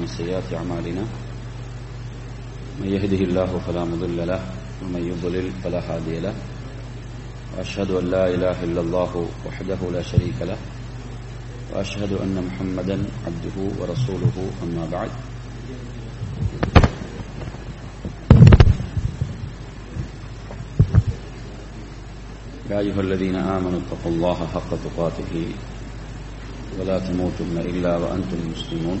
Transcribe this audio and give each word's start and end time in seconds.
ومن 0.00 0.08
سيئات 0.08 0.48
أعمالنا. 0.56 1.04
من 2.80 2.88
يهده 2.88 3.20
الله 3.28 3.60
فلا 3.68 3.84
مضل 3.84 4.16
له 4.28 4.40
ومن 4.80 5.02
يضلل 5.12 5.52
فلا 5.60 5.80
هادي 5.84 6.20
له. 6.20 6.34
وأشهد 7.56 7.90
أن 7.90 8.04
لا 8.08 8.24
إله 8.32 8.64
إلا 8.64 8.80
الله 8.80 9.28
وحده 9.46 9.80
لا 9.92 10.02
شريك 10.02 10.40
له. 10.40 10.56
وأشهد 11.72 12.12
أن 12.12 12.32
محمدا 12.48 12.96
عبده 13.26 13.56
ورسوله 13.76 14.36
أما 14.64 14.88
بعد. 14.88 15.10
يا 22.70 22.78
أيها 22.78 23.00
الذين 23.00 23.36
آمنوا 23.36 23.80
اتقوا 23.84 24.12
الله 24.12 24.38
حق 24.54 24.70
تقاته. 24.70 25.34
ولا 26.80 26.98
تموتن 26.98 27.56
إلا 27.68 27.96
وأنتم 27.96 28.40
مسلمون. 28.56 29.00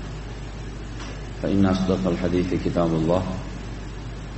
فإن 1.42 1.66
أصدق 1.66 2.02
الحديث 2.06 2.48
كتاب 2.64 2.90
الله 2.90 3.22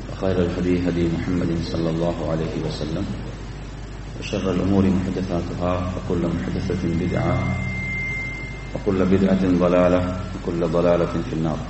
وخير 0.09 0.37
الهدي 0.41 0.75
هدي 0.83 1.05
محمد 1.09 1.51
صلى 1.65 1.89
الله 1.91 2.17
عليه 2.31 2.55
وسلم 2.67 3.05
وشر 4.17 4.47
الأمور 4.51 4.85
محدثاتها 4.89 5.73
وكل 5.95 6.23
محدثة 6.29 6.83
بدعة 6.97 7.37
وكل 8.75 8.99
بدعة 9.07 9.43
ضلالة 9.59 10.01
وكل 10.35 10.61
ضلالة 10.69 11.15
في 11.23 11.35
النار 11.35 11.61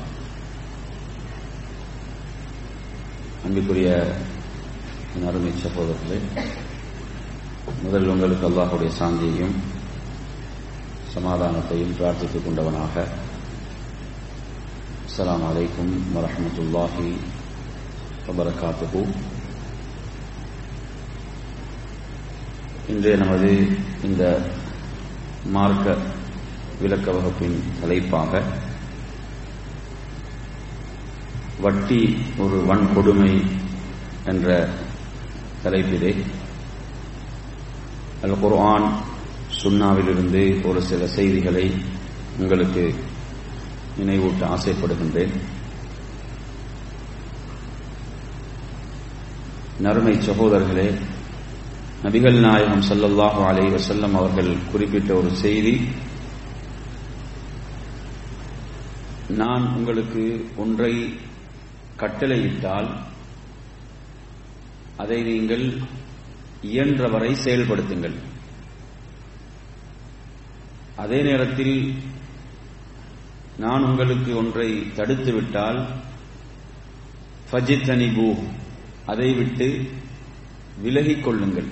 அன்பிற்குரிய 3.45 3.91
என் 5.15 5.27
அருமை 5.29 5.53
சகோதரர்களே 5.63 6.19
முதல் 7.85 8.09
உங்களுக்கு 8.09 8.45
அல்லாஹுடைய 8.49 8.91
சாந்தியையும் 8.99 9.55
சமாதானத்தையும் 11.15 11.95
பிரார்த்தித்துக் 11.99 12.47
கொண்டவனாக 12.47 12.95
السلام 15.14 15.44
عليكم 15.46 15.88
ورحمة 16.16 16.58
الله 16.58 16.96
وبركاته 18.28 18.94
இன்றைய 22.88 23.16
நமது 23.16 23.52
இந்த 24.04 24.24
மார்க்க 25.48 25.86
விளக்க 26.82 27.08
வகுப்பின் 27.12 27.56
தலைப்பாக 27.80 28.42
வட்டி 31.62 32.02
ஒரு 32.38 32.58
வன்கொடுமை 32.72 33.34
என்ற 34.26 34.48
தலைப்பிலே 35.64 36.14
அல் 38.22 38.38
குர்ஆன் 38.42 38.90
சுன்னாவிலிருந்து 39.62 40.46
ஒரு 40.64 40.82
சில 40.82 41.08
செய்திகளை 41.14 41.68
உங்களுக்கு 42.40 42.86
நினைவூட்ட 44.00 44.46
ஆசைப்படுகின்றேன். 44.56 45.34
நறுமை 49.80 50.14
சகோதரர்களே 50.14 50.88
நபிகள் 52.04 52.40
நாயகம் 52.40 52.82
சல்லல்லாஹு 52.82 53.46
அலை 53.46 53.66
வசல்லம் 53.68 54.14
அவர்கள் 54.14 54.58
குறிப்பிட்ட 54.72 55.14
ஒரு 55.14 55.36
செய்தி. 55.36 55.88
நான் 59.28 59.76
உங்களுக்கு 59.76 60.50
ஒன்றை 60.56 61.20
கட்டளையிட்டால் 61.98 62.90
அதை 64.98 65.22
நீங்கள் 65.24 65.82
இயன்றவரை 66.62 67.36
செயல்படுத்துங்கள். 67.44 68.18
அதே 70.96 71.22
நேரத்தில் 71.22 71.78
நான் 73.58 73.84
உங்களுக்கு 73.84 74.36
ஒன்றை 74.36 74.82
தடுத்துவிட்டால் 74.96 75.86
ஃபஜித்தனிபூ 77.52 78.38
அதை 79.06 79.34
விட்டு 79.34 79.90
விலகிக் 80.78 81.24
கொள்ளுங்கள். 81.24 81.66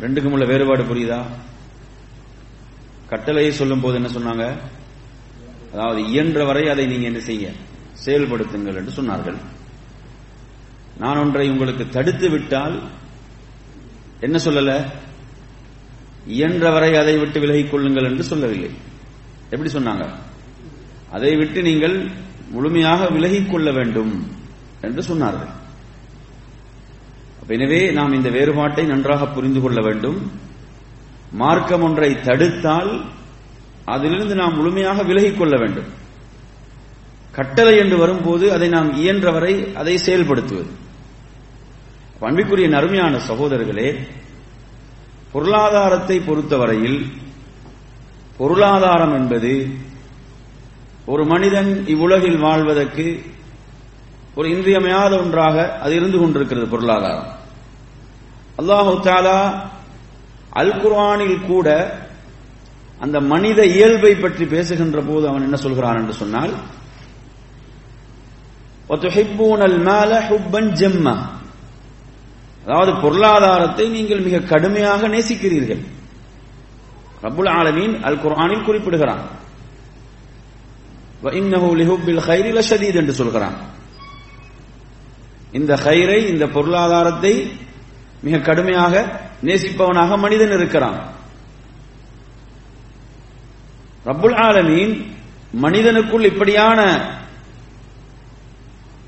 ரெண்டுக்கும் 0.00 0.30
உள்ள 0.30 0.44
வேறுபாடு 0.44 0.84
புரியுதா? 0.84 1.24
கட்டளையை 3.08 3.52
சொல்லும் 3.52 3.80
போது 3.80 3.94
என்ன 3.94 4.08
சொன்னாங்க? 4.08 4.58
அதாவது 5.72 6.08
இயன்ற 6.08 6.44
வரை 6.44 6.68
அதை 6.68 6.86
நீங்க 6.86 7.06
என்ன 7.06 7.18
செய்ய? 7.18 7.50
செயல்படுத்துங்கள் 8.04 8.76
என்று 8.76 9.02
சொன்னார்கள். 9.02 9.36
நான் 10.98 11.16
ஒன்றை 11.16 11.50
உங்களுக்கு 11.50 11.88
தடுத்து 11.88 12.30
விட்டால் 12.30 12.82
என்ன 14.20 14.38
சொல்லல? 14.44 14.90
இயன்றவரை 16.26 16.94
அதை 16.94 17.18
விட்டு 17.18 17.40
விலகிக் 17.40 17.70
கொள்ளுங்கள் 17.70 18.04
என்று 18.04 18.22
சொல்லவில்லை. 18.22 18.83
எப்படி 19.54 19.72
சொன்னாங்க? 19.72 20.04
அதை 21.16 21.32
விட்டு 21.40 21.60
நீங்கள் 21.62 21.96
முழுமையாக 22.54 23.08
விலகிக் 23.16 23.50
கொள்ள 23.50 23.68
வேண்டும் 23.72 24.14
என்று 24.86 25.02
சொன்னார்கள். 25.10 25.52
எனவே 27.56 27.80
நாம் 27.98 28.16
இந்த 28.18 28.28
வேறுபாட்டை 28.36 28.84
நன்றாக 28.92 29.26
புரிந்து 29.26 29.60
கொள்ள 29.60 29.80
வேண்டும். 29.80 30.18
மார்க்கம் 31.42 31.82
ஒன்றை 31.82 32.10
தடுத்தால் 32.28 32.92
அதிலிருந்து 33.94 34.34
நாம் 34.34 34.56
முழுமையாக 34.56 35.02
விலகிக் 35.02 35.38
கொள்ள 35.38 35.54
வேண்டும். 35.62 35.90
கட்டளை 37.32 37.74
என்று 37.82 37.96
வரும்போது 37.96 38.46
அதை 38.52 38.68
நாம் 38.68 38.90
இயன்றவரை 39.00 39.54
அதை 39.80 39.94
செயல்படுத்துவது. 40.06 40.72
அன்பிற்குரிய 42.26 42.66
நறுமையான 42.68 43.14
சகோதரர்களே 43.28 43.88
பொருளாதாரத்தை 45.32 46.16
பொறுத்தவரையில் 46.20 46.98
பொருளாதாரம் 48.38 49.14
என்பது 49.20 49.52
ஒரு 51.12 51.22
மனிதன் 51.32 51.70
இவ்வுலகில் 51.92 52.38
வாழ்வதற்கு 52.46 53.06
ஒரு 54.38 54.46
இன்றியமையாத 54.54 55.12
ஒன்றாக 55.22 55.56
அது 55.84 55.92
இருந்து 55.94 56.18
கொண்டிருக்கிறது 56.18 56.66
பொருளாதாரம். 56.74 57.28
அல்லாஹு 58.60 58.92
தாலா 59.08 59.38
அல் 60.60 60.74
குர்ஆனில் 60.82 61.38
கூட 61.50 61.68
அந்த 63.04 63.16
மனித 63.32 63.60
இயல்பை 63.76 64.12
பற்றி 64.16 64.44
பேசுகின்ற 64.54 64.98
போது 65.10 65.24
அவன் 65.30 65.46
என்ன 65.46 65.56
சொல்கிறான் 65.64 66.00
என்று 66.02 66.14
சொன்னால் 66.22 66.52
அதாவது 72.66 72.92
பொருளாதாரத்தை 73.04 73.86
நீங்கள் 73.96 74.26
மிக 74.26 74.44
கடுமையாக 74.52 75.08
நேசிக்கிறீர்கள். 75.08 75.82
ரபுல் 77.24 77.50
ஆலமீன் 77.50 78.02
அல் 78.02 78.18
குர்ஆனில் 78.18 78.64
குறிப்பிடுகிறான் 78.64 79.24
என்று 82.94 83.12
சொல்கிறான். 83.12 83.56
இந்த 85.52 85.74
ஹைரை 85.74 86.18
இந்த 86.28 86.46
பொருளாதாரத்தை 86.46 87.56
மிக 88.22 88.38
கடுமையாக 88.38 88.94
நேசிப்பவனாக 89.44 90.18
மனிதன் 90.18 90.52
இருக்கிறான். 90.52 90.98
ரப்புல் 94.04 94.36
ஆலமீன் 94.36 94.94
மனிதனுக்குள் 95.62 96.24
இப்படியான 96.24 96.80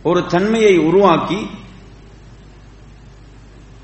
ஒரு 0.02 0.26
தன்மையை 0.26 0.78
உருவாக்கி 0.78 1.40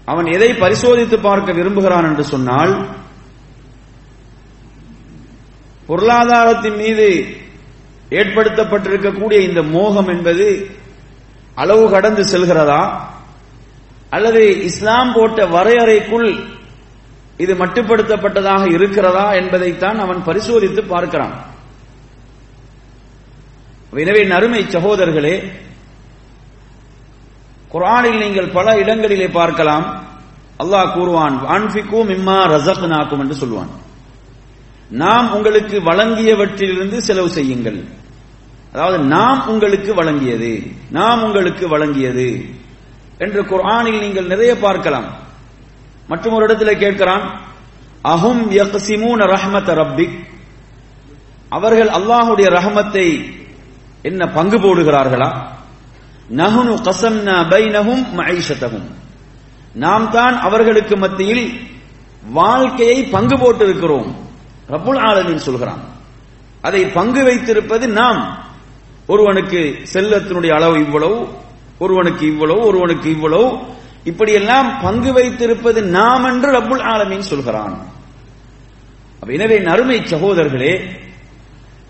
அவன் 0.05 0.27
எதை 0.27 0.51
பரிசோதித்து 0.53 1.19
பார்க்க 1.19 1.53
விரும்புகிறான் 1.53 2.05
என்று 2.05 2.25
சொன்னால் 2.25 3.02
பொருளாதாரத்தின் 5.87 6.77
மீது 6.77 7.09
ஏற்படுத்தப்பட்டிருக்கக்கூடிய 8.11 9.39
இந்த 9.41 9.63
மோகம் 9.63 10.09
என்பது 10.09 10.47
அளவு 11.55 11.91
கடந்து 11.91 12.23
செல்கிறதா? 12.23 12.83
அல்லது 14.11 14.63
இஸ்லாம் 14.63 15.13
போட்ட 15.13 15.47
வரையறைக்குள் 15.47 16.29
இது 17.37 17.55
மட்டுப்படுத்தப்பட்டதாக 17.55 18.73
இருக்கிறதா 18.73 19.33
என்பதைத்தான் 19.33 19.99
அவன் 19.99 20.25
பரிசோதித்து 20.25 20.83
பார்க்கிறான். 20.85 21.35
எனவே 23.93 24.25
நறுமை 24.25 24.63
சகோதரர்களே 24.63 25.53
குரானில் 27.73 28.19
நீங்கள் 28.19 28.49
பல 28.49 28.79
இடங்களிலே 28.79 29.29
பார்க்கலாம். 29.29 29.87
அல்லாஹ் 30.59 30.93
கூறுவான் 30.93 31.47
அன்பிக்கு 31.47 32.05
மிம்மா 32.05 32.39
ரசக்னாக்கும் 32.55 33.21
என்று 33.21 33.35
சொல்லுவான். 33.35 33.73
நாம் 35.01 35.35
உங்களுக்கு 35.35 35.77
வழங்கியவற்றிலிருந்து 35.81 36.99
செலவு 36.99 37.29
செய்யுங்கள். 37.29 37.79
அதாவது 38.73 38.99
நாம் 39.05 39.41
உங்களுக்கு 39.49 39.91
வழங்கியது 39.95 40.51
நாம் 40.91 41.23
உங்களுக்கு 41.23 41.65
வழங்கியது 41.69 42.29
என்று 43.19 43.41
குர்ஆனில் 43.43 44.01
நீங்கள் 44.01 44.27
நிறைய 44.27 44.53
பார்க்கலாம். 44.59 45.09
மற்றும் 46.09 46.35
ஒரு 46.35 46.47
இடத்துல 46.47 46.71
கேட்கிறான் 46.83 47.25
அஹும் 48.05 48.43
யக்சிமூன 48.61 49.27
ரஹ்மத் 49.35 49.73
ரப்பிக். 49.81 50.17
அவர்கள் 51.49 51.91
அல்லாஹுடைய 51.99 52.49
ரஹமத்தை 52.59 53.07
என்ன 54.03 54.29
பங்கு 54.29 54.59
போடுகிறார்களா? 54.59 55.31
நஹுனு 56.41 56.73
கசம்னா 56.89 57.37
பைனஹும் 57.53 58.05
மஐஷத்தஹும் 58.19 58.89
நாம் 59.75 60.11
தான் 60.11 60.37
அவர்களுக்கு 60.39 60.95
மத்தியில் 60.97 61.45
வாழ்க்கையை 62.31 62.99
பங்கு 63.15 63.39
போட்டு 63.39 63.65
இருக்கிறோம் 63.65 64.11
ரப்புல் 64.73 65.01
ஆலமின் 65.09 65.45
சொல்கிறான். 65.47 65.83
அதை 66.61 66.87
பங்கு 66.87 67.25
வைத்திருப்பது 67.25 67.89
நாம். 67.89 68.23
ஒருவனுக்கு 69.07 69.61
செல்லத்தினுடைய 69.93 70.53
அளவு 70.55 70.77
இவ்வளவு 70.79 71.29
ஒருவனுக்கு 71.79 72.27
இவ்வளவு 72.27 72.61
ஒருவனுக்கு 72.61 73.11
இவ்வளவு. 73.11 73.59
இப்படியெல்லாம் 74.05 74.69
பங்கு 74.83 75.13
வைத்திருப்பது 75.13 75.83
நாம் 75.83 76.25
என்று 76.25 76.49
ரப்புல் 76.53 76.83
ஆலமின் 76.83 77.29
சொல்கிறான். 77.31 77.75
எனவே 79.27 79.59
நறுமை 79.59 79.99
சகோதரர்களே 80.01 80.73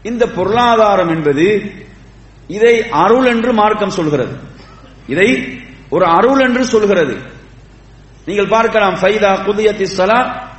இந்த 0.02 0.26
பொருளாதாரம் 0.26 1.08
என்பது 1.08 1.46
இதை 2.48 2.88
அருள் 2.90 3.26
என்று 3.26 3.52
மார்க்கம் 3.52 3.90
சொல்கிறது. 3.90 4.34
இதை 5.06 5.58
ஒரு 5.90 6.04
அருள் 6.04 6.40
என்று 6.40 6.64
சொல்கிறது. 6.64 7.14
நீங்கள் 8.24 8.48
பார்க்கலாம் 8.48 8.94
ஃபைதா 8.94 9.30
குதியத்தி 9.46 9.82
சலா 9.82 10.50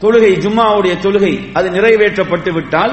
தொழுகை 0.00 0.32
ஜும்மாவுடைய 0.44 0.94
தொழுகை 1.04 1.50
அது 1.52 1.70
நிறைவேற்றப்பட்டு 1.70 2.52
விட்டால் 2.52 2.92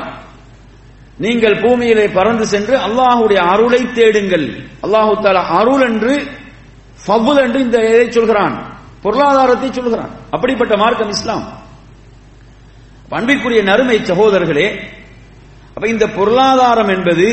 நீங்கள் 1.17 1.61
பூமியிலே 1.61 2.07
பறந்து 2.07 2.45
சென்று 2.45 2.75
அல்லாஹுடைய 2.77 3.39
அருளை 3.53 3.91
தேடுங்கள். 3.91 4.47
அல்லாஹு 4.83 5.13
தாலா 5.23 5.41
அருள் 5.59 5.81
என்று 5.81 6.13
ஃபபுல் 7.05 7.41
என்று 7.41 7.59
இந்த 7.59 7.77
இதை 7.93 8.11
சொல்கிறான். 8.11 8.55
பொருளாதாரத்தை 9.01 9.71
சொல்கிறான். 9.71 10.09
அப்படிப்பட்ட 10.31 10.77
மார்க்கம் 10.77 11.09
இஸ்லாம். 11.09 11.45
அன்பிற்குரிய 13.09 13.61
நறுமை 13.63 13.97
சகோதரர்களே 13.97 14.67
அப்ப 15.75 15.87
இந்த 15.87 16.07
பொருளாதாரம் 16.07 16.87
என்பது 16.87 17.27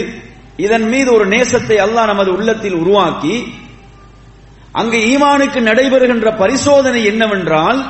இதன் 0.57 0.89
மீது 0.89 1.13
ஒரு 1.13 1.27
நேசத்தை 1.27 1.77
அல்லாஹ் 1.77 2.07
நமது 2.07 2.33
உள்ளத்தில் 2.33 2.75
உருவாக்கி 2.75 3.35
அங்கு 4.81 4.99
ஈமானுக்கு 5.13 5.61
நடைபெறுகின்ற 5.69 6.31
பரிசோதனை 6.37 7.05
என்னவென்றால் 7.05 7.81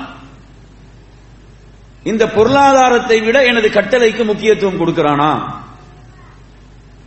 இந்த 2.10 2.24
பொருளாதாரத்தை 2.26 3.16
விட 3.20 3.44
எனது 3.44 3.68
கட்டளைக்கு 3.68 4.24
முக்கியத்துவம் 4.24 4.80
கொடுக்கிறானா? 4.80 5.32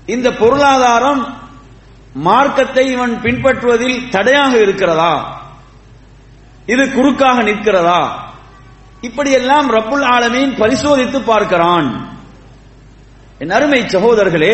இந்த 0.06 0.28
பொருளாதாரம் 0.42 1.22
மார்க்கத்தை 2.28 2.84
இவன் 2.92 3.14
பின்பற்றுவதில் 3.24 4.10
தடையாக 4.10 4.54
இருக்கிறதா? 4.58 5.14
இது 6.66 6.84
குறுக்காக 6.92 7.38
நிற்கிறதா? 7.44 8.02
இப்படியெல்லாம் 9.02 9.68
ரப்புல் 9.78 10.06
ஆலமீன் 10.16 10.54
பரிசோதித்து 10.62 11.20
பார்க்கிறான். 11.22 11.90
என் 13.40 13.50
அருமை 13.50 13.82
சகோதரர்களே 13.86 14.54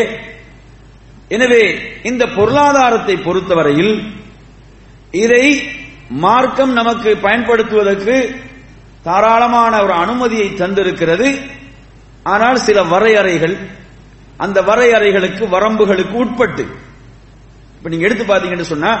எனவே 1.28 1.62
இந்த 2.02 2.24
பொருளாதாரத்தை 2.26 3.16
பொறுத்தவரையில் 3.16 3.94
இதை 5.22 5.44
மார்க்கம் 6.24 6.72
நமக்கு 6.72 7.10
பயன்படுத்துவதற்கு 7.16 8.16
தாராளமான 9.02 9.72
ஒரு 9.82 9.92
அனுமதியை 9.92 10.48
தந்திருக்கிறது. 10.50 11.28
ஆனால் 12.22 12.58
சில 12.58 12.78
வரையறைகள் 12.82 13.56
அந்த 14.36 14.58
வரையறைகளுக்கு 14.62 15.44
வரம்புகளுக்கு 15.48 16.16
உட்பட்டு. 16.22 16.64
இப்ப 17.76 17.88
நீங்க 17.88 18.06
எடுத்து 18.08 18.24
பாத்தீங்கன்னு 18.24 18.72
சொன்னா 18.72 18.92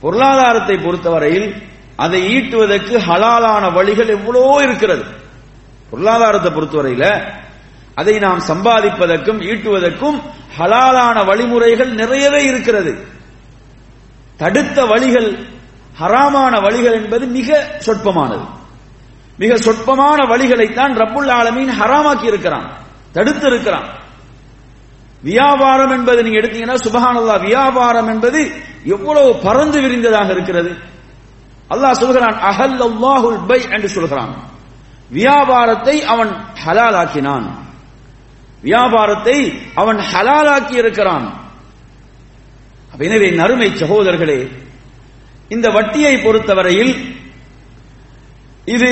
பொருளாதாரத்தை 0.00 0.76
பொறுத்தவரையில் 0.76 1.48
அதை 1.96 2.20
ஈட்டுவதற்கு 2.36 2.94
ஹலாலான 3.08 3.64
வழிகள் 3.72 4.14
எவ்வளோ 4.16 4.44
இருக்கிறது. 4.62 5.04
பொருளாதாரத்தை 5.90 6.50
பொறுத்தவரையில 6.52 7.06
அதை 7.94 8.14
நாம் 8.18 8.42
சம்பாதிப்பதற்கும் 8.48 9.40
ஈட்டுவதற்கும் 9.50 10.18
ஹலாலான 10.58 11.16
வழிமுறைகள் 11.26 11.90
நிறையவே 11.92 12.40
இருக்கிறது. 12.44 12.92
தடுத்த 14.40 14.84
வழிகள் 14.84 15.46
ஹராமான 16.00 16.62
வழிகள் 16.62 16.92
என்பது 16.92 17.26
மிக 17.26 17.66
சொற்பமானது. 17.78 18.44
மிக 19.38 19.56
சொற்பமான 19.56 20.24
வழிகளைத்தான் 20.24 20.92
ரப்புல் 20.92 21.30
ஆலமீன் 21.30 21.68
ஹராமாக்கி 21.68 22.24
இருக்கிறான் 22.24 22.72
தடுத்து 23.12 23.46
இருக்கிறான். 23.46 23.88
வியாபாரம் 25.22 25.90
என்பது 25.90 26.22
நீங்க 26.22 26.38
எடுத்தீங்கன்னா 26.38 26.76
சுபஹானல்லா 26.76 27.40
வியாபாரம் 27.40 28.08
என்பது 28.08 28.50
எவ்வளவு 28.84 29.36
பறந்து 29.36 29.80
விரிந்ததாக 29.80 30.32
இருக்கிறது. 30.32 30.76
அல்லாஹ் 31.70 31.92
சொல்கிறான் 31.92 32.36
அஹல் 32.42 32.82
அல்லாஹுல் 32.82 33.46
பை 33.46 33.62
என்று 33.70 33.88
சொல்கிறான். 33.88 34.34
வியாபாரத்தை 35.10 36.04
அவன் 36.04 36.36
ஹலாலாக்கினான். 36.64 37.50
வியாபாரத்தை 38.62 39.60
அவன் 39.74 39.96
ஹலாலாக்கி 39.96 40.72
இருக்கிறான். 40.72 41.39
எனவே 43.06 43.28
நறுமை 43.40 43.68
சகோதரர்களே 43.82 44.38
இந்த 45.48 45.66
வட்டியை 45.76 46.14
பொறுத்தவரையில் 46.24 46.92
இது 48.74 48.90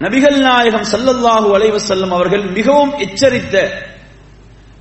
நபிகள் 0.00 0.38
நாயகம் 0.46 0.86
சல்லல்லாஹு 0.92 1.48
அலைவசல்லம் 1.56 2.14
அவர்கள் 2.16 2.44
மிகவும் 2.58 2.92
எச்சரித்த 3.04 3.54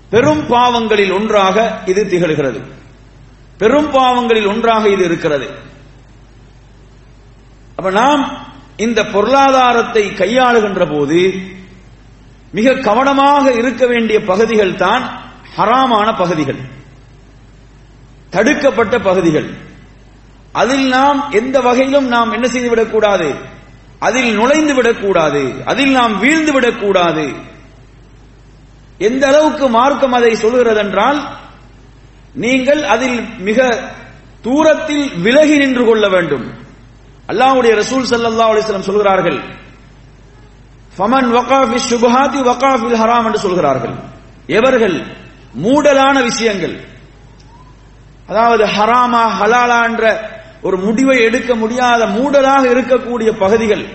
பெரும் 0.09 0.43
பாவங்களில் 0.51 1.13
ஒன்றாக 1.17 1.57
இது 1.85 2.01
திகழ்கிறது. 2.05 2.59
பெரும் 3.57 3.89
பாவங்களில் 3.95 4.47
ஒன்றாக 4.47 4.83
இது 4.89 5.03
இருக்கிறது. 5.03 5.47
அப்ப 7.77 7.89
நாம் 7.91 8.23
இந்த 8.77 8.99
பொருளாதாரத்தை 9.05 10.03
கையாளுகின்ற 10.21 10.83
போது 10.93 11.19
மிக 12.51 12.73
கவனமாக 12.87 13.45
இருக்க 13.61 13.83
வேண்டிய 13.85 14.17
பகுதிகள் 14.23 14.75
தான் 14.75 15.03
ஹராமான 15.55 16.07
பகுதிகள். 16.21 16.59
தடுக்கப்பட்ட 18.29 18.99
பகுதிகள். 18.99 19.49
அதில் 20.51 20.87
நாம் 20.87 21.31
எந்த 21.31 21.59
வகையிலும் 21.59 22.07
நாம் 22.07 22.31
என்ன 22.31 22.47
செய்து 22.47 22.69
விடக்கூடாது? 22.69 23.35
அதில் 23.99 24.33
நுழைந்து 24.33 24.75
விடக்கூடாது. 24.75 25.53
அதில் 25.65 25.91
நாம் 25.91 26.19
வீழ்ந்து 26.19 26.53
விடக்கூடாது. 26.53 27.33
எந்த 28.97 29.27
அளவுக்கு 29.27 29.69
மார்க்கம் 29.69 30.11
அதை 30.11 30.35
சொல்கிறது 30.35 30.77
என்றால் 30.77 31.27
நீங்கள் 32.33 32.83
அதில் 32.83 33.23
மிக 33.37 33.89
தூரத்தில் 34.41 35.11
விலகி 35.15 35.57
நின்று 35.57 35.85
கொள்ள 35.85 36.09
வேண்டும். 36.09 36.53
அல்லாஹ்வுடைய 37.27 37.83
ரசூல் 37.83 38.05
சல்லா 38.09 38.47
அலிஸ்லம் 38.49 38.79
சொல்கிறார்கள் 38.79 39.63
ஃபமன் 40.97 41.29
வகாஃபி 41.37 41.79
சுபஹாதி 41.89 42.41
வகாஃபில் 42.41 42.95
ஹராம் 42.95 43.25
என்று 43.25 43.39
சொல்கிறார்கள். 43.39 43.93
எவர்கள்? 44.47 45.03
மூடலான 45.63 46.23
விஷயங்கள். 46.23 46.94
அதாவது 48.27 48.65
ஹராமா 48.65 49.23
ஹலாலான்ற 49.39 50.17
ஒரு 50.61 50.77
முடிவை 50.77 51.21
எடுக்க 51.21 51.55
முடியாத 51.55 52.05
மூடலாக 52.05 52.63
இருக்கக்கூடிய 52.73 53.31
பகுதிகள் 53.31 53.85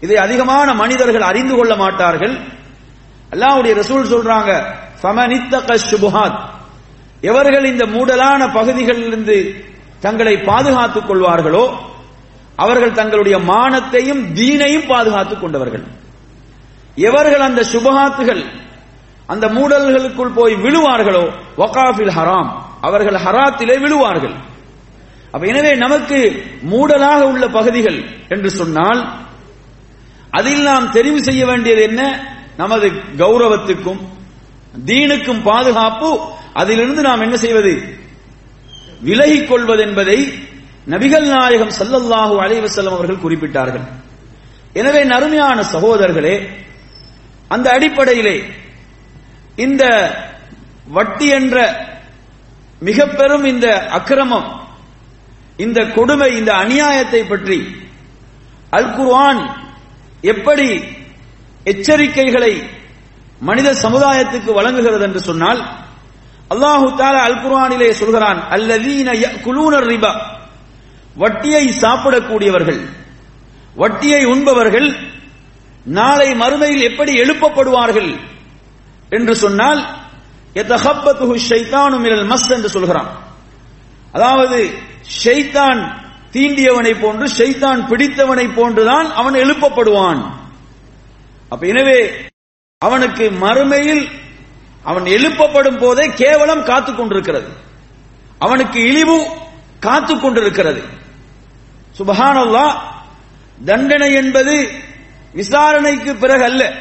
இதை 0.00 0.16
அதிகமான 0.16 0.74
மனிதர்கள் 0.74 1.20
அறிந்து 1.20 1.56
கொள்ள 1.56 1.76
மாட்டார்கள். 1.76 2.38
அல்லாவுடைய 3.30 3.74
ரசூல் 3.74 4.10
சொல்றாங்க 4.12 4.62
சமனித்த 5.02 5.78
சுபஹாத் 5.90 6.38
எவர்கள் 7.20 7.64
இந்த 7.64 7.86
மூடலான 7.86 8.52
பகுதிகளிலிருந்து 8.52 9.64
தங்களை 10.00 10.36
பாதுகாத்துக் 10.36 11.10
கொள்வார்களோ 11.10 11.70
அவர்கள் 12.56 12.92
தங்களுடைய 12.92 13.38
மானத்தையும் 13.38 14.32
தீனையும் 14.32 14.86
பாதுகாத்துக் 14.86 15.40
கொண்டவர்கள். 15.40 15.82
எவர்கள் 16.94 17.40
அந்த 17.40 17.64
சுபகாத்துகள் 17.72 18.44
அந்த 19.26 19.48
மூடல்களுக்குள் 19.48 20.34
போய் 20.34 20.54
விழுவார்களோ 20.54 21.30
ஒகாஃபில் 21.56 22.14
ஹராம். 22.16 22.66
அவர்கள் 22.80 23.18
ஹராத்திலே 23.24 23.76
விழுவார்கள். 23.84 24.36
அப்ப 25.32 25.46
எனவே 25.46 25.72
நமக்கு 25.74 26.18
மூடலாக 26.72 27.20
உள்ள 27.22 27.44
பகுதிகள் 27.48 27.98
என்று 28.28 28.50
சொன்னால் 28.50 29.00
அதில் 30.30 30.62
நாம் 30.62 30.92
தெரிவு 30.92 31.18
செய்ய 31.18 31.46
வேண்டியது 31.46 31.82
என்ன? 31.82 32.02
நமது 32.56 32.86
கௌரவத்துக்கும் 33.22 34.00
தீனுக்கும் 34.86 35.42
பாதுகாப்பு 35.42 36.10
அதிலிருந்து 36.52 37.02
நாம் 37.02 37.20
என்ன 37.20 37.36
செய்வது? 37.36 37.72
விலகிக் 39.00 39.48
கொள்வது 39.48 39.82
என்பதை 39.82 40.18
நபிகள் 40.86 41.26
நாயகம் 41.28 41.76
சல்லல்லாஹு 41.78 42.34
அலைவசல்லம் 42.44 42.96
அவர்கள் 42.98 43.22
குறிப்பிட்டார்கள். 43.24 43.86
எனவே 44.72 45.04
நறுமையான 45.04 45.58
சகோதரர்களே 45.62 46.36
அந்த 47.48 47.66
அடிப்படையிலே 47.70 48.36
இந்த 49.56 49.84
வட்டி 50.96 51.28
என்ற 51.28 51.56
மிக 52.82 53.06
பெரும் 53.12 53.46
இந்த 53.46 53.66
அக்கிரமம் 53.90 54.48
இந்த 55.58 55.78
கொடுமை 55.94 56.30
இந்த 56.38 56.50
அநியாயத்தை 56.62 57.22
பற்றி 57.24 57.58
அல் 58.72 58.92
குர்ஆன் 58.94 59.42
எப்படி 60.24 60.68
எச்சரிக்கைகளை 61.66 62.52
மனித 63.40 63.68
சமுதாயத்துக்கு 63.82 64.50
வழங்குகிறது 64.52 65.04
என்று 65.04 65.20
சொன்னால் 65.22 65.60
அல்லாஹு 66.50 66.86
தாலா 66.98 67.20
அல் 67.24 67.40
குர்ஆனிலே 67.40 67.90
சொல்கிறான் 67.94 68.38
அல்லதீன 68.54 69.08
குலூனர் 69.44 69.88
ரிபா. 69.90 70.12
வட்டியை 71.16 71.64
சாப்பிடக்கூடியவர்கள் 71.82 72.80
வட்டியை 73.76 74.22
உண்பவர்கள் 74.26 74.88
நாளை 75.96 76.28
மறுமையில் 76.34 76.86
எப்படி 76.88 77.12
எழுப்பப்படுவார்கள் 77.20 78.10
என்று 79.12 79.34
சொன்னால் 79.36 79.80
மஸ் 82.24 82.50
என்று 82.50 82.68
சொல்கிறான். 82.68 83.22
அதாவது 84.12 84.78
ஷைத்தான் 85.24 85.96
தீண்டியவனை 86.32 86.96
போன்று 87.00 87.26
ஷைத்தான் 87.26 87.86
பிடித்தவனை 87.86 88.48
போன்றுதான் 88.48 89.12
அவன் 89.14 89.34
எழுப்பப்படுவான். 89.34 90.30
அப்ப 91.48 91.66
எனவே 91.66 92.10
அவனுக்கு 92.78 93.30
மறுமையில் 93.30 94.08
அவன் 94.82 95.04
எழுப்பப்படும் 95.04 95.78
போதே 95.78 96.08
கேவலம் 96.08 96.64
காத்துக் 96.64 96.96
கொண்டிருக்கிறது. 96.96 97.48
அவனுக்கு 98.38 98.80
இழிவு 98.80 99.26
காத்துக் 99.80 100.22
கொண்டிருக்கிறது. 100.22 100.82
சுபஹானல்லா 101.98 102.72
தண்டனை 103.64 104.12
என்பது 104.12 104.70
விசாரணைக்கு 105.32 106.14
பிறகு 106.14 106.44
அல்ல 106.44 106.74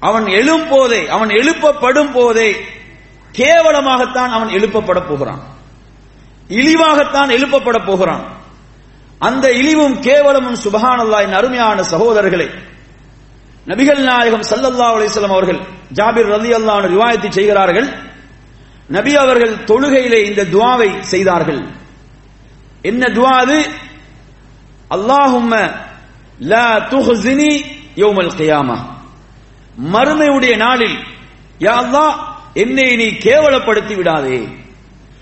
அவன் 0.00 0.26
எழும் 0.26 0.68
போதே 0.68 1.08
அவன் 1.08 1.28
எழுப்பப்படும் 1.28 2.12
போதே 2.12 2.56
கேவலமாகத்தான் 3.38 4.32
அவன் 4.36 4.48
எழுப்பப்பட 4.48 5.06
போகிறான். 5.08 5.42
இழிவாகத்தான் 6.48 7.30
எழுப்பப்பட 7.30 7.86
போகிறான். 7.86 8.24
அந்த 9.18 9.48
இழிவும் 9.52 9.96
கேவலமும் 10.02 10.58
சுபஹானல்லாயின் 10.64 11.34
அருமையான 11.34 11.82
சகோதரர்களே 11.82 12.48
நபிகள் 13.66 14.02
நாயகம் 14.02 14.44
சல்லல்லா 14.50 14.86
அலிஸ்லாம் 14.94 15.36
அவர்கள் 15.36 15.60
ஜாபிர் 15.92 16.30
ரலி 16.34 16.50
அல்லான 16.54 16.88
ரிவாயத்தை 16.94 17.28
செய்கிறார்கள். 17.28 17.88
நபி 18.88 19.16
அவர்கள் 19.16 19.54
தொழுகையிலே 19.64 20.20
இந்த 20.24 20.44
துவாவை 20.44 21.00
செய்தார்கள். 21.00 21.62
என்ன 22.82 23.06
துவா 23.06 23.34
அது? 23.44 23.58
அல்லாஹும்ம 24.90 25.54
லா 26.38 26.68
துஹ்ஸினி 26.90 27.52
யௌமல் 27.96 28.34
கியாமா. 28.36 28.78
மறுமையுடைய 29.92 30.56
நாளில் 30.56 30.98
யா 31.58 31.74
அல்லாஹ் 31.82 32.14
என்னை 32.54 32.96
நீ 32.96 33.04
கேவலப்படுத்தி 33.04 33.96
விடாதே. 33.96 34.48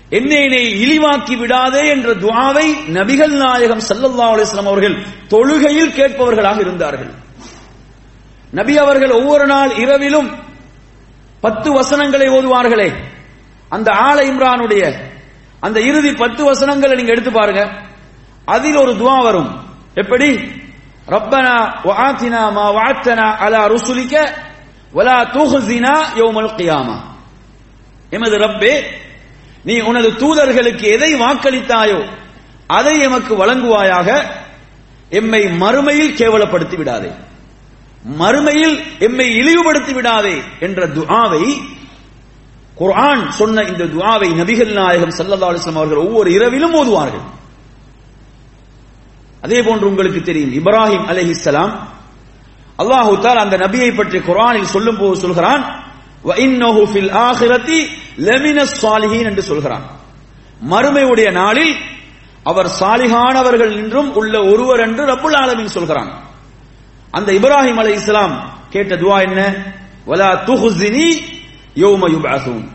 என்னை 0.09 0.47
நீ 0.47 0.57
இழிவாக்கி 0.57 1.37
விடாதே 1.37 1.89
என்ற 1.89 2.13
துவாவை 2.13 2.75
நபிகள் 2.87 3.35
நாயகம் 3.35 3.81
சல்லல்லா 3.89 4.23
அலிஸ்லாம் 4.23 4.65
அவர்கள் 4.65 4.97
தொழுகையில் 5.29 5.93
கேட்பவர்களாக 5.93 6.59
இருந்தார்கள். 6.59 7.11
நபி 8.51 8.77
அவர்கள் 8.77 9.11
ஒவ்வொரு 9.11 9.45
நாள் 9.45 9.75
இரவிலும் 9.75 10.31
பத்து 11.41 11.71
வசனங்களை 11.71 12.29
ஓதுவார்களே. 12.29 12.93
அந்த 13.69 13.91
ஆல 13.91 14.19
இம்ரானுடைய 14.19 14.93
அந்த 15.59 15.81
இறுதி 15.81 16.13
பத்து 16.13 16.43
வசனங்களை 16.43 16.95
நீங்க 16.95 17.11
எடுத்து 17.11 17.31
பாருங்க. 17.31 17.71
அதில் 18.45 18.75
ஒரு 18.75 18.91
துவா 18.91 19.23
வரும். 19.23 19.63
எப்படி? 19.93 20.51
ரப்பனா 21.07 21.81
வாத்தினா 21.83 22.51
மா 22.51 22.71
வாத்தனா 22.73 23.35
அலா 23.35 23.67
ருசுலிக்க 23.67 24.29
வலா 24.93 25.23
துஹ்ஸினா 25.23 26.03
யோமல் 26.15 26.55
கியாமா. 26.55 27.11
எமது 28.15 28.35
ரப்பே 28.45 28.73
நீ 29.67 29.75
உனது 29.89 30.09
தூதர்களுக்கு 30.21 30.85
எதை 30.95 31.11
வாக்களித்தாயோ 31.23 31.99
அதை 32.77 32.95
எமக்கு 33.07 33.33
வழங்குவாயாக. 33.41 34.09
எம்மை 35.19 35.41
மறுமையில் 35.61 36.15
கேவலப்படுத்தி 36.19 36.75
விடாதே. 36.79 37.11
மறுமையில் 38.21 38.75
எம்மை 39.07 39.27
இழிவுபடுத்தி 39.39 39.93
விடாதே 39.97 40.35
என்ற 40.65 40.79
துஆவை 40.97 41.43
குர்ஆன் 42.79 43.23
சொன்ன 43.39 43.63
இந்த 43.71 43.83
துஆவை 43.95 44.29
நபிகள் 44.41 44.73
நாயகம் 44.79 45.15
ஸல்லல்லாஹு 45.17 45.51
அலிஸ்லாம் 45.51 45.81
அவர்கள் 45.81 46.05
ஒவ்வொரு 46.05 46.29
இரவிலும் 46.37 46.75
ஓதுவார்கள். 46.79 47.25
அதே 49.45 49.59
போன்று 49.67 49.89
உங்களுக்கு 49.91 50.19
தெரியும் 50.29 50.53
இப்ராஹிம் 50.59 51.05
அலஹிஸ்லாம் 51.11 51.73
அல்லாஹு 52.81 53.13
அந்த 53.45 53.55
நபியை 53.65 53.89
பற்றி 53.99 54.17
குர்ஆனில் 54.29 54.73
சொல்லும் 54.75 54.99
போது 55.01 55.15
சொல்கிறான் 55.23 55.63
என்று 59.23 59.41
சொல்கிறான். 59.41 59.85
மறுமையுடைய 60.71 61.31
நாளில் 61.31 61.75
அவர் 62.43 62.71
சாலிகானவர்கள் 62.79 63.71
என்றும் 63.71 64.15
உள்ள 64.15 64.43
ஒருவர் 64.43 64.79
என்று 64.79 65.05
ரபுல் 65.05 65.35
ஆலமின் 65.35 65.65
சொல்கிறான். 65.65 66.21
அந்த 67.11 67.31
இப்ராஹிம் 67.31 67.75
அலை 67.75 67.93
இஸ்லாம் 67.93 68.53
கேட்ட 68.69 68.95
துவா 68.95 69.21
என்ன? 69.21 69.53
வலா 70.07 70.37
துஹுசினி 70.45 71.13
யோம 71.75 72.07
யுபாசும் 72.07 72.67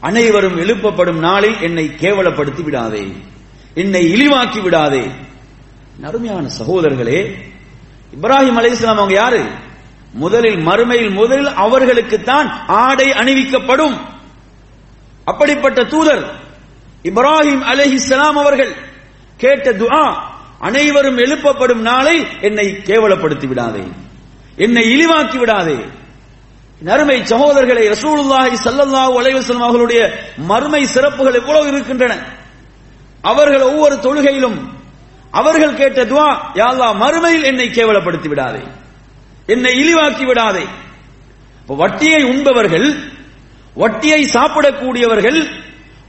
அனைவரும் 0.00 0.56
எழுப்பப்படும் 0.56 1.18
நாளில் 1.18 1.60
என்னை 1.60 1.90
கேவலப்படுத்தி 2.00 2.62
விடாதே. 2.62 3.12
என்னை 3.74 4.12
இழிவாக்கி 4.12 4.62
விடாதே. 4.62 5.10
அருமையான 6.02 6.48
சகோதரர்களே 6.48 7.34
இப்ராஹிம் 8.20 8.54
அலை 8.54 8.70
இஸ்லாம் 8.70 8.96
அவங்க 8.96 9.14
யாரு? 9.14 9.44
முதலில் 10.22 10.58
மறுமையில் 10.68 11.12
முதலில் 11.20 11.52
அவர்களுக்குத்தான் 11.64 12.48
ஆடை 12.82 13.08
அணிவிக்கப்படும். 13.20 13.96
அப்படிப்பட்ட 15.30 15.80
தூதர் 15.92 16.24
இப்ராஹிம் 17.10 17.64
அலைஹிஸ்ஸலாம் 17.72 18.38
அவர்கள் 18.42 18.72
கேட்ட 19.42 19.72
துஆ 19.82 20.04
அனைவரும் 20.68 21.18
எழுப்பப்படும் 21.24 21.82
நாளை 21.88 22.16
என்னை 22.48 22.66
கேவலப்படுத்தி 22.88 23.46
விடாதே 23.48 23.84
என்னை 24.64 24.84
இழிவாக்கி 24.92 25.38
விடாதே. 25.42 25.78
நறுமை 26.88 27.18
சகோதரர்களை 27.32 27.84
ரசூலுல்லாஹி 27.94 28.56
சல்லல்லாஹு 28.64 29.12
அலைஹி 29.20 29.36
வஸல்லம் 29.40 29.66
அவர்களுடைய 29.68 30.00
மறுமை 30.50 30.82
சிறப்புகள் 30.94 31.38
எவ்வளவு 31.40 31.68
இருக்கின்றன. 31.72 32.14
அவர்கள் 33.30 33.64
ஒவ்வொரு 33.70 33.94
தொழுகையிலும் 34.06 34.58
அவர்கள் 35.40 35.78
கேட்ட 35.80 36.00
துவா 36.10 36.28
யா 36.60 36.88
மறுமையில் 37.04 37.46
என்னை 37.50 37.66
கேவலப்படுத்தி 37.68 38.28
விடாதே. 38.32 38.62
என்னை 39.46 39.72
இழிவாக்கி 39.74 40.24
விடாதே. 40.24 40.64
வட்டியை 41.66 42.22
உண்பவர்கள் 42.22 42.94
வட்டியை 43.74 44.24
சாப்பிடக்கூடியவர்கள் 44.24 45.46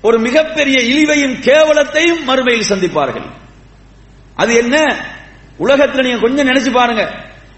ஒரு 0.02 0.20
மிகப்பெரிய 0.20 0.78
இழிவையும் 0.80 1.36
கேவலத்தையும் 1.40 2.24
மறுமையில் 2.28 2.70
சந்திப்பார்கள். 2.70 3.26
அது 4.36 4.56
என்ன? 4.56 5.06
உலகத்தில் 5.58 6.02
நீங்க 6.02 6.20
கொஞ்சம் 6.20 6.48
நினைச்சு 6.48 6.72
பாருங்க. 6.72 7.12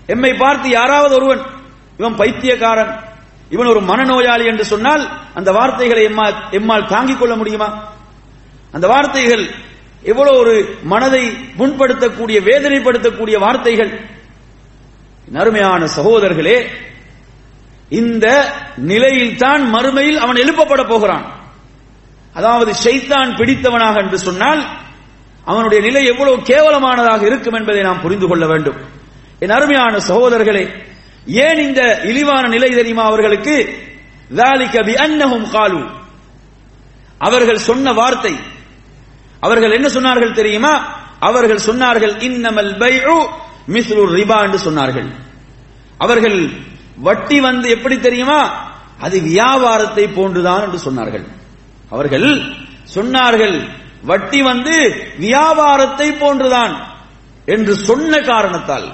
எம்மை 0.07 0.33
பார்த்து 0.33 0.69
யாராவது 0.69 1.15
ஒருவன் 1.15 1.41
இவன் 1.97 2.15
பைத்தியக்காரன் 2.15 2.99
இவன் 3.49 3.67
ஒரு 3.67 3.81
மனநோயாளி 3.81 4.45
என்று 4.45 4.65
சொன்னால் 4.65 5.09
அந்த 5.33 5.51
வார்த்தைகளை 5.51 6.05
எம்மால் 6.05 6.35
எம்மால் 6.51 6.87
தாங்கிக் 6.87 7.19
கொள்ள 7.19 7.35
முடியுமா? 7.35 7.93
அந்த 8.71 8.87
வார்த்தைகள் 8.87 9.49
எவ்வளவு 10.03 10.37
ஒரு 10.37 10.77
மனதை 10.83 11.27
புண்படுத்தக்கூடிய 11.29 12.39
வேதனைப்படுத்தக்கூடிய 12.39 13.39
வார்த்தைகள். 13.39 14.17
அருமையான 15.33 15.87
சகோதரர்களே 15.97 16.67
இந்த 17.89 18.53
நிலையில்தான் 18.77 19.73
மறுமையில் 19.73 20.17
அவன் 20.17 20.35
எழுப்பப்பட 20.35 20.89
போகிறான். 20.89 21.39
அதாவது 22.33 22.71
ஷைத்தான் 22.83 23.35
பிடித்தவனாக 23.35 23.95
என்று 24.01 24.19
சொன்னால் 24.19 24.67
அவனுடைய 25.45 25.83
நிலை 25.83 26.05
எவ்வளவு 26.05 26.37
கேவலமானதாக 26.37 27.21
இருக்கும் 27.21 27.53
என்பதை 27.53 27.81
நாம் 27.81 28.01
புரிந்து 28.01 28.27
கொள்ள 28.27 28.47
வேண்டும். 28.47 28.75
என் 29.39 29.49
அருமையான 29.49 29.97
சகோதரர்களே 29.97 30.69
ஏன் 31.25 31.57
இந்த 31.57 32.01
இழிவான 32.01 32.47
நிலை 32.47 32.69
தெரியுமா 32.69 33.03
அவர்களுக்கு? 33.03 33.87
காலு 35.51 35.89
அவர்கள் 37.17 37.57
சொன்ன 37.57 37.93
வார்த்தை. 37.93 38.35
அவர்கள் 39.39 39.71
என்ன 39.71 39.87
சொன்னார்கள் 39.87 40.33
தெரியுமா? 40.33 40.97
அவர்கள் 41.19 41.59
சொன்னார்கள் 41.65 42.13
இன்னமல் 42.17 42.77
பைஉ 42.77 43.29
மிஸ்லு 43.73 44.03
ரிபா 44.19 44.37
என்று 44.45 44.59
சொன்னார்கள். 44.67 45.09
அவர்கள் 45.97 46.39
வட்டி 47.07 47.39
வந்து 47.39 47.69
எப்படி 47.69 47.99
தெரியுமா? 47.99 48.41
அது 49.05 49.17
வியாபாரத்தை 49.21 50.05
போன்றுதான் 50.07 50.63
என்று 50.65 50.79
சொன்னார்கள். 50.87 51.25
அவர்கள் 51.89 52.29
சொன்னார்கள் 52.95 53.55
வட்டி 54.09 54.39
வந்து 54.41 54.75
வியாபாரத்தை 55.17 56.07
போன்றுதான் 56.11 56.73
என்று 57.45 57.73
சொன்ன 57.75 58.19
காரணத்தால். 58.31 58.87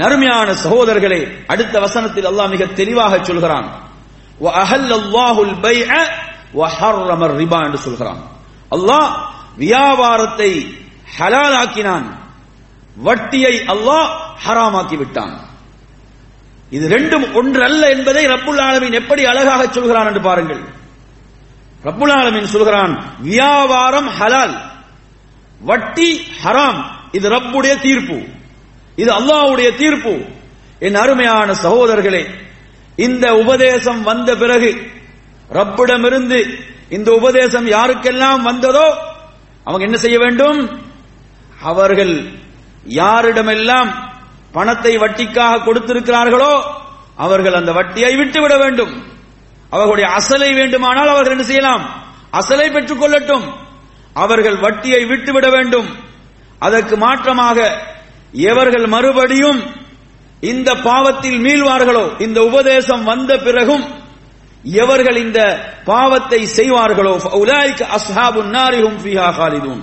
நருமையான 0.00 0.48
சகோதரர்களே 0.64 1.20
அடுத்த 1.46 1.74
வசனத்தில் 1.80 2.28
அல்லாஹ் 2.30 2.52
மிக 2.54 2.66
தெளிவாக 2.66 3.18
சொல்கிறான். 3.22 3.68
ரிபா 7.42 7.58
என்று 7.66 7.78
சொல்கிறான். 7.78 8.20
அல்லாஹ் 8.70 9.10
வியாபாரத்தை 9.56 10.50
ஹலாலாக்கினான். 11.18 12.06
வட்டியை 12.96 13.60
அல்லாஹ் 13.60 14.08
ஹராமாக்கி 14.46 14.96
விட்டான் 14.96 15.50
இது 16.70 16.88
ரெண்டும் 16.88 17.32
ஒன்று 17.32 17.62
அல்ல 17.62 17.90
என்பதை 17.90 18.26
ரப்புல் 18.26 18.60
ஆலமின் 18.60 18.92
எப்படி 18.92 19.24
அழகாக 19.24 19.66
சொல்கிறான் 19.66 20.06
என்று 20.06 20.20
பாருங்கள். 20.20 20.60
ரப்புல் 21.84 22.12
ஆலமின் 22.12 22.44
சொல்கிறான் 22.44 23.18
வியாபாரம் 23.20 24.08
ஹலால். 24.08 24.60
வட்டி 25.60 26.20
ஹராம். 26.44 26.84
இது 27.12 27.30
ரப்புடைய 27.30 27.80
தீர்ப்பு. 27.80 28.22
இது 28.96 29.12
அல்லாஹ்வுடைய 29.12 29.74
தீர்ப்பு. 29.74 30.24
என் 30.78 30.94
அருமையான 30.94 31.52
சகோதரர்களே 31.52 32.26
இந்த 32.96 33.34
உபதேசம் 33.34 34.02
வந்த 34.02 34.36
பிறகு 34.36 34.90
ரப்பிடமிருந்து 35.50 36.58
இந்த 36.88 37.12
உபதேசம் 37.12 37.66
யாருக்கெல்லாம் 37.66 38.42
வந்ததோ 38.42 38.94
அவங்க 39.64 39.84
என்ன 39.84 39.96
செய்ய 39.96 40.18
வேண்டும்? 40.18 40.80
அவர்கள் 41.62 42.41
யாரிடமெல்லாம் 42.84 43.90
பணத்தை 44.52 44.98
வட்டிக்காக 44.98 45.62
கொடுத்திருக்கிறார்களோ 45.66 46.52
அவர்கள் 47.16 47.54
அந்த 47.54 47.72
வட்டியை 47.72 48.16
விட்டுவிட 48.16 48.54
வேண்டும். 48.58 48.92
அவர்களுடைய 49.70 50.06
அசலை 50.18 50.54
வேண்டுமானால் 50.54 51.08
அவர்கள் 51.08 51.32
என்ன 51.32 51.44
செய்யலாம்? 51.44 51.84
அசலை 52.40 52.72
பெற்றுக் 52.72 53.02
கொள்ளட்டும். 53.02 53.44
அவர்கள் 54.14 54.56
வட்டியை 54.56 55.04
விட்டுவிட 55.04 55.50
வேண்டும். 55.50 55.88
அதற்கு 56.58 56.96
மாற்றமாக 56.96 57.58
எவர்கள் 58.32 58.86
மறுபடியும் 58.86 59.60
இந்த 60.40 60.74
பாவத்தில் 60.74 61.38
மீள்வார்களோ 61.46 62.04
இந்த 62.18 62.38
உபதேசம் 62.42 63.04
வந்த 63.04 63.38
பிறகும் 63.38 63.84
எவர்கள் 64.64 65.16
இந்த 65.16 65.40
பாவத்தை 65.84 66.40
செய்வார்களோ 66.58 67.12
உலாய்க்கு 67.40 67.84
அஸ்ஹாபுன் 67.96 68.50
நாரிஹும் 68.58 68.98
ஃபீஹா 69.02 69.28
காலிதூன். 69.38 69.82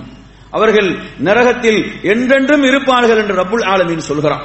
அவர்கள் 0.52 1.00
நரகத்தில் 1.20 2.02
என்றென்றும் 2.04 2.64
இருப்பார்கள் 2.64 3.18
என்று 3.18 3.36
ரபுல் 3.36 3.66
ஆலமீன் 3.66 3.98
சொல்கிறான். 3.98 4.44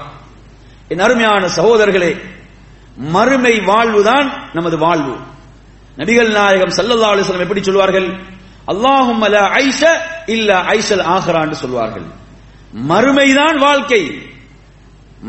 என் 0.89 0.99
அருமையான 0.99 1.47
சகோதரர்களே 1.47 2.17
மறுமை 2.97 3.61
வாழ்வுதான் 3.61 4.51
நமது 4.53 4.79
வாழ்வு. 4.79 5.17
நபிகள் 5.97 6.33
நாயகம் 6.33 6.75
சல்லல்லா 6.77 7.09
அலைஹி 7.15 7.39
எப்படி 7.39 7.63
சொல்வார்கள்? 7.63 8.09
அல்லாஹும் 8.67 9.21
அல 9.21 9.41
ஐஷ 9.41 9.99
இல்ல 10.27 10.61
ஐஷல் 10.63 11.03
ஆஹ்ரா 11.03 11.41
என்று 11.41 11.57
சொல்வார்கள். 11.57 12.03
மறுமைதான் 12.89 13.59
வாழ்க்கை. 13.59 14.19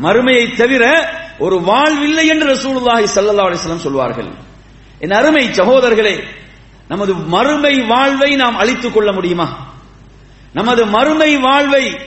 மறுமையை 0.02 0.54
தவிர 0.54 1.10
ஒரு 1.38 1.56
வாழ்வில்லை 1.60 2.26
என்று 2.26 2.54
ரசூலுல்லாஹி 2.54 3.06
ஸல்லல்லாஹு 3.14 3.50
அலைஹி 3.50 3.76
சொல்வார்கள். 3.76 4.28
என் 4.98 5.10
அருமை 5.10 5.46
சகோதரர்களே 5.46 6.24
நமது 6.88 7.14
மறுமை 7.14 7.80
வாழ்வை 7.80 8.36
நாம் 8.36 8.56
அழித்துக் 8.56 8.94
கொள்ள 8.94 9.12
முடியுமா? 9.12 9.75
நமது 10.56 10.86
மறுமை 10.86 11.36
வாழ்வை 11.36 11.98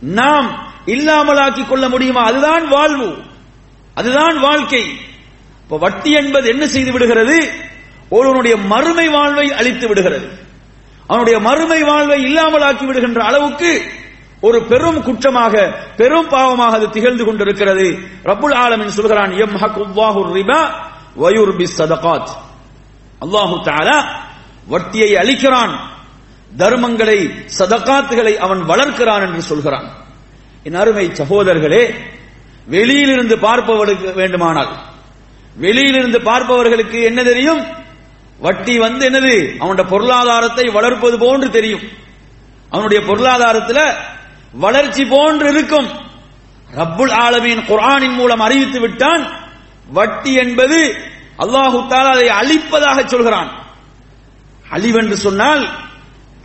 நாம் 0.00 0.72
இல்லாமலாக்கிக் 0.86 1.68
கொள்ள 1.68 1.88
முடியுமா? 1.88 2.22
அதுதான் 2.22 2.68
வாழ்வு. 2.68 3.16
அதுதான் 3.94 4.38
வாழ்க்கை. 4.40 4.84
இப்ப 5.62 5.78
வட்டி 5.78 6.10
என்பது 6.10 6.48
என்ன 6.48 6.66
செய்து 6.66 6.92
விடுகிறது? 6.92 7.52
ஒருவனுடைய 8.08 8.56
மறுமை 8.56 9.08
வாழ்வை 9.08 9.52
அழித்து 9.52 9.88
விடுகிறது. 9.88 10.28
அவனுடைய 11.06 11.38
மறுமை 11.38 11.82
வாழ்வை 11.82 12.22
இல்லாமலாக்கி 12.24 12.84
விடுகின்ற 12.86 13.24
அளவுக்கு 13.24 13.82
ஒரு 14.40 14.62
பெரும் 14.62 15.02
குற்றமாக 15.02 15.72
பெரும் 15.96 16.28
பாவமாக 16.28 16.70
அது 16.70 16.90
திகழ்ந்து 16.90 17.24
கொண்டிருக்கிறது. 17.24 17.98
ரப்புல் 18.24 18.54
ஆலமின் 18.54 18.86
சொல்கிறான் 18.86 19.30
எம் 19.30 19.56
ஹக்குவாஹு 19.56 20.20
ரிபா 20.34 20.68
வயூர் 21.20 21.56
பி 21.56 21.68
சதகாத். 21.78 22.28
அல்லாஹு 23.20 23.60
தாலா 23.64 24.04
வட்டியை 24.66 25.14
அளிக்கிறான் 25.14 25.96
தர்மங்களை 26.56 27.46
சதகாத்துகளை 27.58 28.36
அவன் 28.36 28.64
வளர்க்கிறான் 28.64 29.22
என்று 29.22 29.42
சொல்கிறான். 29.42 29.88
என் 30.62 30.74
அருமை 30.74 31.06
சகோதரர்களே 31.06 31.94
வெளியிலிருந்து 32.66 33.38
பார்ப்பவர்களுக்கு 33.38 34.12
வேண்டுமானால் 34.14 34.76
வெளியிலிருந்து 35.56 36.20
பார்ப்பவர்களுக்கு 36.20 37.02
என்ன 37.02 37.22
தெரியும்? 37.22 37.66
வட்டி 38.38 38.78
வந்து 38.78 39.10
என்னது? 39.10 39.56
அவனுடைய 39.58 39.90
பொருளாதாரத்தை 39.90 40.64
வளர்ப்பது 40.68 41.18
போன்று 41.18 41.50
தெரியும். 41.50 41.82
அவனுடைய 42.70 43.06
பொருளாதாரத்தில் 43.06 43.96
வளர்ச்சி 44.52 45.04
போன்று 45.04 45.48
இருக்கும். 45.48 45.88
ரப்புல் 46.74 47.12
ஆலமீன் 47.12 47.62
குரானின் 47.66 48.14
மூலம் 48.14 48.40
அறிவித்து 48.40 48.80
விட்டான் 48.80 49.22
வட்டி 49.92 50.34
என்பது 50.34 50.96
அல்லாஹு 51.38 51.78
தாலா 51.88 52.10
அதை 52.10 52.28
அழிப்பதாக 52.28 53.06
சொல்கிறான். 53.06 53.50
அழிவென்று 54.70 55.16
சொன்னால் 55.16 55.68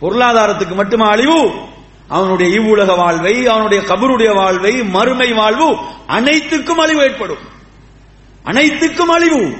பொருளாதாரத்துக்கு 0.04 0.74
மட்டுமா 0.74 1.08
அழிவு? 1.08 1.54
அவனுடைய 2.08 2.54
இவ்வுலக 2.54 2.94
வாழ்வை 2.94 3.46
அவனுடைய 3.46 3.82
கபருடைய 3.82 4.34
வாழ்வை 4.34 4.84
மறுமை 4.84 5.32
வாழ்வு 5.32 5.76
அனைத்துக்கும் 6.06 6.78
அழிவு 6.78 7.02
ஏற்படும். 7.02 7.38
அனைத்துக்கும் 8.42 9.08
அழிவு. 9.08 9.56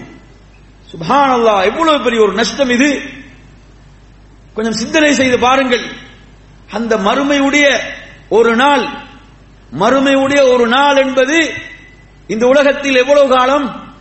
சுபானல்லா 0.92 1.64
எவ்வளவு 1.64 2.00
பெரிய 2.00 2.22
ஒரு 2.22 2.32
நஷ்டம் 2.32 2.70
இது? 2.70 3.02
கொஞ்சம் 4.54 4.72
சிந்தனை 4.72 5.14
செய்து 5.14 5.38
பாருங்கள். 5.38 5.92
அந்த 6.72 6.96
மறுமையுடைய 6.96 7.78
ஒரு 8.28 8.56
நாள் 8.56 8.88
மறுமையுடைய 9.78 10.52
ஒரு 10.52 10.66
நாள் 10.66 10.96
என்பது 10.96 11.52
இந்த 12.26 12.46
உலகத்தில் 12.46 12.96
எவ்வளவு 12.96 13.34
காலம்? 13.34 13.94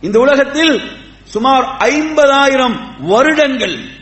இந்த 0.00 0.18
உலகத்தில் 0.18 0.90
சுமார் 1.24 1.76
ஐம்பதாயிரம் 1.78 2.76
வருடங்கள். 2.98 3.96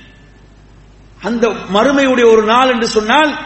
அந்த 1.26 1.48
மறுமையுடைய 1.48 2.30
ஒரு 2.30 2.42
நாள் 2.42 2.68
என்று 2.68 2.86
சொன்னால் 2.86 3.38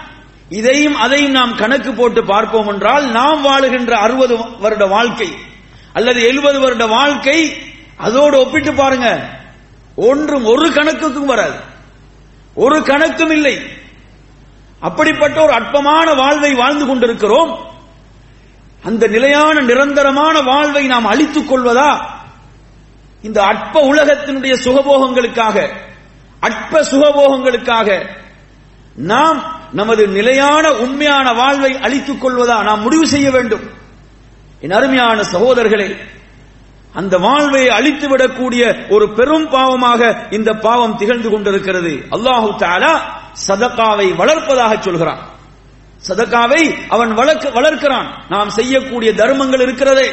இதையும் 0.49 0.95
அதையும் 0.95 1.31
நாம் 1.31 1.57
கணக்கு 1.57 1.93
போட்டு 1.93 2.25
பார்ப்போம் 2.25 2.66
என்றால் 2.66 3.11
நாம் 3.11 3.47
வாழுகின்ற 3.47 3.90
அறுபது 3.90 4.59
வருட 4.59 4.87
வாழ்க்கை 4.87 5.29
அல்லது 5.93 6.23
எழுபது 6.23 6.61
வருட 6.61 6.87
வாழ்க்கை 6.87 7.62
அதோடு 7.97 8.38
ஒப்பிட்டு 8.38 8.75
பாருங்க. 8.75 9.29
ஒன்றும் 9.97 10.45
ஒரு 10.45 10.69
கணக்குக்கும் 10.69 11.25
வராது. 11.25 11.59
ஒரு 12.55 12.79
கணக்கும் 12.79 13.31
இல்லை. 13.31 13.59
அப்படிப்பட்ட 14.81 15.43
ஒரு 15.43 15.53
அற்பமான 15.53 16.12
வாழ்வை 16.12 16.55
வாழ்ந்து 16.55 16.87
கொண்டிருக்கிறோம். 16.87 17.59
அந்த 18.85 19.07
நிலையான 19.07 19.61
நிரந்தரமான 19.61 20.40
வாழ்வை 20.40 20.87
நாம் 20.87 21.05
அழித்துக் 21.05 21.53
கொள்வதா? 21.53 22.01
இந்த 23.23 23.43
அற்ப 23.43 23.81
உலகத்தினுடைய 23.81 24.55
சுகபோகங்களுக்காக 24.64 25.69
அற்ப 26.40 26.83
சுகபோகங்களுக்காக 26.83 28.07
நாம் 28.96 29.61
நமது 29.72 30.09
நிலையான 30.09 30.72
உண்மையான 30.72 31.33
வாழ்வை 31.33 31.79
அழித்துக் 31.79 32.26
கொள்வதா 32.26 32.62
நாம் 32.62 32.81
முடிவு 32.81 33.07
செய்ய 33.07 33.31
வேண்டும். 33.31 33.70
என் 34.61 34.70
அருமையான 34.70 35.22
சகோதரர்களே 35.22 35.96
அந்த 36.92 37.18
வாழ்வை 37.18 37.68
அழித்து 37.68 38.16
விடக்கூடிய 38.16 38.88
ஒரு 38.88 39.12
பெரும் 39.12 39.48
பாவமாக 39.48 40.16
இந்த 40.31 40.53
பாவம் 40.53 40.96
திகழ்ந்து 40.96 41.31
கொண்டிருக்கிறது. 41.31 41.88
அல்லாஹு 41.88 42.55
தாலா 42.59 43.00
சதக்காவை 43.48 44.14
வளர்ப்பதாக 44.14 44.81
சொல்கிறான். 44.81 45.29
சதகாவை 46.09 46.74
அவன் 46.88 47.14
வளர்க்க 47.14 47.50
வளர்க்கிறான். 47.50 48.24
நாம் 48.29 48.50
செய்யக்கூடிய 48.50 49.14
தர்மங்கள் 49.14 49.61
இருக்கிறதே. 49.61 50.11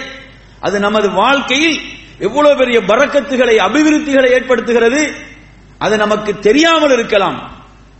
அது 0.59 0.79
நமது 0.79 1.11
வாழ்க்கையில் 1.11 1.81
எவ்வளவு 2.19 2.55
பெரிய 2.57 2.79
பறக்கத்துகளை 2.79 3.57
அபிவிருத்திகளை 3.57 4.29
ஏற்படுத்துகிறது. 4.29 5.35
அது 5.79 5.97
நமக்கு 5.97 6.39
தெரியாமல் 6.39 6.91
இருக்கலாம். 6.91 7.51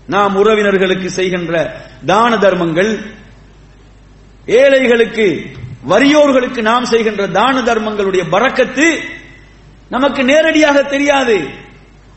நாம் 0.08 0.36
உறவினர்களுக்கு 0.36 1.06
செய்கின்ற 1.06 1.84
தான 2.06 2.38
தர்மங்கள் 2.38 2.92
ஏழைகளுக்கு 4.46 5.56
வறியோர்களுக்கு 5.90 6.62
நாம் 6.62 6.86
செய்கின்ற 6.86 7.28
தான 7.28 7.62
தர்மங்களுடைய 7.62 8.24
பறக்கத்து 8.30 9.00
நமக்கு 9.90 10.24
நேரடியாக 10.24 10.84
தெரியாது. 10.84 11.50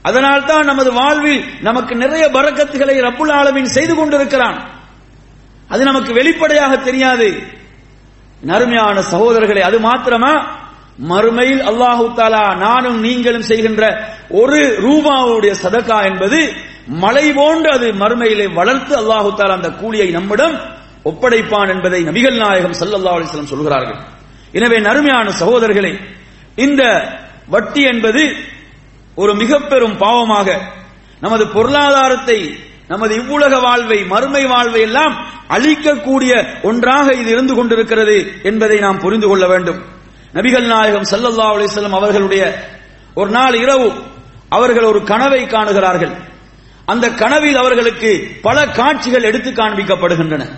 அதனால் 0.02 0.44
தான் 0.44 0.64
நமது 0.64 0.92
வாழ்வில் 0.92 1.44
நமக்கு 1.60 1.96
நிறைய 1.96 2.28
பறக்கத்துகளை 2.28 3.00
ரப்புல் 3.00 3.32
ஆலமின் 3.32 3.74
செய்து 3.76 3.94
கொண்டிருக்கிறான். 3.94 4.70
அது 5.68 5.84
நமக்கு 5.84 6.12
வெளிப்படையாக 6.12 6.76
தெரியாது. 6.76 7.42
நருமையான 8.40 9.00
சகோதரர்களே 9.00 9.60
அது 9.60 9.78
மாத்திரமா 9.80 10.59
மறுமையில் 11.08 11.62
அல்லாஹு 11.70 12.04
தாலா 12.18 12.44
நானும் 12.66 12.98
நீங்களும் 13.06 13.48
செய்கின்ற 13.50 13.82
ஒரு 14.40 14.60
ரூபாவுடைய 14.86 15.52
சதக்கா 15.62 15.98
என்பது 16.10 16.38
மலை 17.04 17.26
போன்று 17.32 17.68
அது 17.76 17.86
மறுமையிலே 18.02 18.46
வளர்த்து 18.58 18.94
அல்லாஹு 19.02 19.30
தாலா 19.38 19.56
அந்த 19.58 19.70
கூலியை 19.80 20.08
நம்மிடம் 20.16 20.56
ஒப்படைப்பான் 21.10 21.70
என்பதை 21.74 22.00
நபிகள் 22.08 22.38
நாயகம் 22.42 22.78
சல்லல்லா 22.80 23.12
அலிஸ்லம் 23.16 23.52
சொல்கிறார்கள். 23.52 23.98
எனவே 24.52 24.78
நறுமையான 24.88 25.28
சகோதரர்களே 25.40 25.92
இந்த 26.56 26.82
வட்டி 27.48 27.82
என்பது 27.92 28.22
ஒரு 29.14 29.32
மிக 29.34 29.60
பெரும் 29.60 29.96
பாவமாக 30.02 30.48
நமது 31.20 31.44
பொருளாதாரத்தை 31.54 32.38
நமது 32.88 33.12
இவ்வுலக 33.20 33.54
வாழ்வை 33.60 33.98
மறுமை 34.12 34.44
வாழ்வை 34.44 34.80
எல்லாம் 34.80 35.14
அழிக்கக்கூடிய 35.56 36.32
ஒன்றாக 36.62 37.06
இது 37.20 37.30
இருந்து 37.30 37.54
கொண்டிருக்கிறது 37.54 38.16
என்பதை 38.42 38.78
நாம் 38.78 39.02
புரிந்து 39.04 39.28
கொள்ள 39.28 39.46
வேண்டும். 39.46 39.80
நபிகள் 40.34 40.66
நாயகம் 40.66 41.06
சல்லல்லா 41.10 41.46
அலிசல்லம் 41.54 41.90
அவர்களுடைய 41.90 42.68
ஒரு 43.14 43.30
நாள் 43.30 43.54
இரவு 43.54 43.92
அவர்கள் 44.48 44.84
ஒரு 44.84 45.04
கனவை 45.04 45.46
காணுகிறார்கள். 45.46 46.12
அந்த 46.86 47.10
கனவில் 47.10 47.56
அவர்களுக்கு 47.56 48.38
பல 48.42 48.66
காட்சிகள் 48.66 49.22
எடுத்து 49.22 49.50
காண்பிக்கப்படுகின்றன. 49.50 50.48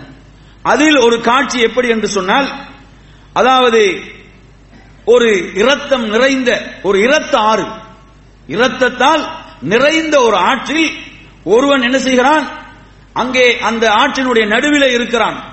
அதில் 0.61 0.97
ஒரு 0.97 1.21
காட்சி 1.21 1.59
எப்படி 1.59 1.87
என்று 1.87 2.07
சொன்னால் 2.07 2.49
அதாவது 3.33 4.01
ஒரு 5.05 5.53
இரத்தம் 5.53 6.09
நிறைந்த 6.09 6.79
ஒரு 6.83 6.99
இரத்த 6.99 7.37
ஆறு. 7.37 7.65
இரத்தத்தால் 8.47 9.25
நிறைந்த 9.61 10.21
ஒரு 10.21 10.37
ஆற்றில் 10.37 10.91
ஒருவன் 11.43 11.81
என்ன 11.81 11.97
செய்கிறான்? 11.97 12.49
அங்கே 13.13 13.59
அந்த 13.59 13.89
ஆற்றினுடைய 13.89 14.47
நடுவில் 14.47 14.89
இருக்கிறான். 14.89 15.43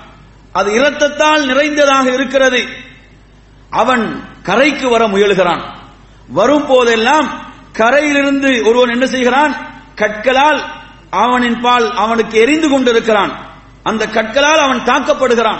அது 0.51 0.71
இரத்தத்தால் 0.71 1.45
நிறைந்ததாக 1.45 2.13
இருக்கிறது. 2.13 2.89
அவன் 3.71 4.23
கரைக்கு 4.43 4.89
வர 4.89 5.07
முயலுகிறான். 5.07 5.61
வரும் 6.27 6.65
போதெல்லாம் 6.65 7.27
கரையிலிருந்து 7.73 8.67
ஒருவன் 8.67 8.89
என்ன 8.89 9.05
செய்கிறான்? 9.05 9.53
கற்களால் 9.95 10.63
அவனின் 11.09 11.59
பால் 11.59 11.93
அவனுக்கு 11.95 12.39
எரிந்து 12.39 12.69
கொண்டிருக்கிறான். 12.69 13.31
அந்த 13.83 14.07
கற்களால் 14.07 14.59
அவன் 14.59 14.79
தாக்கப்படுகிறான். 14.79 15.59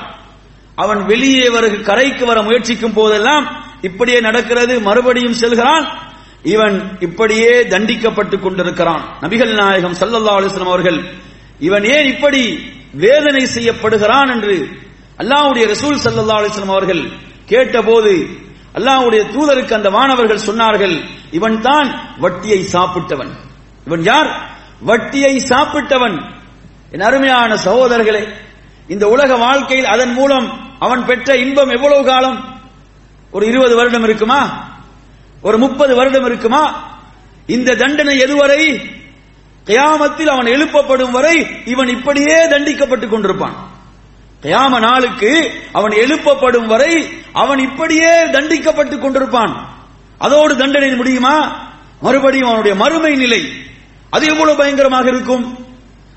அவன் 0.76 1.06
வெளியே 1.06 1.50
வருக 1.50 1.76
கரைக்கு 1.76 2.26
வர 2.26 2.42
முயற்சிக்கும் 2.42 2.94
போதெல்லாம் 2.94 3.64
இப்படியே 3.82 4.20
நடக்கிறது 4.20 4.80
மறுபடியும் 4.80 5.34
செல்கிறான். 5.34 5.86
இவன் 6.44 6.98
இப்படியே 7.00 7.64
தண்டிக்கப்பட்டுக் 7.64 8.40
கொண்டிருக்கிறான். 8.40 9.04
நபிகள் 9.22 9.54
நாயகம் 9.54 9.94
சல்லல்லா 9.94 10.32
அலிஸ்லாம் 10.40 10.68
அவர்கள் 10.68 11.04
இவன் 11.60 11.84
ஏன் 11.84 12.08
இப்படி 12.08 12.60
வேதனை 12.94 13.48
செய்யப்படுகிறான் 13.56 14.30
என்று 14.30 14.70
அல்லாஹ்வுடைய 15.18 15.76
ரசூல் 15.76 15.98
சல்லல்லா 16.04 16.44
அலிஸ்லாம் 16.44 16.76
அவர்கள் 16.78 17.30
கேட்டபோது 17.52 18.28
அல்லாஹ்வுடைய 18.74 19.32
தூதருக்கு 19.32 19.74
அந்த 19.74 19.90
மாணவர்கள் 19.90 20.46
சொன்னார்கள் 20.46 21.04
இவன் 21.32 21.62
தான் 21.62 22.16
வட்டியை 22.20 22.68
சாப்பிட்டவன். 22.74 23.30
இவன் 23.86 24.04
யார்? 24.04 24.50
வட்டியை 24.80 25.44
சாப்பிட்டவன். 25.50 26.22
என் 26.92 27.02
அருமையான 27.02 27.56
சகோதரர்களே 27.56 28.28
இந்த 28.88 29.08
உலக 29.08 29.36
வாழ்க்கையில் 29.36 29.86
அதன் 29.86 30.14
மூலம் 30.14 30.76
அவன் 30.80 31.06
பெற்ற 31.06 31.38
இன்பம் 31.38 31.70
எவ்வளவு 31.70 32.06
காலம்? 32.06 32.62
ஒரு 33.32 33.46
இருபது 33.46 33.76
வருடம் 33.76 34.04
இருக்குமா? 34.04 34.70
ஒரு 35.42 35.58
முப்பது 35.58 35.96
வருடம் 35.96 36.26
இருக்குமா? 36.26 36.94
இந்த 37.46 37.76
தண்டனை 37.76 38.18
எதுவரை? 38.18 38.92
கயாமத்தில் 39.66 40.30
அவன் 40.30 40.46
எழுப்பப்படும் 40.46 41.12
வரை 41.12 41.48
இவன் 41.66 41.88
இப்படியே 41.88 42.48
தண்டிக்கப்பட்டுக் 42.48 43.10
கொண்டிருப்பான். 43.10 43.71
தயாம 44.42 44.80
நாளுக்கு 44.80 45.52
அவன் 45.72 45.92
எழுப்பப்படும் 45.92 46.66
வரை 46.66 47.08
அவன் 47.34 47.60
இப்படியே 47.60 48.26
தண்டிக்கப்பட்டுக் 48.26 49.04
கொண்டிருப்பான். 49.04 49.54
அதோடு 50.18 50.58
தண்டனை 50.58 50.92
முடியுமா? 50.92 51.66
மறுபடியும் 52.02 52.48
அவனுடைய 52.48 52.78
மறுமை 52.78 53.16
நிலை. 53.16 53.42
அது 54.10 54.26
எவ்வளவு 54.28 54.58
பயங்கரமாக 54.58 55.08
இருக்கும்? 55.08 55.58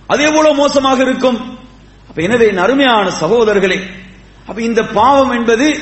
அது 0.07 0.25
எவ்வளவு 0.25 0.55
மோசமாக 0.55 1.03
இருக்கும்? 1.03 1.59
அப்ப 2.09 2.23
எனவே 2.23 2.57
அருமையான 2.57 3.11
சகோதரர்களே 3.21 3.81
அப்ப 4.47 4.63
இந்த 4.63 4.83
பாவம் 4.83 5.31
என்பது 5.31 5.79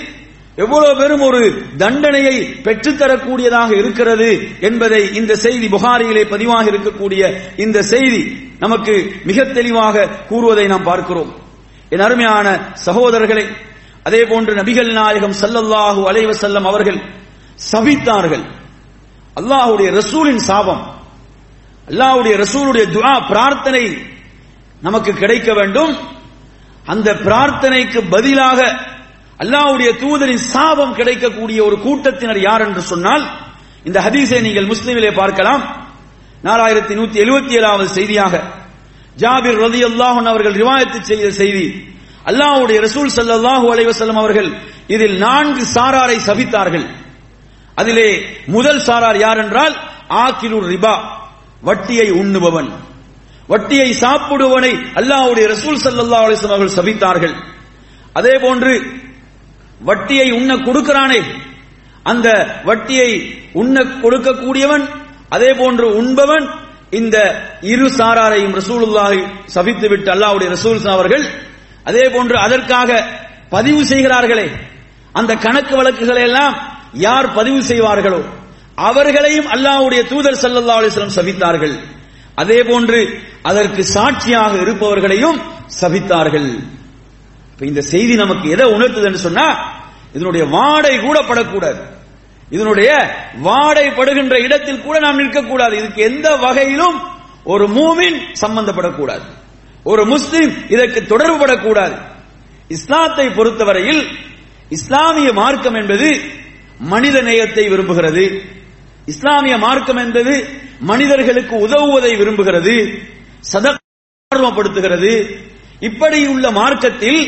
எவ்வளவு 0.57 0.97
பெரும் 0.97 1.21
ஒரு 1.21 1.63
தண்டனையை 1.77 2.55
பெற்றுத்தரக்கூடியதாக 2.65 3.77
இருக்கிறது 3.79 4.49
என்பதை 4.61 5.15
இந்த 5.15 5.35
செய்தி 5.35 5.69
புகாரியிலே 5.69 6.25
பதிவாக 6.25 6.71
இருக்கக்கூடிய 6.71 7.41
இந்த 7.57 7.83
செய்தி 7.83 8.53
நமக்கு 8.59 9.15
மிக 9.25 9.45
தெளிவாக 9.45 10.09
கூறுவதை 10.29 10.67
நாம் 10.67 10.83
பார்க்கிறோம். 10.83 11.41
என் 11.93 12.05
அருமையான 12.07 12.47
சகோதரர்களே 12.87 13.45
அதே 14.09 14.21
போன்று 14.31 14.53
நபிகள் 14.61 14.91
நாயகம் 14.99 15.35
சல்லல்லாஹு 15.43 16.01
அலைவசல்லம் 16.11 16.67
அவர்கள் 16.71 17.01
சபித்தார்கள். 17.71 18.45
அல்லாஹுடைய 19.41 19.89
ரசூலின் 19.99 20.43
சாபம் 20.49 20.83
அல்லாஹ்வுடைய 21.91 22.35
ரசூலுடைய 22.45 22.85
துவா 22.97 23.15
பிரார்த்தனை 23.31 23.85
நமக்கு 24.87 25.13
கிடைக்க 25.23 25.49
வேண்டும். 25.59 25.93
அந்த 26.93 27.09
பிரார்த்தனைக்கு 27.27 28.01
பதிலாக 28.15 28.61
அல்லாஹுடைய 29.43 29.91
தூதரின் 30.03 30.43
சாபம் 30.55 30.97
கிடைக்கக்கூடிய 30.99 31.59
ஒரு 31.69 31.77
கூட்டத்தினர் 31.87 32.41
யார் 32.49 32.65
என்று 32.67 32.83
சொன்னால் 32.93 33.25
இந்த 33.89 33.99
ஹதீஸை 34.07 34.41
நீங்கள் 34.47 34.71
முஸ்லிமிலே 34.73 35.13
பார்க்கலாம். 35.21 35.63
நாலாயிரத்தி 36.49 36.95
நூத்தி 36.99 37.19
எழுபத்தி 37.25 37.53
ஏழாவது 37.61 37.89
செய்தியாக 37.99 38.35
ஜாபிர் 39.21 39.59
ரதி 39.65 39.81
அல்லாஹன் 39.91 40.29
அவர்கள் 40.33 40.59
ரிவாயத்து 40.63 40.99
செய்த 41.11 41.27
செய்தி. 41.41 41.67
அல்லாஹுடைய 42.31 42.79
ரசூல் 42.87 43.11
சல்லாஹூ 43.19 43.67
அலைவசல்லம் 43.75 44.21
அவர்கள் 44.23 44.51
இதில் 44.95 45.17
நான்கு 45.25 45.63
சாராரை 45.77 46.19
சபித்தார்கள். 46.29 46.87
அதிலே 47.81 48.09
முதல் 48.57 48.81
சாரார் 48.89 49.19
யார் 49.25 49.41
என்றால் 49.45 49.75
ஆக்கிலூர் 50.25 50.69
ரிபா 50.75 50.95
வட்டியை 51.69 52.09
உண்ணுபவன். 52.23 52.69
வட்டியை 53.53 53.89
சாப்பிடுவனை 54.05 54.73
அல்லாஹுடைய 55.01 55.45
ரசூல் 55.55 55.83
ஸல்லல்லாஹு 55.87 56.25
அலிஸ்லாம் 56.27 56.57
அவர்கள் 56.57 56.79
சபித்தார்கள். 56.79 57.35
அதே 58.19 58.35
போன்று 58.45 58.73
வட்டியை 59.89 60.29
உண்ண 60.39 60.51
கொடுக்கிறானே 60.67 61.21
அந்த 62.11 62.29
வட்டியை 62.69 63.11
உண்ண 63.61 63.77
கொடுக்கக்கூடியவன் 64.03 64.85
அதே 65.35 65.51
போன்று 65.61 65.87
உண்பவன் 66.01 66.47
இந்த 66.99 67.17
இரு 67.73 67.87
சாராரையும் 67.99 68.55
ரசூலுல்லாஹி 68.61 69.21
சபித்து 69.55 69.87
விட்டு 69.93 70.09
அல்லாவுடைய 70.15 70.49
ரசூல் 70.57 70.81
அவர்கள் 70.97 71.25
அதே 71.89 72.05
போன்று 72.15 72.37
அதற்காக 72.47 72.91
பதிவு 73.55 73.81
செய்கிறார்களே. 73.91 74.47
அந்த 75.19 75.33
கணக்கு 75.45 75.75
வழக்குகளை 75.79 76.23
எல்லாம் 76.29 76.55
யார் 77.07 77.29
பதிவு 77.39 77.61
செய்வார்களோ 77.71 78.21
அவர்களையும் 78.89 79.49
அல்லாஹ்வுடைய 79.55 80.03
தூதர் 80.13 80.41
ஸல்லல்லாஹு 80.43 80.81
அலிஸ்லம் 80.83 81.17
சபித்தார்கள். 81.19 81.75
அதே 82.43 82.59
போன்று 82.71 83.01
அதற்கு 83.51 83.83
சாட்சியாக 83.97 84.53
இருப்பவர்களையும் 84.65 85.39
சபித்தார்கள். 85.81 86.51
இப்ப 87.53 87.65
இந்த 87.71 87.81
செய்தி 87.93 88.15
நமக்கு 88.23 88.47
எதை 88.55 88.67
உணர்த்துதுன்னு 88.77 89.25
சொன்னா 89.29 89.47
இதனுடைய 90.17 90.45
வாடை 90.57 90.95
கூட 91.07 91.19
படக்கூடாது. 91.31 91.81
இதனுடைய 92.55 92.91
வாடை 93.49 93.85
படுகின்ற 93.99 94.35
இடத்தில் 94.47 94.85
கூட 94.87 94.97
நாம் 95.05 95.21
நிற்கக்கூடாது. 95.21 95.75
இதுக்கு 95.81 96.01
எந்த 96.11 96.29
வகையிலும் 96.45 96.99
ஒரு 97.53 97.65
மூமின் 97.79 98.19
சம்பந்தப்படக்கூடாது. 98.43 99.27
ஒரு 99.91 100.03
முஸ்லிம் 100.13 100.53
இதற்கு 100.75 101.01
தொடர்பு 101.13 101.39
படக்கூடாது 101.39 101.97
இஸ்லாத்தை 102.77 103.27
பொறுத்தவரையில் 103.39 104.03
இஸ்லாமிய 104.77 105.31
மார்க்கம் 105.41 105.77
என்பது 105.81 106.09
மனித 106.93 107.17
நேயத்தை 107.29 107.65
விரும்புகிறது. 107.73 108.25
இஸ்லாமிய 109.13 109.55
மார்க்கம் 109.65 110.01
என்பது 110.05 110.35
மனிதர்களுக்கு 110.91 111.55
உதவுவதை 111.67 112.13
விரும்புகிறது 112.21 112.75
சதப்படுத்துகிறது 113.53 115.13
இப்படி 115.89 116.19
உள்ள 116.33 116.47
மார்க்கத்தில் 116.61 117.21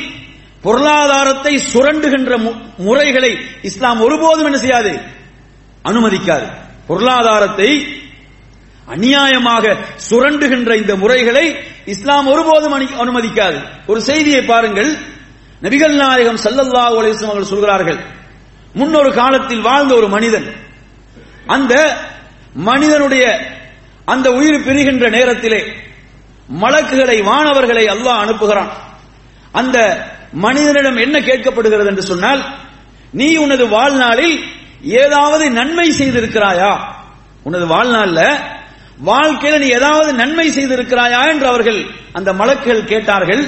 பொருளாதாரத்தை 0.65 1.63
சுரண்டுகின்ற 1.73 2.39
மு- 2.39 2.77
முறைகளை 2.77 3.39
இஸ்லாம் 3.63 4.01
ஒருபோதும் 4.01 4.45
என்ன 4.45 4.59
செய்யாது? 4.59 5.01
அனுமதிக்காது. 5.85 6.53
பொருளாதாரத்தை 6.87 8.01
அநியாயமாக 8.89 9.77
சுரண்டுகின்ற 10.11 10.75
இந்த 10.75 10.97
முறைகளை 10.97 11.57
இஸ்லாம் 11.85 12.27
ஒருபோதும் 12.27 12.81
அனி- 12.81 12.99
அனுமதிக்காது. 12.99 13.63
ஒரு 13.87 14.03
செய்தியை 14.03 14.43
பாருங்கள். 14.43 14.97
நபிகள் 15.63 15.97
நாயகம் 15.97 16.39
சல்லல்லா 16.45 16.89
உலகம் 16.89 17.25
அவர்கள் 17.25 17.45
சொல்கிறார்கள் 17.45 17.99
முன்னொரு 18.73 19.13
காலத்தில் 19.13 19.61
வாழ்ந்த 19.61 19.95
ஒரு 19.95 20.09
மனிதன் 20.09 20.57
அந்த 21.47 21.97
மனிதனுடைய 22.55 23.41
அந்த 24.05 24.31
உயிர் 24.31 24.61
பிரிகின்ற 24.61 25.11
நேரத்திலே 25.11 25.73
மலக்குகளை 26.47 27.21
வானவர்களை 27.21 27.85
அல்லாஹ் 27.85 28.27
அனுப்புகிறான். 28.27 28.69
அந்த 29.53 30.07
மனிதனிடம் 30.35 30.97
என்ன 30.97 31.19
கேட்கப்படுகிறது 31.19 31.87
என்று 31.87 32.03
சொன்னால் 32.03 32.45
நீ 33.13 33.37
உனது 33.37 33.69
வாழ்நாளில் 33.69 34.45
ஏதாவது 34.83 35.51
நன்மை 35.51 35.91
செய்திருக்கிறாயா? 35.91 36.73
உனது 37.43 37.67
வாழ்நாள்ல 37.67 38.39
வாழ்க்கையில 39.05 39.59
நீ 39.59 39.67
ஏதாவது 39.67 40.13
நன்மை 40.13 40.51
செய்திருக்கிறாயா 40.51 41.29
என்று 41.29 41.47
அவர்கள் 41.47 41.87
அந்த 42.13 42.33
மலக்குகள் 42.33 42.85
கேட்டார்கள். 42.85 43.43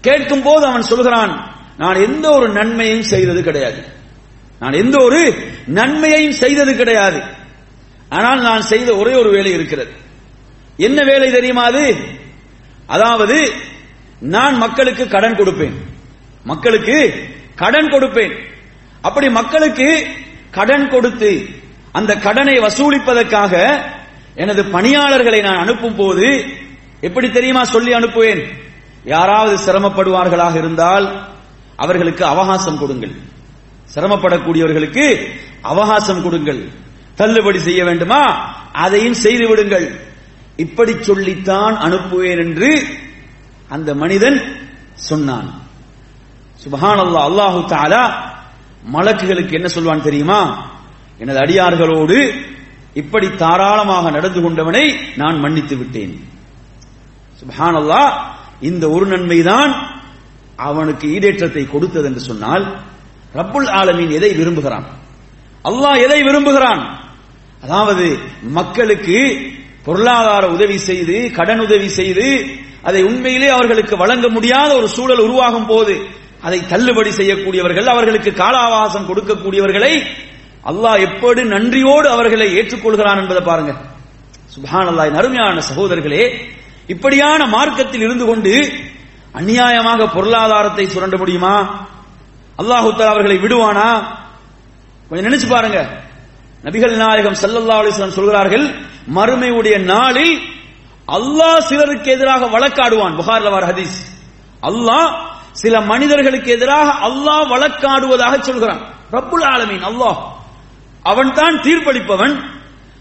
கேட்கும் 0.00 0.42
போது 0.42 0.66
அவன் 0.66 0.82
சொல்கிறான் 0.82 1.54
நான் 1.76 2.02
எந்த 2.02 2.30
ஒரு 2.30 2.48
நன்மையும் 2.48 3.02
செய்தது 3.02 3.42
கிடையாது. 3.42 3.84
நான் 4.58 4.72
எந்த 4.72 5.04
ஒரு 5.04 5.34
நன்மையையும் 5.66 6.32
செய்தது 6.32 6.76
கிடையாது. 6.76 7.22
ஆனால் 8.08 8.40
நான் 8.40 8.60
செய்த 8.60 8.96
ஒரே 8.96 9.14
ஒரு 9.14 9.30
வேலை 9.30 9.52
இருக்கிறது. 9.52 9.92
என்ன 10.76 11.02
வேலை 11.04 11.30
தெரியுமா 11.30 11.64
அது? 11.64 11.96
அதாவது 12.86 13.52
நான் 14.20 14.56
மக்களுக்கு 14.56 15.08
கடன் 15.08 15.36
கொடுப்பேன். 15.36 15.74
மக்களுக்கு 16.44 17.28
கடன் 17.54 17.86
கொடுப்பேன். 17.86 18.32
அப்படி 19.02 19.30
மக்களுக்கு 19.30 20.06
கடன் 20.50 20.88
கொடுத்து 20.88 21.48
அந்த 21.92 22.16
கடனை 22.16 22.58
வசூலிப்பதற்காக 22.58 23.82
எனது 24.34 24.64
பணியாளர்களை 24.64 25.40
நான் 25.40 25.58
அனுப்பும் 25.58 25.96
போது 25.96 26.44
எப்படி 27.00 27.30
தெரியுமா 27.30 27.64
சொல்லி 27.64 27.92
அனுப்புவேன்? 27.92 28.46
யாராவது 29.04 29.72
சிரமப்படுவார்களாக 29.72 30.56
இருந்தால் 30.56 31.28
அவர்களுக்கு 31.76 32.24
அவகாசம் 32.24 32.78
கொடுங்கள். 32.78 33.12
சிரமப்படக்கூடியவர்களுக்கு 33.94 35.26
அவகாசம் 35.62 36.22
கொடுங்கள். 36.22 36.68
தள்ளுபடி 37.14 37.58
செய்ய 37.58 37.84
வேண்டுமா? 37.84 38.54
அதையும் 38.72 39.14
செய்து 39.14 39.48
விடுங்கள். 39.48 40.00
இப்படி 40.56 40.92
சொல்லித்தான் 41.00 41.76
அனுப்புவேன் 41.76 42.38
என்று 42.38 42.86
அந்த 43.74 43.90
மனிதன் 44.02 44.38
சொன்னான். 45.08 45.48
சுபஹானல்லாஹ் 46.64 47.26
அல்லாஹு 47.30 47.60
தாலா 47.74 48.02
மலக்குகளுக்கு 48.94 49.52
என்ன 49.58 49.68
சொல்வான் 49.68 50.06
தெரியுமா? 50.08 50.40
எனது 51.22 51.38
அடியார்களோடு 51.44 52.18
இப்படி 53.00 53.28
தாராளமாக 53.42 54.10
நடந்து 54.16 54.40
கொண்டவனை 54.44 54.84
நான் 55.20 55.36
மன்னித்து 55.44 55.74
விட்டேன். 55.76 56.14
சுபஹான் 57.40 57.78
அல்லா 57.80 58.02
இந்த 58.68 58.84
ஒரு 58.88 59.06
நன்மைதான் 59.12 59.72
அவனுக்கு 60.68 61.06
ஈடேற்றத்தை 61.14 61.62
கொடுத்தது 61.72 62.06
என்று 62.10 62.22
சொன்னால் 62.30 62.64
ரப்புல் 63.38 63.68
ஆலமீன் 63.80 64.12
எதை 64.18 64.30
விரும்புகிறான்? 64.40 64.86
அல்லாஹ் 65.64 65.98
எதை 66.06 66.20
விரும்புகிறான்? 66.28 66.82
அதாவது 67.64 68.06
மக்களுக்கு 68.58 69.18
பொருளாதார 69.86 70.44
உதவி 70.56 70.78
செய்து 70.88 71.16
கடன் 71.38 71.60
உதவி 71.66 71.88
செய்து 71.98 72.26
அதை 72.82 73.02
உண்மையிலே 73.02 73.48
அவர்களுக்கு 73.48 73.96
வழங்க 73.96 74.28
முடியாத 74.28 74.70
ஒரு 74.76 74.88
சூழல் 74.88 75.24
உருவாகும் 75.26 75.66
போது 75.66 75.94
அதை 76.42 76.58
தள்ளுபடி 76.72 77.10
செய்யக்கூடியவர்கள் 77.10 77.86
அவர்களுக்கு 77.86 78.34
கால 78.34 78.54
அவகாசம் 78.58 79.08
கொடுக்கக்கூடியவர்களை 79.10 79.92
அல்லாஹ் 80.70 81.00
எப்படி 81.00 81.42
நன்றியோடு 81.44 82.08
அவர்களை 82.08 82.46
ஏற்றுக்கொள்கிறான் 82.58 83.20
என்பதை 83.22 83.42
பாருங்க. 83.42 83.72
சுபான் 84.54 84.88
அல்லாஹ் 84.92 85.18
அருமையான 85.20 85.60
சகோதரர்களே 85.60 86.24
இப்படியான 86.88 87.46
மார்க்கத்தில் 87.46 88.00
இருந்து 88.00 88.24
கொண்டு 88.26 88.52
அநியாயமாக 89.34 90.00
பொருளாதாரத்தை 90.16 90.86
சுரண்ட 90.86 91.16
முடியுமா? 91.16 91.54
அல்லாஹுத்தா 92.58 93.04
அவர்களை 93.12 93.36
விடுவானா? 93.38 93.88
கொஞ்சம் 95.08 95.28
நினைச்சு 95.28 95.46
பாருங்க. 95.46 95.78
நபிகள் 96.64 96.94
நாயகம் 96.96 97.40
சல்லல்லா 97.42 97.74
அலிஸ்லாம் 97.80 98.18
சொல்கிறார்கள் 98.18 98.64
மறுமையுடைய 99.16 99.78
நாளில் 99.92 100.34
அல்லாஹ் 101.08 101.58
சிலருக்கு 101.58 102.10
எதிராக 102.10 102.46
வழக்காடுவான். 102.46 103.16
புகார்ல 103.16 103.50
வர 103.50 103.66
ஹதீஸ். 103.66 103.96
அல்லாஹ் 104.62 105.16
சில 105.52 105.80
மனிதர்களுக்கு 105.80 106.52
எதிராக 106.52 107.08
அல்லாஹ் 107.08 107.48
வழக்காடுவதாக 107.48 108.40
சொல்கிறான். 108.40 108.80
ரப்புல் 109.12 109.44
ஆலமீன் 109.44 109.84
அல்லாஹ். 109.84 110.16
அவன் 111.02 111.32
தான் 111.32 111.60
தீர்ப்பளிப்பவன். 111.60 112.42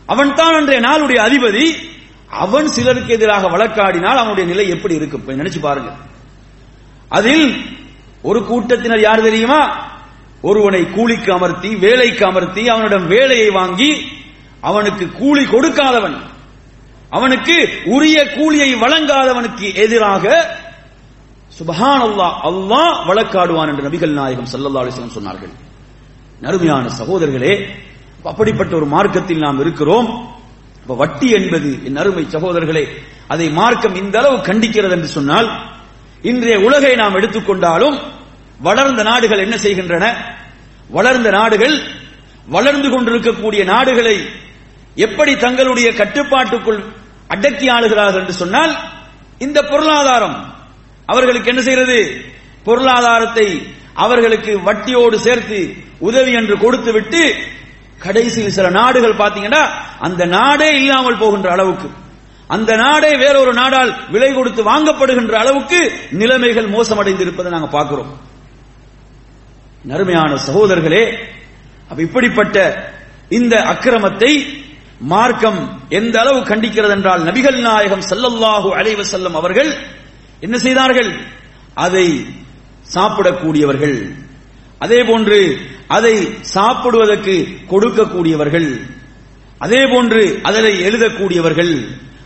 அவன் 0.05 0.33
தான் 0.33 0.55
அன்றைய 0.55 0.87
நாளுடைய 0.87 1.19
அதிபதி. 1.29 1.75
அவன் 2.29 2.67
சிலருக்கு 2.67 3.13
எதிராக 3.13 3.47
வழக்காடினால் 3.47 4.17
அவனுடைய 4.17 4.49
நிலை 4.49 4.69
எப்படி 4.69 4.95
இருக்கு 4.95 5.17
நினைச்சு 5.17 5.59
பாருங்க. 5.59 5.91
அதில் 7.09 7.65
ஒரு 8.21 8.45
கூட்டத்தினர் 8.45 8.99
யார் 8.99 9.21
தெரியுமா? 9.21 9.87
ஒருவனை 10.41 10.91
கூலிக்கு 10.91 11.33
அமர்த்தி 11.33 11.75
வேலைக்கு 11.75 12.25
அமர்த்தி 12.25 12.69
அவனிடம் 12.69 13.07
வேலையை 13.07 13.49
வாங்கி 13.49 14.11
அவனுக்கு 14.61 15.11
கூலி 15.11 15.45
கொடுக்காதவன். 15.45 16.33
அவனுக்கு 17.17 17.55
உரிய 17.95 18.17
கூலியை 18.35 18.69
வழங்காதவனுக்கு 18.83 19.67
எதிராக 19.83 20.25
சுபஹான் 21.57 22.03
அல்லாஹ் 22.07 22.35
அல்லாஹ் 22.49 22.95
வழக்காடுவான் 23.09 23.69
என்று 23.71 23.85
நபிகள் 23.87 24.15
நாயகம் 24.19 24.49
சல்லல்லா 24.53 24.81
அலைஹி 24.83 25.17
சொன்னார்கள். 25.17 25.53
நறுமையான 26.45 26.85
சகோதரர்களே 26.99 27.53
அப்படிப்பட்ட 28.31 28.73
ஒரு 28.79 28.87
மார்க்கத்தில் 28.95 29.43
நாம் 29.45 29.61
இருக்கிறோம். 29.63 30.07
இப்ப 30.81 30.95
வட்டி 31.01 31.27
என்பது 31.39 31.69
என் 31.87 31.99
அருமை 32.01 32.23
சகோதரர்களே 32.35 32.83
அதை 33.33 33.47
மார்க்கம் 33.59 33.95
இந்த 34.01 34.15
அளவு 34.21 34.37
கண்டிக்கிறது 34.49 34.95
என்று 34.97 35.09
சொன்னால் 35.17 35.47
இன்றைய 36.29 36.57
உலகை 36.67 36.91
நாம் 37.01 37.17
எடுத்துக்கொண்டாலும் 37.19 37.97
வளர்ந்த 38.67 39.01
நாடுகள் 39.09 39.43
என்ன 39.45 39.55
செய்கின்றன? 39.65 40.05
வளர்ந்த 40.97 41.29
நாடுகள் 41.37 41.75
வளர்ந்து 42.55 42.87
கொண்டிருக்கக்கூடிய 42.93 43.61
நாடுகளை 43.73 44.17
எப்படி 45.05 45.31
தங்களுடைய 45.45 45.87
கட்டுப்பாட்டுக்குள் 46.01 46.81
அடக்கி 47.27 47.67
ஆளுகிறார்கள் 47.67 48.21
என்று 48.21 48.33
சொன்னால் 48.33 48.73
இந்த 49.37 49.63
பொருளாதாரம் 49.63 50.53
அவர்களுக்கு 51.05 51.49
என்ன 51.49 51.61
செய்கிறது? 51.61 51.97
பொருளாதாரத்தை 52.63 53.47
அவர்களுக்கு 53.93 54.59
வட்டியோடு 54.59 55.15
சேர்த்து 55.15 55.75
உதவி 55.99 56.31
என்று 56.31 56.57
கொடுத்து 56.57 56.91
விட்டு 56.91 57.35
கடைசியில் 57.99 58.51
சில 58.51 58.69
நாடுகள் 58.69 59.13
பார்த்தீங்கன்னா 59.13 59.61
அந்த 59.99 60.25
நாடே 60.25 60.69
இல்லாமல் 60.75 61.17
போகின்ற 61.17 61.51
அளவுக்கு 61.51 61.89
அந்த 62.47 62.75
நாடே 62.75 63.15
வேறொரு 63.15 63.53
நாடால் 63.53 63.91
விலை 64.09 64.33
கொடுத்து 64.33 64.63
வாங்கப்படுகின்ற 64.63 65.33
அளவுக்கு 65.33 65.79
நிலைமைகள் 66.11 66.67
மோசமடைந்து 66.67 67.21
இருப்பதை 67.21 67.51
நாங்க 67.51 67.67
பார்க்கிறோம். 67.67 68.19
நறுமையான 69.83 70.35
சகோதரர்களே 70.35 71.03
அப்ப 71.89 72.01
இப்படிப்பட்ட 72.01 72.57
இந்த 73.29 73.55
அக்கிரமத்தை 73.61 74.31
மார்க்கம் 74.99 75.79
எந்த 75.89 76.19
அளவு 76.19 76.39
கண்டிக்கிறது 76.39 76.91
என்றால் 76.91 77.23
நபிகள் 77.23 77.61
நாயகம் 77.61 78.03
செல்லல்லாஹு 78.09 78.69
அலைவ 78.79 79.03
செல்லம் 79.13 79.33
அவர்கள் 79.33 79.71
என்ன 80.39 80.57
செய்தார்கள்? 80.57 81.11
அதை 81.73 82.07
சாப்பிடக்கூடியவர்கள். 82.93 83.97
அதே 84.79 85.03
போன்று 85.03 85.39
அதை 85.87 86.15
சாப்பிடுவதற்கு 86.41 87.35
கொடுக்கக்கூடியவர்கள். 87.71 88.69
அதே 89.59 89.87
போன்று 89.87 90.39
அதனை 90.43 90.73
எழுதக்கூடியவர்கள். 90.87 91.73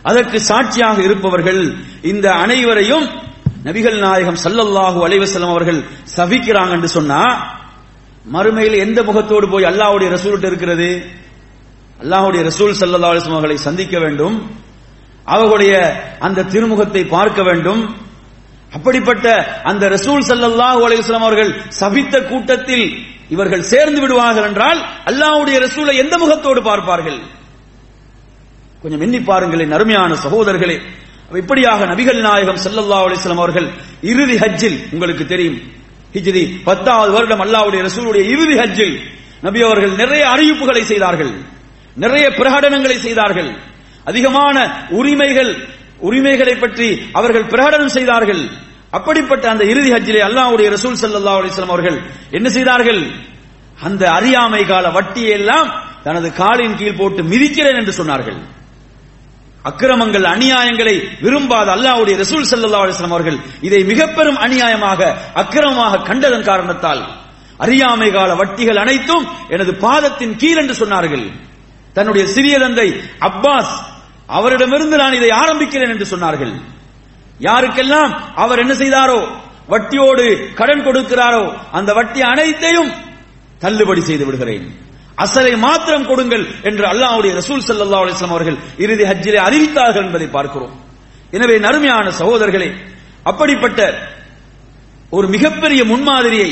அதற்கு 0.02 0.40
சாட்சியாக 0.40 1.02
இருப்பவர்கள். 1.02 1.62
இந்த 2.02 2.34
அனைவரையும் 2.34 3.06
நபிகள் 3.64 3.98
நாயகம் 3.98 4.38
சல்லல்லாஹு 4.44 4.98
அலைவசல்லம் 5.06 5.54
அவர்கள் 5.54 5.80
சபிக்கிறாங்க 6.16 6.72
என்று 6.72 6.88
சொன்னா 6.88 7.22
மறுமையில் 8.32 8.78
எந்த 8.78 9.02
முகத்தோடு 9.02 9.48
போய் 9.48 9.64
அல்லாவுடைய 9.64 10.10
ரசூல்கிட்ட 10.10 10.46
இருக்கிறது? 10.46 11.10
அல்லாஹுடைய 12.02 12.40
ரசூல் 12.50 12.72
ஸல்லல்லாஹு 12.80 13.12
அலைஹி 13.12 13.32
அவர்களை 13.36 13.56
சந்திக்க 13.68 13.94
வேண்டும். 14.04 14.36
அவர்களுடைய 15.34 15.74
அந்த 16.26 16.46
திருமுகத்தை 16.52 17.02
பார்க்க 17.16 17.40
வேண்டும். 17.48 17.82
அப்படிப்பட்ட 18.76 19.26
அந்த 19.70 19.84
ரசூல் 19.96 20.22
சல்லல்லாஹு 20.30 20.80
அலிஸ்லாம் 20.86 21.26
அவர்கள் 21.28 21.52
சபித்த 21.82 22.14
கூட்டத்தில் 22.30 22.86
இவர்கள் 23.34 23.68
சேர்ந்து 23.72 24.00
விடுவார்கள் 24.04 24.46
என்றால் 24.50 24.80
அல்லாஹ்வுடைய 25.10 25.56
ரசூலை 25.66 25.94
எந்த 26.04 26.14
முகத்தோடு 26.22 26.60
பார்ப்பார்கள்? 26.68 27.18
கொஞ்சம் 28.82 29.02
எண்ணி 29.06 29.20
பாருங்களேன் 29.30 29.74
அருமையான 29.76 30.12
சகோதரர்களே. 30.24 30.76
இப்படியாக 31.42 31.80
நபிகள் 31.92 32.20
நாயகம் 32.28 32.60
ஸல்லல்லாஹு 32.64 33.04
அலிஸ்லாம் 33.08 33.42
அவர்கள் 33.44 33.68
இறுதி 34.12 34.36
ஹஜ்ஜில் 34.42 34.78
உங்களுக்கு 34.94 35.24
தெரியும் 35.32 35.58
ஹிஜ்ரி 36.14 36.42
பத்தாவது 36.68 37.10
வருடம் 37.16 37.42
அல்லாவுடைய 37.44 37.80
ரசூலுடைய 37.88 38.22
இறுதி 38.34 38.54
ஹஜ்ஜில் 38.62 38.96
நபி 39.46 39.60
அவர்கள் 39.68 39.94
நிறைய 40.02 40.22
அறிவிப்புகளை 40.34 40.82
செய்தார்கள். 40.92 41.32
நிறைய 41.96 42.26
பிரகடனங்களை 42.38 42.96
செய்தார்கள். 43.06 43.50
அதிகமான 44.10 44.56
உரிமைகள் 44.98 45.52
உரிமைகளை 46.08 46.54
பற்றி 46.58 46.88
அவர்கள் 47.18 47.50
பிரகடனம் 47.52 47.94
செய்தார்கள். 47.96 48.42
அப்படிப்பட்ட 48.98 49.44
அந்த 49.50 49.64
இறுதி 49.72 49.90
ஹஜ்ஜிலே 49.94 50.22
அல்லாஹ்வுடைய 50.28 50.68
ரசூல் 50.76 50.96
சல்லா 51.00 51.34
அலிஸ்லாம் 51.40 51.74
அவர்கள் 51.74 51.98
என்ன 52.36 52.48
செய்தார்கள்? 52.56 53.02
அந்த 53.86 54.02
அறியாமை 54.18 54.62
கால 54.70 54.86
வட்டியை 54.96 55.32
எல்லாம் 55.40 55.68
தனது 56.06 56.28
காலின் 56.40 56.78
கீழ் 56.80 56.98
போட்டு 57.00 57.20
மிதிக்கிறேன் 57.32 57.78
என்று 57.80 57.92
சொன்னார்கள். 58.00 58.38
அக்கிரமங்கள் 59.70 60.26
அநியாயங்களை 60.34 60.94
விரும்பாத 61.24 61.68
அல்லாஹ்வுடைய 61.76 62.14
ரசூல் 62.22 62.48
சல்லா 62.50 62.82
அலிஸ்லாம் 62.84 63.16
அவர்கள் 63.16 63.38
இதை 63.66 63.80
மிக 63.90 64.06
பெரும் 64.16 64.38
அநியாயமாக 64.46 65.00
அக்கிரமமாக 65.42 66.02
கண்டதன் 66.08 66.48
காரணத்தால் 66.50 67.02
அறியாமை 67.64 68.10
கால 68.10 68.30
வட்டிகள் 68.40 68.82
அனைத்தும் 68.84 69.24
எனது 69.54 69.72
பாதத்தின் 69.86 70.34
கீழ் 70.42 70.60
என்று 70.62 70.74
சொன்னார்கள். 70.82 71.24
தன்னுடைய 71.96 72.24
சிறிய 72.34 72.54
தந்தை 72.64 72.88
அப்பாஸ் 73.28 73.74
அவரிடமிருந்து 74.38 74.96
நான் 75.02 75.16
இதை 75.20 75.30
ஆரம்பிக்கிறேன் 75.42 75.92
என்று 75.94 76.06
சொன்னார்கள். 76.12 76.52
யாருக்கெல்லாம் 77.48 78.12
அவர் 78.42 78.62
என்ன 78.64 78.74
செய்தாரோ 78.82 79.20
வட்டியோடு 79.72 80.26
கடன் 80.58 80.84
கொடுக்கிறாரோ 80.86 81.44
அந்த 81.78 81.90
வட்டி 81.98 82.20
அனைத்தையும் 82.32 82.90
தள்ளுபடி 83.64 84.02
செய்து 84.08 84.24
விடுகிறேன். 84.26 84.66
அசலை 85.24 85.52
மாத்திரம் 85.66 86.06
கொடுங்கள் 86.10 86.44
என்று 86.68 86.84
அல்லாஹுடைய 86.92 87.32
ரசூல் 87.40 87.64
சல்லா 87.68 87.98
அலிஸ்லாம் 88.04 88.36
அவர்கள் 88.36 88.58
இறுதி 88.84 89.04
ஹஜ்ஜிலே 89.10 89.40
அறிவித்தார்கள் 89.48 90.06
என்பதை 90.08 90.28
பார்க்கிறோம். 90.36 90.74
எனவே 91.36 91.56
நறுமையான 91.66 92.06
சகோதரர்களே 92.20 92.70
அப்படிப்பட்ட 93.30 93.80
ஒரு 95.16 95.26
மிகப்பெரிய 95.34 95.80
முன்மாதிரியை 95.92 96.50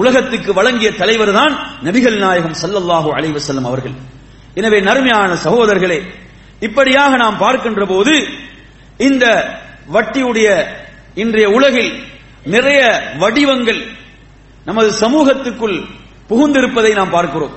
உலகத்துக்கு 0.00 0.50
வழங்கிய 0.58 0.90
தலைவர் 1.00 1.32
தான் 1.38 1.54
நபிகள் 1.86 2.18
நாயகம் 2.24 2.56
சல்லல்லாஹு 2.62 3.08
அலைவசல்லம் 3.18 3.68
அவர்கள். 3.70 3.96
எனவே 4.58 4.78
நறுமையான 4.88 5.32
சகோதரர்களே 5.46 5.98
இப்படியாக 6.66 7.12
நாம் 7.16 7.40
பார்க்கின்ற 7.44 7.84
போது 7.86 8.14
இந்த 9.08 9.24
வட்டியுடைய 9.94 10.48
இன்றைய 11.22 11.46
உலகில் 11.58 11.92
நிறைய 12.54 12.80
வடிவங்கள் 13.22 13.80
நமது 14.68 14.90
சமூகத்துக்குள் 15.02 15.76
புகுந்திருப்பதை 16.30 16.92
நாம் 16.98 17.14
பார்க்கிறோம். 17.16 17.54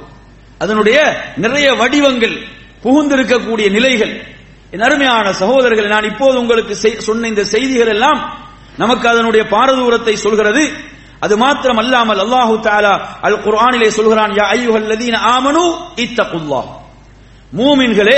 அதனுடைய 0.63 0.97
நிறைய 1.43 1.67
வடிவங்கள் 1.82 2.36
புகுந்திருக்கக்கூடிய 2.84 3.67
நிலைகள். 3.77 4.13
என் 4.73 4.86
அருமையான 4.88 5.27
சகோதரர்கள் 5.41 5.93
நான் 5.93 6.10
இப்போது 6.12 6.36
உங்களுக்கு 6.43 6.73
சொன்ன 7.08 7.27
இந்த 7.27 7.43
செய்திகள் 7.53 7.91
எல்லாம் 7.95 8.19
நமக்கு 8.82 9.06
அதனுடைய 9.13 9.43
பாரதூரத்தை 9.56 10.15
சொல்கிறது. 10.25 10.63
அது 11.25 11.36
மாத்திரம் 11.38 11.82
அல்லாமல் 11.84 12.21
அல்லாஹு 12.25 12.56
தாலா 12.69 12.93
அல் 13.27 13.38
குர்ஆனிலே 13.45 13.89
சொல்கிறான் 13.97 14.32
யா 14.39 14.45
ஐயுஹல்லதீன 14.58 15.19
ஆமனு 15.36 15.63
இத்தகுல்லாஹ். 16.06 16.67
மூமின்களே 17.57 18.17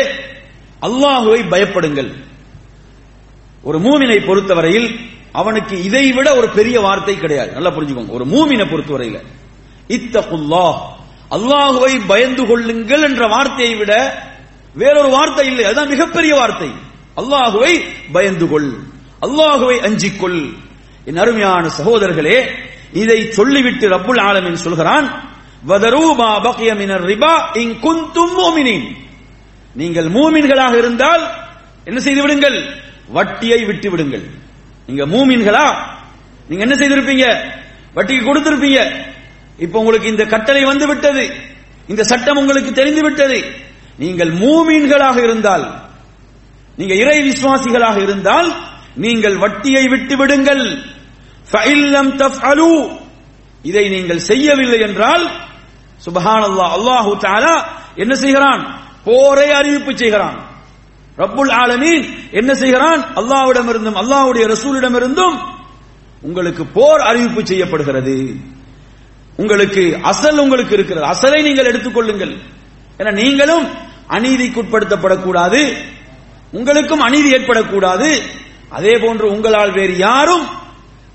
அல்லாஹுவை 0.81 1.39
பயப்படுங்கள். 1.53 2.11
ஒரு 3.63 3.79
மூமினை 3.79 4.25
பொறுத்தவரையில் 4.25 4.99
அவனுக்கு 5.31 5.83
இதை 5.83 6.11
விட 6.11 6.35
ஒரு 6.35 6.49
பெரிய 6.49 6.79
வார்த்தை 6.79 7.17
கிடையாது. 7.17 7.51
நல்லா 7.51 7.69
புரிஞ்சுக்கோங்க. 7.69 8.09
ஒரு 8.09 8.25
மூமினை 8.25 8.65
பொறுத்தவரையில. 8.65 9.19
இத்தகுல்லா 9.87 10.67
அல்லாஹுவை 11.31 12.01
பயந்து 12.07 12.45
கொள்ளுங்கள் 12.45 13.01
என்ற 13.01 13.27
வார்த்தையை 13.27 13.75
விட 13.75 13.93
வேறொரு 14.73 15.09
வார்த்தை 15.09 15.45
இல்லை. 15.47 15.65
அதுதான் 15.65 15.87
மிகப்பெரிய 15.87 16.35
வார்த்தை. 16.35 16.69
அல்லாஹுவை 17.17 17.81
பயந்து 18.11 18.47
கொள். 18.47 18.69
அல்லாஹுவை 19.21 19.79
அஞ்சிக்கொள். 19.79 20.53
என் 21.05 21.17
அருமையான 21.17 21.67
சகோதரர்களே 21.67 22.45
இதை 22.93 23.31
சொல்லிவிட்டு 23.31 23.89
ரப்புல் 23.89 24.21
ஆலமின் 24.21 24.53
சொல்கிறான் 24.53 25.33
வதரூபா 25.67 26.29
பக்கியமினர் 26.43 27.05
ரிபா 27.11 27.57
இங் 27.57 27.75
குந்தும் 27.79 28.35
மோமினின். 28.37 28.87
நீங்கள் 29.75 30.07
மூமின்களாக 30.09 30.77
இருந்தால் 30.77 31.23
என்ன 31.85 31.99
செய்து 31.99 32.21
விடுங்கள்? 32.21 32.57
வட்டியை 33.07 33.65
விட்டு 33.65 33.89
விடுங்கள். 33.89 34.25
நீங்க 34.88 35.05
மூமின்களா? 35.05 35.65
நீங்க 36.47 36.63
என்ன 36.67 36.75
செய்திருப்பீங்க? 36.75 37.25
வட்டிக்கு 37.95 38.23
கொடுத்திருப்பீங்க. 38.29 38.79
இப்ப 39.57 39.79
உங்களுக்கு 39.79 40.07
இந்த 40.07 40.25
கட்டளை 40.25 40.63
வந்து 40.63 40.88
விட்டது. 40.88 41.25
இந்த 41.88 42.03
சட்டம் 42.03 42.38
உங்களுக்கு 42.38 42.71
தெரிந்து 42.71 43.01
விட்டது. 43.01 43.43
நீங்கள் 43.97 44.31
மூமீன்களாக 44.31 45.17
இருந்தால் 45.23 45.83
நீங்க 46.75 46.93
இறை 46.93 47.31
விசுவாசிகளாக 47.31 47.97
இருந்தால் 48.01 48.53
நீங்கள் 48.95 49.38
வட்டியை 49.38 49.88
விட்டு 49.88 50.17
விடுங்கள். 50.17 50.83
இதை 53.63 53.89
நீங்கள் 53.89 54.19
செய்யவில்லை 54.19 54.79
என்றால் 54.79 55.31
சுபஹானல்லாஹ் 56.05 56.73
அல்லாஹு 56.77 57.17
தாரா 57.17 57.55
என்ன 57.95 58.15
செய்கிறான்? 58.15 58.83
போரை 59.05 59.47
அறிவிப்பு 59.59 59.91
செய்கிறான். 59.97 60.37
ரப்புல் 61.21 61.53
ஆலமீன் 61.63 62.05
என்ன 62.39 62.51
செய்கிறான்? 62.61 63.01
அல்லாஹ்விடமிருந்தும் 63.19 63.99
ரசூலிடம் 64.01 64.49
ரசூலிடமிருந்தும் 64.53 65.37
உங்களுக்கு 66.27 66.63
போர் 66.77 67.01
அறிவிப்பு 67.09 67.41
செய்யப்படுகிறது. 67.45 68.17
உங்களுக்கு 69.41 69.83
அசல் 70.11 70.37
உங்களுக்கு 70.37 70.73
இருக்கிறது. 70.73 71.05
அசலை 71.13 71.39
நீங்கள் 71.47 71.69
எடுத்துக்கொள்ளுங்கள் 71.71 72.33
என 72.97 73.11
நீங்களும் 73.21 73.65
அநீதிக்குட்படுத்தப்படக்கூடாது 74.15 75.61
உங்களுக்கும் 76.51 77.05
அநீதி 77.07 77.29
ஏற்படக்கூடாது. 77.35 78.09
அதே 78.69 78.93
போன்று 79.03 79.25
உங்களால் 79.31 79.71
வேறு 79.71 79.97
யாரும் 79.97 80.45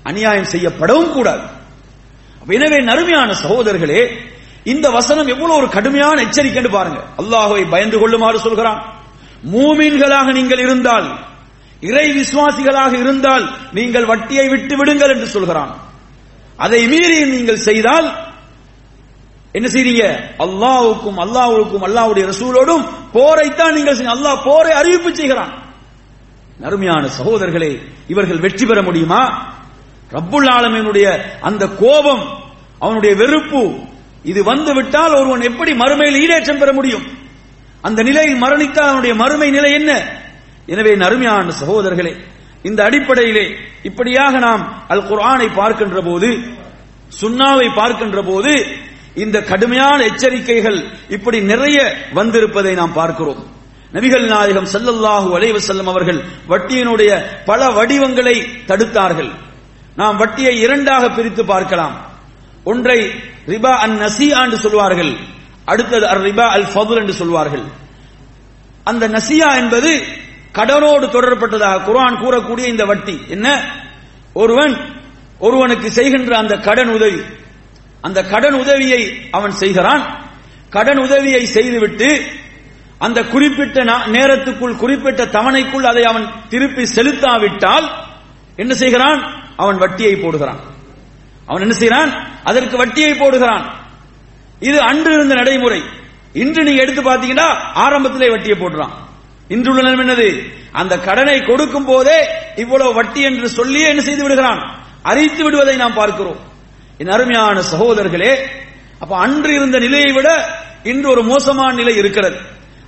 அநியாயம் 0.03 0.51
செய்யப்படவும் 0.51 1.11
கூடாது. 1.11 1.45
எனவே 2.57 2.77
நறுமையான 2.89 3.31
சகோதரர்களே 3.43 4.01
இந்த 4.63 4.89
வசனம் 4.89 5.27
எவ்வளவு 5.27 5.57
ஒரு 5.57 5.69
கடுமையான 5.69 6.21
எச்சரிக்கை 6.21 6.61
பாருங்க. 6.61 6.99
அல்லாஹுவை 7.21 7.69
பயந்து 7.69 7.97
கொள்ளுமாறு 7.99 8.39
சொல்கிறான். 8.39 8.79
மூமீன்களாக 9.53 10.27
நீங்கள் 10.33 10.59
இருந்தால் 10.59 11.07
இறை 11.81 12.07
விசுவாசிகளாக 12.17 12.93
இருந்தால் 12.93 13.45
நீங்கள் 13.73 14.05
வட்டியை 14.05 14.49
விட்டு 14.49 14.75
விடுங்கள் 14.77 15.09
என்று 15.09 15.27
சொல்கிறான். 15.27 15.71
அதை 16.57 16.87
மீறி 16.87 17.25
நீங்கள் 17.25 17.57
செய்தால் 17.57 18.07
என்ன 19.53 19.67
செய்றீங்க? 19.67 20.03
அல்லாவுக்கும் 20.45 21.17
அல்லாவுக்கும் 21.25 21.85
அல்லாவுடைய 21.87 22.25
ரசூலோடும் 22.31 22.83
போரைத்தான் 23.13 23.73
நீங்கள் 23.73 23.95
செய்ய 23.95 24.15
அல்லாஹ் 24.15 24.43
போரை 24.43 24.71
அறிவிப்பு 24.71 25.15
செய்கிறான். 25.15 25.53
அருமையான 26.63 27.07
சகோதரர்களே 27.07 27.81
இவர்கள் 28.07 28.39
வெற்றி 28.39 28.65
பெற 28.65 28.81
முடியுமா? 28.81 29.21
ரப்புல் 30.11 30.49
ஆலமீனுடைய 30.57 31.07
அந்த 31.41 31.67
கோபம் 31.67 32.23
அவனுடைய 32.79 33.15
வெறுப்பு 33.15 33.61
இது 34.25 34.43
வந்து 34.43 34.73
விட்டால் 34.73 35.13
ஒருவன் 35.19 35.41
எப்படி 35.41 35.71
மறுமையில் 35.73 36.19
ஈடேற்றம் 36.23 36.61
பெற 36.61 36.71
முடியும்? 36.73 37.05
அந்த 37.81 38.03
நிலையில் 38.03 38.41
மரணித்தால் 38.43 38.89
அவனுடைய 38.91 39.13
மறுமை 39.15 39.49
நிலை 39.51 39.71
என்ன? 39.73 39.91
எனவே 40.67 40.91
அருமையான 41.07 41.51
சகோதரர்களே 41.61 42.13
இந்த 42.63 42.83
அடிப்படையிலே 42.83 43.45
இப்படியாக 43.83 44.39
நாம் 44.39 44.63
அல் 44.87 45.07
குர்ஆனை 45.09 45.47
பார்க்கின்ற 45.59 46.01
போது 46.01 46.29
சுன்னாவை 47.21 47.67
பார்க்கின்ற 47.75 48.21
போது 48.21 48.51
இந்த 49.15 49.37
கடுமையான 49.41 49.99
எச்சரிக்கைகள் 50.09 50.77
இப்படி 51.09 51.41
நிறைய 51.41 51.77
வந்திருப்பதை 52.13 52.73
நாம் 52.75 52.93
பார்க்கிறோம். 52.93 53.41
நபிகள் 53.93 54.27
நாயகம் 54.33 54.69
செல்லல்லாஹு 54.73 55.29
அலைஹி 55.37 55.57
செல்லும் 55.57 55.87
அவர்கள் 55.87 56.19
வட்டியினுடைய 56.51 57.11
பல 57.45 57.69
வடிவங்களை 57.69 58.35
தடுத்தார்கள். 58.69 59.31
நாம் 59.95 60.17
வட்டியை 60.17 60.59
இரண்டாக 60.59 61.09
பிரித்து 61.09 61.45
பார்க்கலாம். 61.45 62.10
ஒன்றை 62.63 63.11
ரிபா 63.47 63.71
அன் 63.71 64.01
நசியா 64.01 64.43
என்று 64.43 64.57
சொல்வார்கள். 64.57 65.15
அடுத்தது 65.65 66.05
அர் 66.05 66.21
ரிபா 66.21 66.47
அல் 66.47 66.63
ஃபதுல் 66.63 66.95
என்று 66.95 67.13
சொல்வார்கள். 67.13 67.63
அந்த 68.83 69.09
நசியா 69.09 69.55
என்பது 69.55 70.03
கடனோடு 70.51 71.07
தொடரப்பட்டதாக 71.07 71.81
குரான் 71.81 72.17
கூறக்கூடிய 72.17 72.65
இந்த 72.65 72.85
வட்டி. 72.85 73.21
என்ன? 73.27 73.75
ஒருவன் 74.33 74.77
ஒருவனுக்கு 75.39 75.91
செய்கின்ற 75.91 76.37
அந்த 76.37 76.57
கடன் 76.57 76.89
உதவி. 76.89 77.21
அந்த 78.01 78.23
கடன் 78.23 78.53
உதவியை 78.53 79.27
அவன் 79.31 79.51
செய்கிறான். 79.51 80.25
கடன் 80.69 80.97
உதவியை 80.97 81.45
செய்துவிட்டு 81.45 82.25
அந்த 82.97 83.23
குறிப்பிட்ட 83.23 83.83
நா- 83.83 84.07
நேரத்துக்குள் 84.07 84.75
குறிப்பிட்ட 84.75 85.25
தவணைக்குள் 85.25 85.83
அதை 85.83 86.03
அவன் 86.03 86.27
திருப்பி 86.49 86.83
செலுத்தாவிட்டால் 86.83 87.89
என்ன 88.55 88.73
செய்கிறான்? 88.73 89.43
அவன் 89.57 89.77
வட்டியை 89.77 90.15
போடுகிறான். 90.15 90.59
அவன் 91.51 91.63
என்ன 91.65 91.75
செய்கிறான் 91.81 92.11
அதற்கு 92.49 92.75
வட்டியை 92.81 93.13
போடுகிறான். 93.21 93.65
இது 94.67 94.77
அன்று 94.89 95.11
இருந்த 95.17 95.33
நடைமுறை. 95.41 95.81
இன்று 96.43 96.61
நீங்க 96.67 96.81
எடுத்து 96.83 97.01
பாத்தீங்கன்னா 97.09 97.47
ஆரம்பத்திலே 97.85 98.29
வட்டியை 98.33 98.57
போடுறான். 98.59 98.93
இன்றுள்ள 99.53 99.79
நிலைமை 99.81 100.03
என்னது? 100.05 100.27
அந்த 100.79 100.93
கடனை 101.07 101.37
கொடுக்கும் 101.49 101.87
போதே 101.89 102.17
இவ்வளவு 102.63 102.91
வட்டி 102.99 103.21
என்று 103.29 103.47
சொல்லியே 103.57 103.87
என்ன 103.91 104.01
செய்து 104.07 104.23
விடுகிறான். 104.25 104.61
அறிவித்து 105.09 105.41
விடுவதை 105.45 105.75
நாம் 105.83 105.99
பார்க்கிறோம். 106.01 106.39
என் 107.01 107.13
அருமையான 107.15 107.57
சகோதரர்களே 107.71 108.33
அப்ப 109.03 109.13
அன்று 109.25 109.51
இருந்த 109.57 109.77
நிலையை 109.85 110.11
விட 110.17 110.29
இன்று 110.91 111.07
ஒரு 111.13 111.21
மோசமான 111.31 111.71
நிலை 111.79 111.93
இருக்கிறது. 112.01 112.37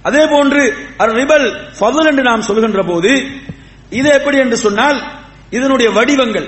அதே 0.08 0.24
போன்று 0.34 0.62
ரிபல் 1.20 1.48
ஃபதுல் 1.78 2.10
என்று 2.12 2.24
நாம் 2.30 2.48
சொல்கின்ற 2.48 2.82
போது 2.92 3.12
இது 4.00 4.10
எப்படி 4.18 4.38
என்று 4.44 4.58
சொன்னால் 4.66 5.00
இதனுடைய 5.58 5.90
வடிவங்கள். 5.98 6.48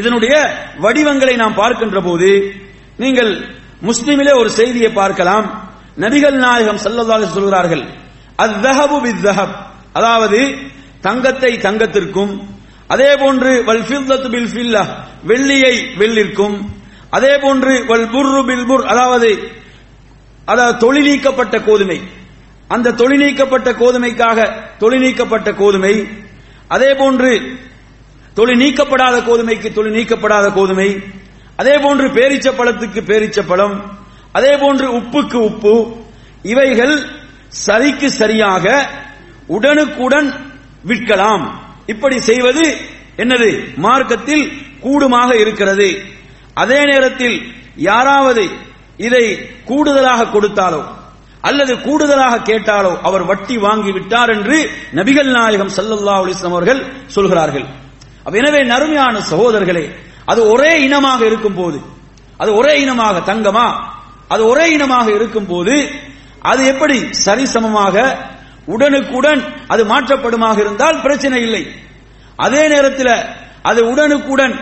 இதனுடைய 0.00 0.34
வடிவங்களை 0.84 1.34
நாம் 1.42 1.58
பார்க்கின்ற 1.62 1.98
போது 2.08 2.30
நீங்கள் 3.02 3.32
முஸ்லிமிலே 3.88 4.32
ஒரு 4.40 4.50
செய்தியை 4.58 4.90
பார்க்கலாம். 5.00 5.46
நபிகள் 6.04 6.38
நாயகம் 6.44 6.80
ஸல்லல்லாஹு 6.84 7.34
சொல்கிறார்கள் 7.38 7.84
அத்தஹபு 8.44 8.96
வித்தஹப் 9.06 9.54
அதாவது 9.98 10.40
தங்கத்தை 11.06 11.50
தங்கத்திற்கும் 11.66 12.32
அதே 12.94 13.10
போன்று 13.22 13.50
வல் 13.68 13.84
ஃபில்லத்து 13.88 14.28
பில் 14.34 14.50
ஃபில்லா 14.52 14.82
வெள்ளியை 15.30 15.74
வெள்ளிற்கும் 16.00 16.56
அதே 17.16 17.32
போன்று 17.44 17.72
வல் 17.90 18.08
புர்ரு 18.14 18.40
பில் 18.50 18.66
புர் 18.70 18.84
அதாவது 18.92 19.30
அதாவது 20.52 20.76
தொழிலீக்கப்பட்ட 20.84 21.56
கோதுமை. 21.68 21.98
அந்த 22.74 22.94
தொழிலீக்கப்பட்ட 23.00 23.68
கோதுமைக்காக 23.82 24.38
தொழிலீக்கப்பட்ட 24.82 25.48
கோதுமை. 25.60 25.94
அதே 26.74 26.90
போன்று 27.00 27.30
தொழில் 28.34 28.60
நீக்கப்படாத 28.60 29.16
கோதுமைக்கு 29.20 29.72
தொழில் 29.72 29.94
நீக்கப்படாத 29.94 30.52
கோதுமை. 30.52 31.02
அதே 31.56 31.78
போன்று 31.78 32.06
பேரிச்ச 32.08 32.48
பழத்துக்கு 32.58 33.00
பேரிச்ச 33.10 33.40
பழம். 33.46 33.98
அதே 34.32 34.56
போன்று 34.56 34.86
உப்புக்கு 34.98 35.34
உப்பு. 35.34 35.74
இவைகள் 36.42 36.94
சரிக்கு 37.66 38.06
சரியாக 38.06 38.88
உடனுக்குடன் 39.46 40.28
விற்கலாம். 40.88 41.44
இப்படி 41.86 42.20
செய்வது 42.20 42.64
என்னது? 43.16 43.76
மார்க்கத்தில் 43.76 44.52
கூடுமாக 44.80 45.34
இருக்கிறது. 45.34 46.02
அதே 46.54 46.84
நேரத்தில் 46.84 47.36
யாராவது 47.76 48.48
இதை 48.96 49.24
கூடுதலாக 49.64 50.24
கொடுத்தாலோ 50.24 50.82
அல்லது 51.40 51.80
கூடுதலாக 51.80 52.36
கேட்டாலோ 52.38 53.00
அவர் 53.02 53.24
வட்டி 53.24 53.56
வாங்கி 53.58 53.90
விட்டார் 53.90 54.28
என்று 54.28 54.70
நபிகள் 54.94 55.30
நாயகம் 55.30 55.72
சல்லல்லா 55.76 56.14
அலிஸ்லாம் 56.22 56.56
அவர்கள் 56.56 56.84
சொல்கிறார்கள். 57.06 57.64
எனவே 58.26 58.60
நறுமையான 58.64 59.20
சகோதரர்களே 59.30 59.84
அது 60.26 60.40
ஒரே 60.52 60.72
இனமாக 60.86 61.20
இருக்கும் 61.26 61.54
போது 61.54 61.78
அது 62.38 62.50
ஒரே 62.54 62.74
இனமாக 62.82 63.16
தங்கமா? 63.30 63.66
அது 64.28 64.42
ஒரே 64.46 64.66
இனமாக 64.76 65.10
இருக்கும் 65.10 65.46
போது 65.46 65.74
அது 66.50 66.64
எப்படி 66.66 66.96
சரிசமமாக 67.24 67.96
உடனுக்குடன் 68.66 69.40
அது 69.72 69.82
மாற்றப்படுமாக 69.84 70.58
இருந்தால் 70.58 71.00
பிரச்சனை 71.00 71.38
இல்லை. 71.42 71.62
அதே 72.36 72.68
நேரத்தில் 72.68 73.14
அது 73.62 73.80
உடனுக்குடன் 73.84 74.54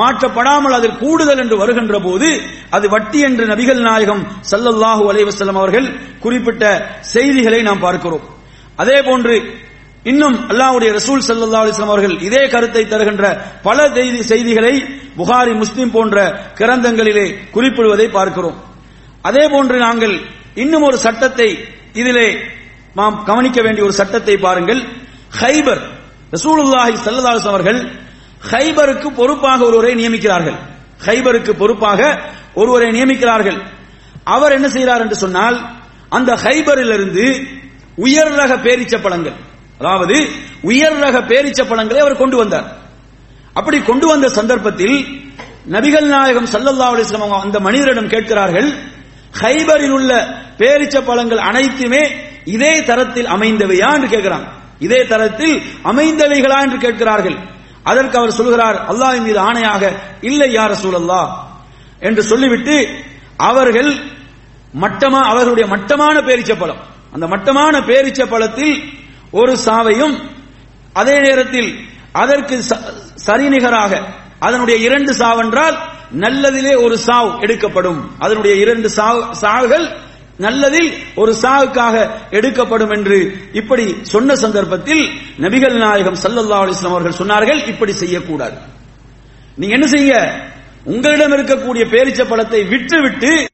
மாற்றப்படாமல் 0.00 0.72
அதில் 0.72 0.96
கூடுதல் 0.96 1.38
என்று 1.38 1.56
வருகின்ற 1.56 1.94
போது 2.00 2.28
அது 2.70 2.88
வட்டி 2.88 3.20
என்று 3.20 3.44
நபிகள் 3.46 3.80
நாயகம் 3.80 4.22
சல்லல்லாஹு 4.50 5.04
அலைவசல்லம் 5.12 5.60
அவர்கள் 5.62 5.88
குறிப்பிட்ட 6.20 6.64
செய்திகளை 7.00 7.62
நாம் 7.62 7.78
பார்க்கிறோம். 7.78 8.24
அதே 8.76 9.02
போன்று 9.02 9.34
இன்னும் 10.10 10.36
அல்லாஹுடைய 10.52 10.90
ரசூல் 10.98 11.20
சல்லா 11.26 11.60
அலிஸ்லாம் 11.64 11.94
அவர்கள் 11.94 12.14
இதே 12.28 12.42
கருத்தை 12.54 12.82
தருகின்ற 12.92 13.24
பல 13.66 13.78
செய்தி 13.96 14.20
செய்திகளை 14.30 14.74
புகாரி 15.18 15.52
முஸ்லிம் 15.62 15.92
போன்ற 15.96 16.16
கிரந்தங்களிலே 16.58 17.26
குறிப்பிடுவதை 17.54 18.06
பார்க்கிறோம். 18.16 18.56
அதே 19.28 19.44
போன்று 19.52 19.76
நாங்கள் 19.86 20.14
இன்னும் 20.62 20.86
ஒரு 20.88 20.98
சட்டத்தை 21.06 21.48
இதிலே 22.00 22.28
நாம் 23.00 23.16
கவனிக்க 23.28 23.58
வேண்டிய 23.66 23.82
ஒரு 23.88 23.94
சட்டத்தை 24.00 24.34
பாருங்கள். 24.46 24.80
ஹைபர் 25.40 25.82
ரசூலுல்லாஹி 26.34 26.94
ஸல்லல்லாஹு 27.04 27.52
அவர்கள் 27.52 27.80
ஹைபருக்கு 28.50 29.08
பொறுப்பாக 29.20 29.60
ஒருவரை 29.68 29.92
நியமிக்கிறார்கள். 30.00 30.58
ஹைபருக்கு 31.06 31.52
பொறுப்பாக 31.62 32.00
ஒருவரை 32.60 32.88
நியமிக்கிறார்கள். 32.96 33.58
அவர் 34.34 34.54
என்ன 34.58 34.66
செய்கிறார் 34.74 35.04
என்று 35.04 35.18
சொன்னால் 35.24 35.56
அந்த 36.16 36.30
ஹைபரிலிருந்து 36.44 37.24
உயர் 38.04 38.34
ரக 38.40 38.52
பேரிச்ச 38.66 38.94
பழங்கள் 39.06 39.38
அதாவது 39.78 40.28
உயர் 40.62 40.98
ரக 40.98 41.20
பேரிச்ச 41.20 41.68
பழங்களை 41.68 42.00
அவர் 42.00 42.16
கொண்டு 42.16 42.36
வந்தார். 42.36 42.76
அப்படி 43.54 43.80
கொண்டு 43.80 44.06
வந்த 44.06 44.28
சந்தர்ப்பத்தில் 44.28 45.06
நபிகள் 45.70 46.06
நாயகம் 46.06 46.46
சல்லல்லா 46.46 46.86
அலைஹி 46.92 47.40
அந்த 47.42 47.60
மனிதரிடம் 47.60 48.08
கேட்கிறார்கள் 48.08 48.68
ஹைபரில் 49.40 49.90
உள்ள 49.90 50.26
பேரிச்ச 50.58 51.04
பழங்கள் 51.04 51.38
அனைத்துமே 51.38 52.10
இதே 52.44 52.82
தரத்தில் 52.82 53.26
அமைந்தவையா? 53.26 53.94
என்று 53.94 54.08
கேட்கிறான். 54.08 54.44
இதே 54.78 55.06
தரத்தில் 55.06 55.62
அமைந்தவைகளா 55.84 56.62
என்று 56.62 56.78
கேட்கிறார்கள். 56.78 57.36
அதற்கு 57.82 58.18
அவர் 58.18 58.30
சொல்கிறார் 58.30 58.76
அல்லாஹ் 58.92 59.20
மீது 59.20 59.40
ஆணையாக 59.40 59.92
இல்லை 60.20 60.56
யா 60.56 60.72
சூழல்லா 60.82 61.22
என்று 62.00 62.22
சொல்லிவிட்டு 62.22 62.88
அவர்கள் 63.36 63.94
மட்டமா 64.80 65.20
அவர்களுடைய 65.22 65.68
மட்டமான 65.68 66.20
பேரிச்ச 66.20 66.58
பழம் 66.58 66.78
அந்த 67.12 67.26
மட்டமான 67.26 67.80
பேரிச்ச 67.80 68.26
பழத்தில் 68.26 68.82
ஒரு 69.32 69.56
சாவையும் 69.56 70.14
அதே 70.92 71.20
நேரத்தில் 71.20 71.70
அதற்கு 72.12 72.62
ச- 72.70 72.82
சரிநிகராக 73.26 73.92
அதனுடைய 74.38 74.80
இரண்டு 74.80 75.14
சாவென்றால் 75.14 75.76
நல்லதிலே 76.16 76.82
ஒரு 76.82 76.98
சாவு 76.98 77.40
எடுக்கப்படும். 77.40 78.16
அதனுடைய 78.18 78.56
இரண்டு 78.56 78.90
சாவு 78.90 79.34
சாவுகள் 79.40 79.86
நல்லதில் 80.38 80.92
ஒரு 81.14 81.34
சாவுக்காக 81.42 82.10
எடுக்கப்படும் 82.30 82.90
என்று 82.90 83.48
இப்படி 83.52 83.96
சொன்ன 84.02 84.34
சந்தர்ப்பத்தில் 84.34 85.10
நபிகள் 85.38 85.78
நாயகம் 85.78 86.16
சல்லல்லா 86.22 86.58
அலிஸ்லாம் 86.64 86.94
அவர்கள் 86.96 87.26
சொன்னார்கள் 87.26 87.68
இப்படி 87.68 87.92
செய்யக்கூடாது. 87.92 88.56
நீங்க 89.56 89.74
என்ன 89.74 89.86
செய்ய 89.86 90.12
உங்களிடம் 90.84 91.32
இருக்கக்கூடிய 91.32 91.84
பேரிச்ச 91.88 92.28
பழத்தை 92.28 92.64
விற்று 92.64 93.02
விட்டு 93.02 93.48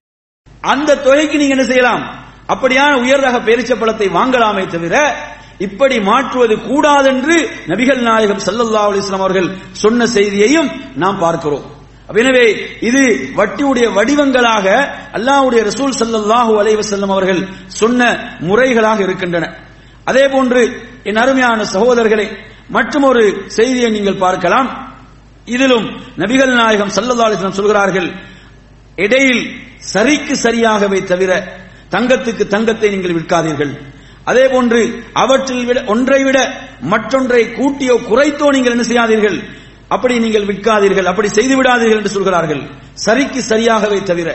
அந்த 0.60 0.96
தொகைக்கு 0.96 1.38
நீங்க 1.38 1.54
என்ன 1.54 1.64
செய்யலாம்? 1.64 2.26
அப்படியான 2.48 2.92
உயர் 2.92 3.20
ரக 3.20 3.38
பேரிச்ச 3.38 3.74
பழத்தை 3.74 4.08
வாங்கலாமே 4.08 4.66
தவிர 4.66 5.16
இப்படி 5.66 5.96
மாற்றுவது 6.08 6.54
கூடாதென்று 6.68 7.36
நபிகள் 7.70 8.02
நாயகம் 8.08 8.42
சல்லல்லா 8.46 8.82
அலிஸ்லாம் 8.88 9.24
அவர்கள் 9.24 9.48
சொன்ன 9.82 10.06
செய்தியையும் 10.16 10.68
நாம் 11.02 11.18
பார்க்கிறோம். 11.24 11.64
எனவே 12.22 12.44
இது 12.88 13.02
வட்டியுடைய 13.38 13.86
வடிவங்களாக 13.96 14.66
அல்லாஹுடைய 15.16 15.60
ரசூல் 15.70 15.96
ஸல்லல்லாஹு 16.00 16.52
அலைவசல்லம் 16.62 17.12
அவர்கள் 17.14 17.42
சொன்ன 17.80 18.00
முறைகளாக 18.48 19.00
இருக்கின்றன. 19.06 19.44
அதே 20.10 20.24
போன்று 20.34 20.62
என் 21.10 21.20
அருமையான 21.24 21.60
சகோதரர்களே 21.74 22.26
மற்றும் 22.76 23.06
ஒரு 23.10 23.22
செய்தியை 23.58 23.90
நீங்கள் 23.96 24.22
பார்க்கலாம். 24.24 24.68
இதிலும் 25.54 25.86
நபிகள் 26.22 26.54
நாயகம் 26.62 26.94
ஸல்லல்லாஹு 26.96 27.52
சொல்கிறார்கள் 27.60 28.08
இடையில் 29.04 29.44
சரிக்கு 29.92 30.34
சரியாகவே 30.46 30.98
தவிர 31.12 31.32
தங்கத்துக்கு 31.94 32.44
தங்கத்தை 32.54 32.88
நீங்கள் 32.94 33.16
விற்காதீர்கள். 33.18 33.72
அதே 34.30 34.44
போன்று 34.52 34.80
அவற்றில் 35.22 35.66
விட 35.68 35.78
ஒன்றை 35.92 36.20
விட 36.26 36.38
மற்றொன்றை 36.92 37.42
கூட்டியோ 37.58 37.94
குறைத்தோ 38.10 38.46
நீங்கள் 38.56 38.74
என்ன 38.76 38.84
செய்யாதீர்கள்? 38.90 39.38
அப்படி 39.94 40.14
நீங்கள் 40.24 40.48
விற்காதீர்கள் 40.50 41.10
அப்படி 41.10 41.28
செய்து 41.38 41.54
விடாதீர்கள் 41.58 42.00
என்று 42.00 42.14
சொல்கிறார்கள். 42.16 42.62
சரிக்கு 43.04 43.40
சரியாகவே 43.52 43.98
தவிர 44.10 44.28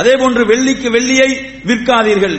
அதே 0.00 0.14
போன்று 0.20 0.42
வெள்ளிக்கு 0.50 0.88
வெள்ளியை 0.96 1.30
விற்காதீர்கள். 1.70 2.36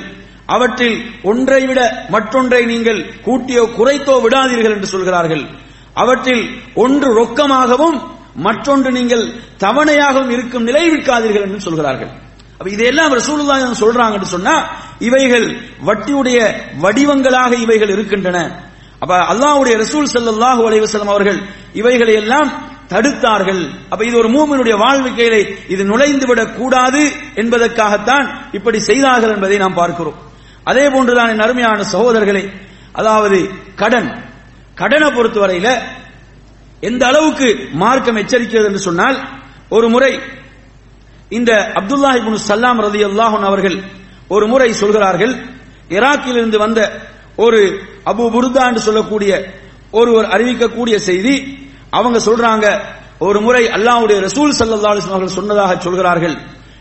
அவற்றில் 0.55 0.97
ஒன்றை 1.31 1.61
விட 1.69 1.81
மற்றொன்றை 2.15 2.61
நீங்கள் 2.73 2.99
கூட்டியோ 3.27 3.63
குறைத்தோ 3.77 4.15
விடாதீர்கள் 4.25 4.75
என்று 4.77 4.89
சொல்கிறார்கள். 4.95 5.45
அவற்றில் 6.03 6.43
ஒன்று 6.83 7.09
ரொக்கமாகவும் 7.19 7.97
மற்றொன்று 8.47 8.89
நீங்கள் 8.97 9.25
தவணையாகவும் 9.63 10.31
இருக்கும் 10.35 10.67
நிலை 10.69 10.85
விற்காதீர்கள் 10.93 11.45
என்று 11.47 11.59
சொல்கிறார்கள். 11.67 12.11
அப்ப 12.57 12.69
இதையெல்லாம் 12.69 13.13
ரசூலுல்லாஹி 13.13 13.63
சொல்றாங்கன்னு 13.79 14.33
சொன்னா 14.35 14.55
இவைகள் 14.99 15.47
வட்டியுடைய 15.85 16.37
வடிவங்களாக 16.79 17.55
இவைகள் 17.55 17.89
இருக்கின்றன. 17.89 18.67
அப்ப 18.99 19.15
அல்லாஹ்வுடைய 19.33 19.75
ரசூல் 19.83 20.07
ஸல்லல்லாஹு 20.13 20.61
அலைஹி 20.69 20.83
வஸல்லம் 20.85 21.13
அவர்கள் 21.15 21.39
இவைகளை 21.73 22.13
எல்லாம் 22.13 22.73
தடுத்தார்கள். 22.89 23.61
அப்ப 23.89 24.05
இது 24.05 24.17
ஒரு 24.17 24.29
மூமினுடைய 24.29 24.75
வாழ்விக்கையிலே 24.77 25.57
இது 25.67 25.85
நுழைந்து 25.85 26.27
விடக் 26.27 26.55
கூடாது 26.57 27.11
என்பதற்காகத்தான் 27.35 28.27
இப்படி 28.51 28.79
செய்தார்கள் 28.79 29.33
என்பதை 29.33 29.57
நாம் 29.57 29.73
பார்க்கிறோம். 29.73 30.15
அதே 30.63 30.89
போன்றுதான் 30.89 31.29
என் 31.29 31.39
அருமையான 31.39 31.83
சகோதரர்களே 31.91 32.49
அதாவது 32.91 33.49
கடன். 33.75 34.23
கடனை 34.75 35.07
பொறுத்தவரையில 35.07 35.67
எந்த 36.81 37.07
அளவுக்கு 37.07 37.67
மார்க்கம் 37.71 38.17
எச்சரிக்கிறது 38.17 38.65
என்று 38.65 38.79
சொன்னால் 38.79 39.17
ஒரு 39.69 39.89
முறை 39.89 40.19
இந்த 41.31 41.51
அப்துல்லாஹி 41.79 42.19
இப்னு 42.21 42.41
சல்லாம் 42.49 42.81
ரதி 42.81 43.01
அல்லாஹன் 43.09 43.47
அவர்கள் 43.49 43.77
ஒரு 44.29 44.45
முறை 44.47 44.69
சொல்கிறார்கள் 44.73 45.33
இராக்கிலிருந்து 45.89 46.57
வந்த 46.57 46.79
ஒரு 47.37 47.59
அபு 48.05 48.25
புர்தா 48.35 48.63
என்று 48.69 48.81
சொல்லக்கூடிய 48.81 49.31
ஒருவர் 49.93 50.27
அறிவிக்கக்கூடிய 50.35 50.95
செய்தி 51.07 51.35
அவங்க 51.91 52.17
சொல்றாங்க 52.27 52.67
ஒரு 53.21 53.39
முறை 53.41 53.63
அல்லாஹுடைய 53.77 54.17
ரசூல் 54.19 54.55
ஸல்லல்லாஹு 54.59 55.09
அவர்கள் 55.09 55.37
சொன்னதாக 55.39 55.75
சொல்கிறார்கள் 55.79 56.35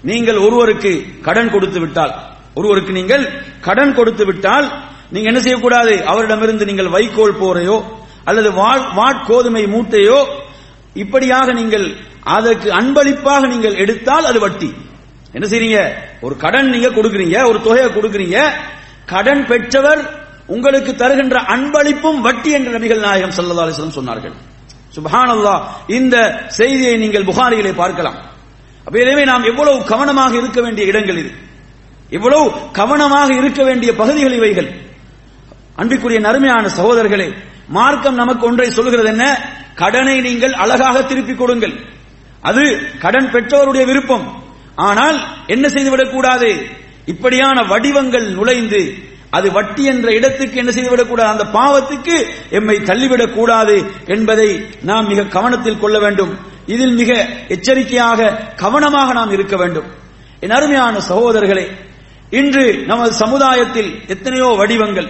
நீங்கள் 0.05 0.39
ஒருவருக்கு 0.39 0.93
கடன் 1.23 1.51
கொடுத்து 1.51 1.79
விட்டால் 1.81 2.13
ஒருவருக்கு 2.55 2.93
நீங்கள் 2.93 3.25
கடன் 3.61 3.95
கொடுத்து 3.95 4.25
விட்டால் 4.25 4.67
நீங்க 5.13 5.29
என்ன 5.31 5.41
செய்யக்கூடாது? 5.41 5.95
அவரிடமிருந்து 6.11 6.65
நீங்கள் 6.65 6.89
வைக்கோல் 6.89 7.39
போரையோ 7.41 7.77
அல்லது 8.25 8.51
வாழ் 8.53 8.83
வாட்கோதுமை 8.99 9.65
மூட்டையோ 9.67 10.19
இப்படியாக 10.97 11.53
நீங்கள் 11.53 11.87
அதற்கு 12.25 12.73
அன்பளிப்பாக 12.73 13.47
நீங்கள் 13.47 13.75
எடுத்தால் 13.75 14.25
அது 14.25 14.39
வட்டி. 14.39 14.75
என்ன 15.33 15.47
செய்றீங்க? 15.47 15.95
ஒரு 16.21 16.37
கடன் 16.37 16.71
நீங்க 16.71 16.89
கொடுக்குறீங்க 16.89 17.49
ஒரு 17.49 17.61
தொகையை 17.61 17.91
கொடுக்குறீங்க. 17.91 18.53
கடன் 19.07 19.47
பெற்றவர் 19.47 20.23
உங்களுக்கு 20.47 20.97
தருகின்ற 20.97 21.41
அன்பளிப்பும் 21.41 22.21
வட்டி 22.21 22.51
என்று 22.51 22.79
நபிகள் 22.79 23.01
நாயகம் 23.01 23.31
சல்லா 23.31 23.65
அலிஸ்லம் 23.65 23.99
சொன்னார்கள். 24.01 24.33
சுபஹானல்லா 24.97 25.63
இந்த 25.87 26.47
செய்தியை 26.47 26.99
நீங்கள் 26.99 27.25
புகாரிகளை 27.25 27.75
பார்க்கலாம். 27.75 28.15
அப்ப 28.85 28.99
எனவே 28.99 29.25
நாம் 29.25 29.43
எவ்வளவு 29.43 29.85
கவனமாக 29.85 30.37
இருக்க 30.37 30.61
வேண்டிய 30.61 30.87
இடங்கள் 30.87 31.17
இது. 31.17 31.31
எவ்வளவு 32.11 32.53
கவனமாக 32.73 33.35
இருக்க 33.35 33.63
வேண்டிய 33.65 33.95
பகுதிகள் 33.95 34.33
இவைகள். 34.33 34.71
அன்பிற்குரிய 35.77 36.21
நறுமையான 36.21 36.69
சகோதரர்களே 36.69 37.35
மார்க்கம் 37.69 38.15
நமக்கு 38.15 38.47
ஒன்றை 38.47 38.71
சொல்கிறது 38.71 39.09
என்ன? 39.09 39.51
கடனை 39.75 40.21
நீங்கள் 40.21 40.53
அழகாக 40.53 41.03
திருப்பிக் 41.03 41.39
கொடுங்கள். 41.39 41.75
அது 42.45 42.81
கடன் 42.99 43.31
பெற்றவருடைய 43.33 43.85
விருப்பம். 43.85 44.43
ஆனால் 44.75 45.21
என்ன 45.47 45.69
செய்துவிடக் 45.69 46.11
கூடாது 46.11 46.67
இப்படியான 47.05 47.63
வடிவங்கள் 47.63 48.33
நுழைந்து 48.33 48.95
அது 49.31 49.53
வட்டி 49.53 49.85
என்ற 49.85 50.13
இடத்துக்கு 50.13 50.57
என்ன 50.57 50.71
செய்துவிடக் 50.71 51.09
கூடாது 51.09 51.29
அந்த 51.29 51.59
பாவத்துக்கு 51.59 52.27
எம்மை 52.51 52.77
தள்ளிவிடக் 52.77 53.33
கூடாது 53.33 53.91
என்பதை 54.07 54.67
நாம் 54.83 55.07
மிக 55.07 55.23
கவனத்தில் 55.23 55.79
கொள்ள 55.79 55.99
வேண்டும். 55.99 56.39
இதில் 56.67 56.95
மிக 56.95 57.27
எச்சரிக்கையாக 57.49 58.41
கவனமாக 58.57 59.13
நாம் 59.13 59.33
இருக்க 59.33 59.57
வேண்டும். 59.57 59.85
என் 60.41 60.51
அருமையான 60.51 61.01
சகோதரர்களே 61.09 61.71
இன்று 62.31 62.85
நமது 62.87 63.13
சமுதாயத்தில் 63.13 64.03
எத்தனையோ 64.07 64.55
வடிவங்கள். 64.57 65.09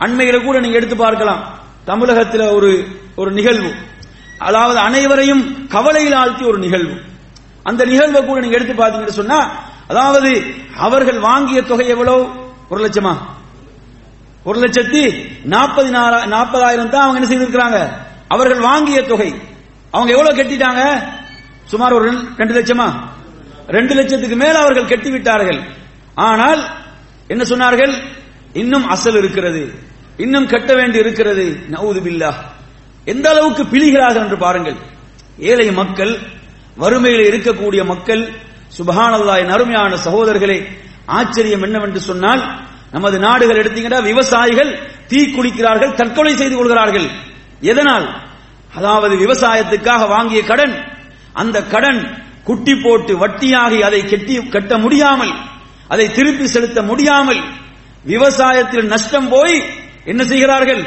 அண்மையில 0.00 0.44
கூட 0.44 0.60
நீங்க 0.60 0.76
எடுத்து 0.76 0.96
பார்க்கலாம். 0.96 1.58
தமிழகத்தில் 1.84 2.40
ஒரு 2.40 2.86
ஒரு 3.16 3.30
நிகழ்வு. 3.32 3.72
அதாவது 4.38 4.78
அனைவரையும் 4.78 5.66
கவலையில் 5.66 6.12
ஆழ்த்திய 6.12 6.46
ஒரு 6.46 6.58
நிகழ்வு. 6.58 7.00
அந்த 7.62 7.84
நிகழ்வை 7.84 8.24
கூட 8.24 8.40
நீங்க 8.40 8.56
எடுத்து 8.56 8.84
பார்த்தீங்கன்னு 8.84 9.08
சொன்னா 9.08 9.66
அதாவது 9.88 10.44
அவர்கள் 10.76 11.18
வாங்கிய 11.18 11.62
தொகை 11.62 11.88
எவ்வளவு 11.88 12.26
ஒரு 12.68 12.86
லட்சமா? 12.86 13.16
ஒரு 14.44 14.60
லட்சத்தி 14.60 15.30
நாற்பது 15.44 15.90
நாற்பதாயிரம் 16.26 16.90
தான் 16.90 17.08
அவங்க 17.08 17.26
என்ன 17.26 17.34
செய்திருக்கிறாங்க? 17.34 17.92
அவர்கள் 18.28 18.60
வாங்கிய 18.60 19.02
தொகை. 19.02 19.34
அவங்க 19.90 20.16
எவ்வளவு 20.16 20.42
கட்டிட்டாங்க? 20.42 21.02
சுமார் 21.64 21.92
ஒரு 21.92 22.12
ரெண்டு- 22.12 22.34
லட்சமா? 22.36 22.92
ரெண்டு 23.68 23.94
லட்சத்துக்கு 23.94 24.36
மேல் 24.36 24.54
அவர்கள் 24.54 24.86
கட்டி 24.86 25.10
விட்டார்கள் 25.10 25.62
ஆனால் 26.14 26.64
என்ன 27.26 27.42
சொன்னார்கள்? 27.42 28.02
இன்னும் 28.52 28.86
அசல் 28.86 29.16
இருக்கிறது. 29.16 29.74
இன்னும் 30.16 30.46
கட்ட 30.46 30.74
வேண்டி 30.74 30.98
இருக்கிறது. 30.98 31.58
நவுது 31.70 31.98
பில்லாஹ். 32.04 32.34
எந்த 33.12 33.26
அளவுக்கு 33.32 33.62
பிழிகிறார்கள் 33.64 34.24
என்று 34.26 34.38
பாருங்கள். 34.44 34.78
ஏழை 35.50 35.66
மக்கள் 35.80 36.12
வறுமையில் 36.82 37.26
இருக்கக்கூடிய 37.28 37.82
மக்கள் 37.92 38.22
சுபஹானல்லாயின் 38.76 39.52
அருமையான 39.54 39.92
சகோதரர்களே 40.06 40.58
ஆச்சரியம் 41.18 41.64
என்னவென்று 41.66 42.00
சொன்னால் 42.08 42.42
நமது 42.92 43.16
நாடுகள் 43.18 43.60
எடுத்தீங்கன்னா 43.62 44.00
விவசாயிகள் 44.02 44.70
தீ 45.10 45.20
குளிக்கிறார்கள் 45.34 45.96
தற்கொலை 46.00 46.32
செய்து 46.36 46.56
கொள்கிறார்கள். 46.56 47.08
எதனால்? 47.72 48.06
அதாவது 48.74 49.14
விவசாயத்துக்காக 49.24 50.02
வாங்கிய 50.08 50.40
கடன். 50.50 50.74
அந்த 51.32 51.56
கடன் 51.72 52.00
குட்டி 52.48 52.74
போட்டு 52.74 53.12
வட்டியாகி 53.22 53.78
அதை 53.88 54.00
கெட்டி 54.06 54.34
கட்ட 54.48 54.72
முடியாமல் 54.84 55.32
அதை 55.88 56.06
திருப்பி 56.12 56.46
செலுத்த 56.46 56.78
முடியாமல் 56.82 57.42
விவசாயத்தில் 58.06 58.90
நஷ்டம் 58.92 59.28
போய் 59.28 59.56
என்ன 60.04 60.22
செய்கிறார்கள்? 60.24 60.82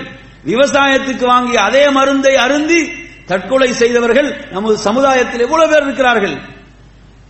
விவசாயத்துக்கு 0.46 1.26
வாங்கிய 1.26 1.62
அதே 1.62 1.90
மருந்தை 1.90 2.36
அருந்தி 2.36 2.92
தற்கொலை 3.26 3.74
செய்தவர்கள் 3.74 4.48
நமது 4.52 4.78
சமுதாயத்தில் 4.78 5.40
எவ்வளவு 5.40 5.74
பேர் 5.74 5.84
இருக்கிறார்கள்? 5.84 6.38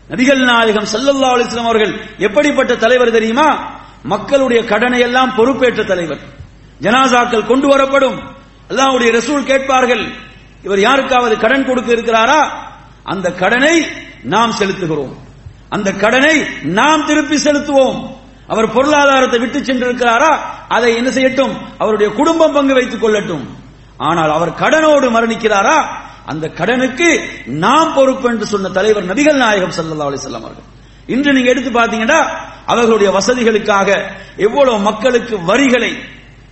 நபிகள் 0.09 0.43
நாயகம் 0.43 0.85
செல்லல்லா 0.85 1.33
அலிஸ்லாம் 1.33 1.63
அவர்கள் 1.63 1.99
எப்படிப்பட்ட 2.17 2.75
தலைவர் 2.75 3.11
தெரியுமா? 3.11 3.79
மக்களுடைய 4.03 4.65
கடனை 4.65 4.99
எல்லாம் 4.99 5.33
பொறுப்பேற்ற 5.35 5.83
தலைவர். 5.83 6.19
ஜனாசாக்கள் 6.81 7.45
கொண்டு 7.45 7.67
வரப்படும். 7.67 8.19
அல்லாவுடைய 8.69 9.11
ரசூல் 9.11 9.43
கேட்பார்கள் 9.43 10.07
இவர் 10.63 10.79
யாருக்காவது 10.79 11.37
கடன் 11.37 11.65
கொடுக்க 11.65 11.93
இருக்கிறாரா? 11.93 12.49
அந்த 13.03 13.31
கடனை 13.31 13.87
நாம் 14.23 14.53
செலுத்துகிறோம். 14.59 15.13
அந்த 15.69 15.91
கடனை 15.91 16.45
நாம் 16.61 17.05
திருப்பி 17.05 17.35
செலுத்துவோம். 17.35 18.19
அவர் 18.51 18.73
பொருளாதாரத்தை 18.73 19.39
விட்டு 19.39 19.59
சென்றிருக்கிறாரா? 19.59 20.37
அதை 20.67 20.95
என்ன 20.95 21.09
செய்யட்டும்? 21.09 21.51
அவருடைய 21.77 22.13
குடும்பம் 22.13 22.53
பங்கு 22.53 22.73
வைத்துக் 22.73 23.05
கொள்ளட்டும். 23.05 23.45
ஆனால் 23.97 24.31
அவர் 24.31 24.53
கடனோடு 24.53 25.11
மரணிக்கிறாரா? 25.11 25.85
அந்த 26.25 26.47
கடனுக்கு 26.47 27.29
நாம் 27.45 27.93
பொறுப்பு 27.93 28.29
என்று 28.29 28.45
சொன்ன 28.45 28.69
தலைவர் 28.69 29.13
நபிகள் 29.13 29.35
நாயகம் 29.35 29.69
ஸல்லல்லாஹு 29.69 30.03
அலிசல்லாம் 30.03 30.41
அவர்கள். 30.41 30.63
இன்று 31.07 31.33
நீங்க 31.33 31.49
எடுத்து 31.49 31.71
பாத்தீங்கன்னா 31.71 32.27
அவர்களுடைய 32.65 33.17
வசதிகளுக்காக 33.17 34.01
எவ்வளவு 34.37 34.79
மக்களுக்கு 34.79 35.43
வரிகளை 35.43 35.97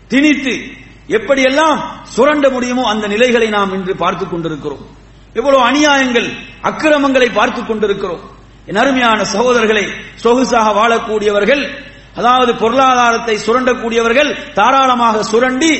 திணித்து 0.08 0.60
எப்படியெல்லாம் 1.08 1.80
சுரண்ட 2.04 2.50
முடியுமோ 2.50 2.90
அந்த 2.90 3.08
நிலைகளை 3.08 3.48
நாம் 3.48 3.74
இன்று 3.74 3.96
பார்த்துக் 3.96 4.32
கொண்டிருக்கிறோம். 4.32 4.86
எவ்வளவு 5.34 5.70
அநியாயங்கள் 5.70 6.34
அக்கிரமங்களை 6.62 7.30
பார்த்துக் 7.30 7.68
கொண்டிருக்கிறோம். 7.68 8.38
என் 8.66 8.76
அருமையான 8.76 9.22
சகோதரர்களை 9.22 9.90
சொகுசாக 10.24 10.72
வாழக்கூடியவர்கள் 10.74 11.88
அதாவது 12.16 12.56
பொருளாதாரத்தை 12.56 13.40
சுரண்டக்கூடியவர்கள் 13.46 14.54
தாராளமாக 14.54 15.24
சுரண்டி 15.24 15.80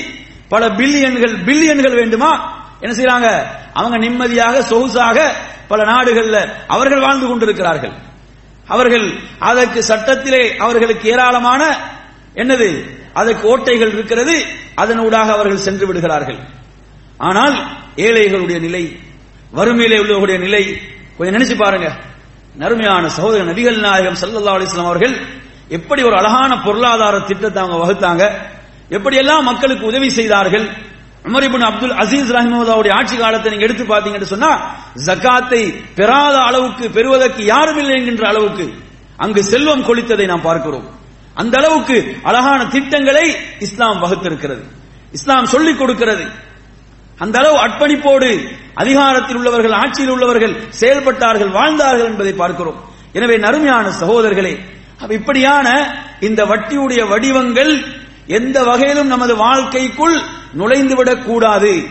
பல 0.50 0.70
பில்லியன்கள் 0.70 1.36
பில்லியன்கள் 1.44 1.96
வேண்டுமா? 1.96 2.32
என்ன 2.80 2.96
செய்யறாங்க 2.96 3.46
அவங்க 3.74 3.98
நிம்மதியாக 3.98 4.62
சொகுசாக 4.62 5.18
பல 5.68 5.84
நாடுகள்ல 5.84 6.38
அவர்கள் 6.68 7.00
வாழ்ந்து 7.00 7.28
கொண்டிருக்கிறார்கள். 7.28 7.92
அவர்கள் 8.68 9.20
அதற்கு 9.40 9.84
சட்டத்திலே 9.84 10.58
அவர்களுக்கு 10.58 11.10
ஏராளமான 11.10 11.62
என்னது? 12.36 12.98
அதற்கு 13.14 13.58
ஓட்டைகள் 13.58 13.94
இருக்கிறது. 13.94 14.46
அதனூடாக 14.76 15.32
அவர்கள் 15.32 15.58
சென்று 15.58 15.88
விடுகிறார்கள். 15.88 16.40
ஆனால் 17.18 17.56
ஏழைகளுடைய 17.96 18.60
நிலை 18.60 19.00
வறுமையிலே 19.54 19.98
உள்ளவர்களுடைய 20.00 20.40
நிலை 20.40 20.82
கொஞ்சம் 21.18 21.42
நினைச்சு 21.42 21.56
பாருங்க. 21.56 21.88
நறுமையான 22.56 23.08
சகோதரர் 23.08 23.56
நபிகள் 23.56 23.80
நாயகம் 23.80 24.18
சல்லா 24.22 24.54
அலிஸ்லாம் 24.58 24.86
அவர்கள் 24.86 25.16
எப்படி 25.78 26.02
ஒரு 26.04 26.16
அழகான 26.18 26.52
பொருளாதார 26.66 27.16
திட்டத்தை 27.20 27.60
அவங்க 27.64 27.78
வகுத்தாங்க? 27.84 28.24
எப்படியெல்லாம் 28.96 29.48
மக்களுக்கு 29.50 29.86
உதவி 29.86 30.10
செய்தார்கள்? 30.10 30.66
உமர் 31.28 31.46
இபின் 31.48 31.66
அப்துல் 31.70 31.96
அசீஸ் 32.04 32.30
ரஹிமவுல்லாவுடைய 32.38 32.92
ஆட்சி 33.00 33.16
காலத்தை 33.18 33.52
நீங்க 33.52 33.66
எடுத்து 33.68 33.84
பாத்தீங்கன்னு 33.84 34.34
சொன்னா 34.34 34.52
ஜக்காத்தை 35.08 35.62
பெறாத 35.96 36.36
அளவுக்கு 36.42 36.90
பெறுவதற்கு 36.90 37.46
யாரும் 37.46 37.78
இல்லை 37.78 37.96
என்கின்ற 37.96 38.28
அளவுக்கு 38.28 38.66
அங்கு 39.18 39.44
செல்வம் 39.44 39.86
கொளித்ததை 39.88 40.26
நாம் 40.26 40.42
பார்க்கிறோம். 40.42 40.88
அந்த 41.34 41.58
அளவுக்கு 41.58 41.98
அழகான 42.24 42.66
திட்டங்களை 42.66 43.36
இஸ்லாம் 43.60 44.02
வகுத்திருக்கிறது. 44.04 44.64
இஸ்லாம் 45.12 45.46
சொல்லிக் 45.46 45.80
கொடுக்கிறது. 45.80 46.26
அந்த 47.18 47.36
அளவு 47.40 47.58
அர்ப்பணிப்போடு 47.66 48.30
அதிகாரத்தில் 48.74 49.36
உள்ளவர்கள் 49.36 49.72
ஆட்சியில் 49.72 50.12
உள்ளவர்கள் 50.12 50.56
செயல்பட்டார்கள் 50.80 51.52
வாழ்ந்தார்கள் 51.52 52.10
என்பதை 52.12 52.34
பார்க்கிறோம். 52.34 52.80
எனவே 53.14 53.38
நறுமையான 53.38 53.90
சகோதரர்களே 54.02 54.54
இப்படியான 55.10 55.96
இந்த 56.20 56.46
வட்டியுடைய 56.46 57.08
வடிவங்கள் 57.08 57.84
எந்த 58.28 58.64
வகையிலும் 58.64 59.08
நமது 59.08 59.36
வாழ்க்கைக்குள் 59.36 60.22
நுழைந்துவிடக் 60.58 61.24
கூடாது. 61.24 61.84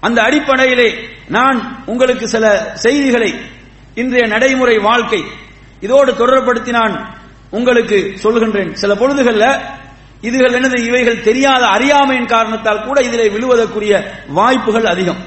அந்த 0.00 0.22
அடிப்படையிலே 0.22 0.94
நான் 1.28 1.82
உங்களுக்கு 1.86 2.28
சில 2.28 2.70
செய்திகளை 2.74 3.40
இன்றைய 3.94 4.26
நடைமுறை 4.26 4.78
வாழ்க்கை 4.78 5.24
இதோடு 5.80 6.12
தொடர்படுத்தி 6.12 6.68
நான் 6.68 7.18
உங்களுக்கு 7.50 8.14
சொல்கின்றேன். 8.22 8.72
சில 8.72 8.94
பொழுதுகள்ல 8.94 9.60
இதுகள் 10.22 10.54
என்னது? 10.54 10.84
இவைகள் 10.84 11.20
தெரியாத 11.20 11.66
அறியாமையின் 11.66 12.26
காரணத்தால் 12.26 12.84
கூட 12.84 13.00
இதிலே 13.00 13.28
விழுவதற்குரிய 13.28 14.04
வாய்ப்புகள் 14.28 14.84
அதிகம். 14.84 15.26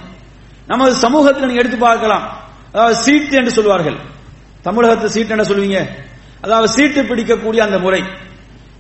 நமது 0.67 0.93
சமூகத்தில் 0.93 1.57
எடுத்து 1.57 1.77
பார்க்கலாம். 1.77 2.37
அதாவது 2.73 2.95
சீட் 2.95 3.31
என்று 3.31 3.51
சொல்வார்கள். 3.51 3.95
தமிழகத்து 4.61 5.09
சீட் 5.09 5.29
என்ன 5.29 5.43
சொல்லுவீங்க? 5.43 5.87
அதாவது 6.45 6.67
சீட்டு 6.67 7.03
பிடிக்கக்கூடிய 7.03 7.59
அந்த 7.59 7.79
முறை. 7.79 8.03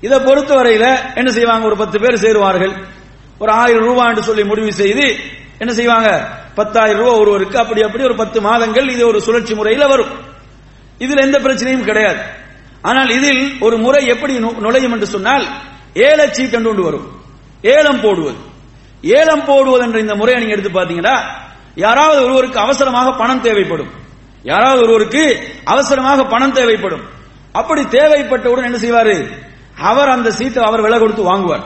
இதை 0.01 0.19
பொறுத்தவரையில 0.19 0.97
என்ன 1.15 1.31
செய்வாங்க? 1.31 1.65
ஒரு 1.65 1.77
பத்து 1.77 1.99
பேர் 1.99 2.21
சேருவார்கள். 2.21 2.83
ஒரு 3.39 3.51
ஆயிரம் 3.51 3.83
ரூபாய் 3.83 4.09
என்று 4.09 4.23
சொல்லி 4.23 4.43
முடிவு 4.43 4.73
செய்து 4.73 5.15
என்ன 5.57 5.73
செய்வாங்க? 5.73 6.27
பத்தாயிரம் 6.55 7.01
ரூபாய் 7.01 7.19
ஒருவருக்கு. 7.19 7.57
அப்படி 7.57 7.81
அப்படி 7.81 8.03
ஒரு 8.03 8.15
பத்து 8.15 8.41
மாதங்கள் 8.41 8.89
இது 8.89 9.07
ஒரு 9.07 9.21
சுழற்சி 9.21 9.53
முறையில் 9.53 9.87
வரும். 9.87 10.07
இதில் 10.97 11.19
எந்த 11.19 11.39
பிரச்சனையும் 11.39 11.83
கிடையாது. 11.83 12.19
ஆனால் 12.81 13.09
இதில் 13.09 13.57
ஒரு 13.59 13.77
முறை 13.77 14.05
எப்படி 14.05 14.37
நு- 14.37 14.57
நுழையும் 14.57 14.93
என்று 14.93 15.05
சொன்னால் 15.05 15.47
ஏலச்சீட்டு 15.93 16.57
என்று 16.57 16.69
ஒன்று 16.69 16.83
வரும். 16.83 17.11
ஏலம் 17.61 18.01
போடுவது. 18.01 18.37
ஏலம் 19.01 19.45
போடுவது 19.45 19.83
என்ற 19.83 19.99
இந்த 19.99 20.15
முறையை 20.15 20.43
நீங்க 20.43 20.59
எடுத்து 20.59 20.79
பாத்தீங்கன்னா 20.79 21.21
யாராவது 21.75 22.23
ஒருவருக்கு 22.23 22.59
அவசரமாக 22.59 23.11
பணம் 23.11 23.41
தேவைப்படும். 23.41 23.89
யாராவது 24.43 24.81
ஒருவருக்கு 24.81 25.53
அவசரமாக 25.63 26.23
பணம் 26.23 26.51
தேவைப்படும். 26.51 27.14
அப்படி 27.55 27.81
தேவைப்பட்டவுடன் 27.81 28.69
என்ன 28.69 28.77
செய்வாரு? 28.77 29.17
அவர் 29.77 30.09
அந்த 30.09 30.31
சீட்டை 30.31 30.63
அவர் 30.63 30.81
விலை 30.81 30.99
கொடுத்து 30.99 31.23
வாங்குவார். 31.23 31.63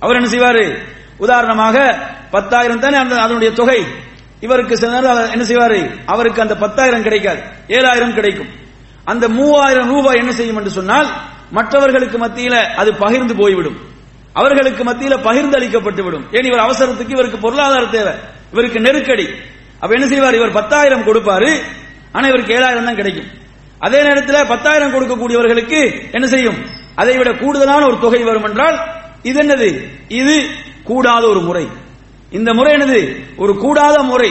அவர் 0.00 0.16
என்ன 0.16 0.28
செய்வாரு? 0.28 0.78
உதாரணமாக 1.16 1.98
பத்தாயிரம் 2.30 2.80
தானே 2.80 2.96
அந்த 2.96 3.14
அதனுடைய 3.16 3.52
தொகை. 3.52 3.80
இவருக்கு 4.40 4.76
சில 4.76 5.00
நேரம் 5.00 5.30
என்ன 5.30 5.44
செய்வாரு? 5.44 5.80
அவருக்கு 6.06 6.42
அந்த 6.42 6.56
பத்தாயிரம் 6.56 7.02
கிடைக்காது. 7.02 7.40
ஏழாயிரம் 7.68 8.14
கிடைக்கும். 8.14 8.48
அந்த 9.04 9.28
மூவாயிரம் 9.28 9.88
ரூபாய் 9.88 10.18
என்ன 10.18 10.32
செய்யும் 10.32 10.56
என்று 10.56 10.70
சொன்னால் 10.70 11.08
மற்றவர்களுக்கு 11.50 12.18
மத்தியில 12.18 12.54
அது 12.74 12.94
பகிர்ந்து 12.94 13.36
போய்விடும். 13.36 13.76
அவர்களுக்கு 14.32 14.84
மத்தியில 14.84 15.22
பகிர்ந்து 15.22 15.58
அளிக்கப்பட்டு 15.58 16.02
விடும் 16.02 16.26
ஏன் 16.32 16.44
இவர் 16.44 16.66
அவசரத்துக்கு 16.66 17.10
இவருக்கு 17.10 17.38
பொருளாதார 17.38 17.84
தேவை. 17.84 18.12
இவருக்கு 18.52 18.80
நெருக்கடி. 18.80 19.28
அப்ப 19.80 19.94
என்ன 19.94 20.06
செய்வார்? 20.06 20.34
இவர் 20.34 20.52
பத்தாயிரம் 20.52 21.06
கொடுப்பாரு. 21.06 21.60
ஆனா 22.12 22.26
இவருக்கு 22.26 22.54
ஏழாயிரம் 22.54 22.84
தான் 22.84 22.94
கிடைக்கும். 22.94 23.42
அதே 23.86 24.00
நேரத்தில் 24.06 24.48
பத்தாயிரம் 24.52 24.92
கொடுக்கக்கூடியவர்களுக்கு 24.94 25.80
என்ன 26.16 26.26
செய்யும்? 26.34 26.58
அதை 27.00 27.14
விட 27.20 27.30
கூடுதலான 27.42 27.82
ஒரு 27.90 27.98
தொகை 28.04 28.20
வரும் 28.28 28.46
என்றால் 28.48 28.76
இது 29.28 29.38
என்னது? 29.42 29.68
இது 30.20 30.34
கூடாத 30.90 31.24
ஒரு 31.32 31.40
முறை. 31.48 31.64
இந்த 32.38 32.50
முறை 32.58 32.70
என்னது? 32.76 33.00
ஒரு 33.42 33.52
கூடாத 33.64 33.96
முறை. 34.10 34.30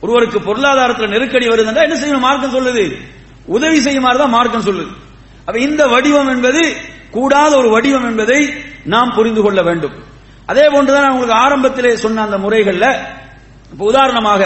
ஒருவருக்கு 0.00 0.38
பொருளாதாரத்தில் 0.40 1.12
நெருக்கடி 1.14 1.46
வருது 1.46 1.70
என்ன 1.86 1.96
செய்யணும்? 2.02 2.26
மார்க்கம் 2.26 2.54
சொல்லுது. 2.56 2.84
உதவி 3.56 3.78
செய்யுமாறு 3.80 4.18
தான் 4.18 4.36
மார்க்கம் 4.36 4.66
சொல்லுது. 4.68 4.92
அப்ப 5.46 5.58
இந்த 5.68 5.82
வடிவம் 5.86 6.30
என்பது 6.34 6.62
கூடாத 7.10 7.52
ஒரு 7.56 7.68
வடிவம் 7.70 8.08
என்பதை 8.10 8.40
நாம் 8.94 9.14
புரிந்து 9.16 9.42
கொள்ள 9.42 9.60
வேண்டும். 9.62 9.94
அதே 10.50 10.64
போன்றுதான் 10.72 11.04
நான் 11.04 11.14
உங்களுக்கு 11.14 11.40
ஆரம்பத்திலே 11.44 11.92
சொன்ன 12.04 12.22
அந்த 12.22 12.38
முறைகள்ல 12.44 12.86
இப்ப 13.72 13.84
உதாரணமாக 13.92 14.40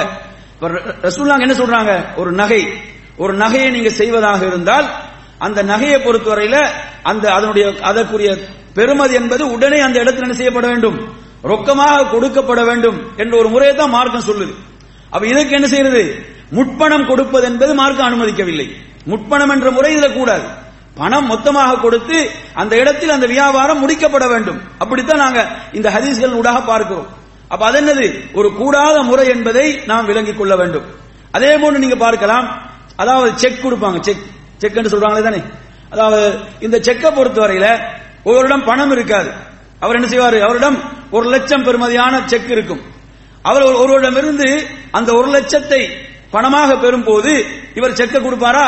இப்ப 0.54 0.66
என்ன 1.44 1.56
சொல்றாங்க? 1.62 1.92
ஒரு 2.16 2.30
நகை. 2.42 2.62
ஒரு 3.16 3.34
நகையை 3.34 3.70
நீங்க 3.70 3.90
செய்வதாக 3.90 4.46
இருந்தால் 4.46 4.86
அந்த 5.38 5.62
நகையை 5.62 5.98
பொறுத்தவரையில 6.00 6.66
அந்த 7.02 7.32
அதனுடைய 7.32 7.74
அதற்குரிய 7.80 8.36
பெருமதி 8.74 9.14
என்பது 9.14 9.50
உடனே 9.50 9.80
அந்த 9.80 10.02
இடத்துல 10.02 10.26
என்ன 10.26 10.34
செய்யப்பட 10.34 10.66
வேண்டும்? 10.66 11.14
ரொக்கமாக 11.44 12.10
கொடுக்கப்பட 12.10 12.64
வேண்டும் 12.64 12.98
என்ற 13.16 13.38
ஒரு 13.38 13.48
முறையை 13.48 13.76
தான் 13.76 13.90
மார்க்கம் 13.90 14.28
சொல்லுது. 14.28 14.54
அப்ப 15.10 15.26
இதற்கு 15.26 15.54
என்ன 15.54 15.66
செய்யறது? 15.66 16.24
முட்பணம் 16.50 17.06
கொடுப்பது 17.06 17.46
என்பது 17.46 17.74
மார்க்கம் 17.74 18.06
அனுமதிக்கவில்லை. 18.06 18.66
முட்பணம் 19.04 19.48
என்ற 19.48 19.70
முறை 19.70 19.96
இதுல 19.96 20.12
கூடாது. 20.12 20.42
பணம் 20.94 21.26
மொத்தமாக 21.26 21.76
கொடுத்து 21.76 22.30
அந்த 22.54 22.76
இடத்தில் 22.76 23.10
அந்த 23.10 23.26
வியாபாரம் 23.26 23.88
முடிக்கப்பட 23.88 24.28
வேண்டும். 24.28 24.60
அப்படித்தான் 24.78 25.18
நாங்க 25.18 25.46
இந்த 25.72 25.90
ஹதீஸ்கள் 25.90 26.34
ஊடாக 26.34 26.60
பார்க்கிறோம். 26.60 27.06
அப்ப 27.48 27.66
அது 27.66 27.80
என்னது? 27.80 28.34
ஒரு 28.34 28.52
கூடாத 28.52 29.02
முறை 29.02 29.28
என்பதை 29.28 29.80
நாம் 29.86 30.06
விளங்கிக் 30.06 30.38
கொள்ள 30.38 30.56
வேண்டும். 30.56 30.84
அதே 31.30 31.56
போன்று 31.56 31.78
நீங்க 31.78 31.96
பார்க்கலாம். 31.96 32.74
அதாவது 32.96 33.38
செக் 33.38 33.66
கொடுப்பாங்க 33.66 34.00
செக். 34.00 34.24
செக் 34.58 34.76
என்று 34.76 34.92
சொல்றாங்களே 34.94 35.22
தானே. 35.22 35.42
அதாவது 35.90 36.38
இந்த 36.60 36.78
செக்கை 36.80 37.10
பொறுத்தவரையில 37.10 37.66
ஒருவரிடம் 38.24 38.64
பணம் 38.64 38.90
இருக்காது. 38.90 39.30
அவர் 39.80 39.94
என்ன 39.94 40.08
செய்வார்? 40.08 40.36
அவரிடம் 40.40 40.78
ஒரு 41.10 41.26
லட்சம் 41.28 41.64
பெறுமதியான 41.64 42.24
செக் 42.24 42.50
இருக்கும். 42.50 42.80
அவர் 43.42 43.62
ஒருவரிடமிருந்து 43.62 44.48
அந்த 44.90 45.12
ஒரு 45.12 45.28
லட்சத்தை 45.38 45.80
பணமாக 46.32 46.80
பெறும் 46.80 47.04
போது 47.04 47.32
இவர் 47.74 47.94
செக்கை 47.94 48.20
கொடுப்பாரா? 48.20 48.66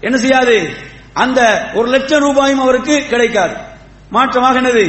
என்ன 0.00 0.18
செய்யாது? 0.18 0.70
அந்த 1.12 1.70
ஒரு 1.74 1.88
லட்சம் 1.88 2.20
ரூபாயும் 2.20 2.58
அவருக்கு 2.58 3.06
கிடைக்காது. 3.08 3.54
மாற்றமாக 4.12 4.60
என்னது? 4.60 4.84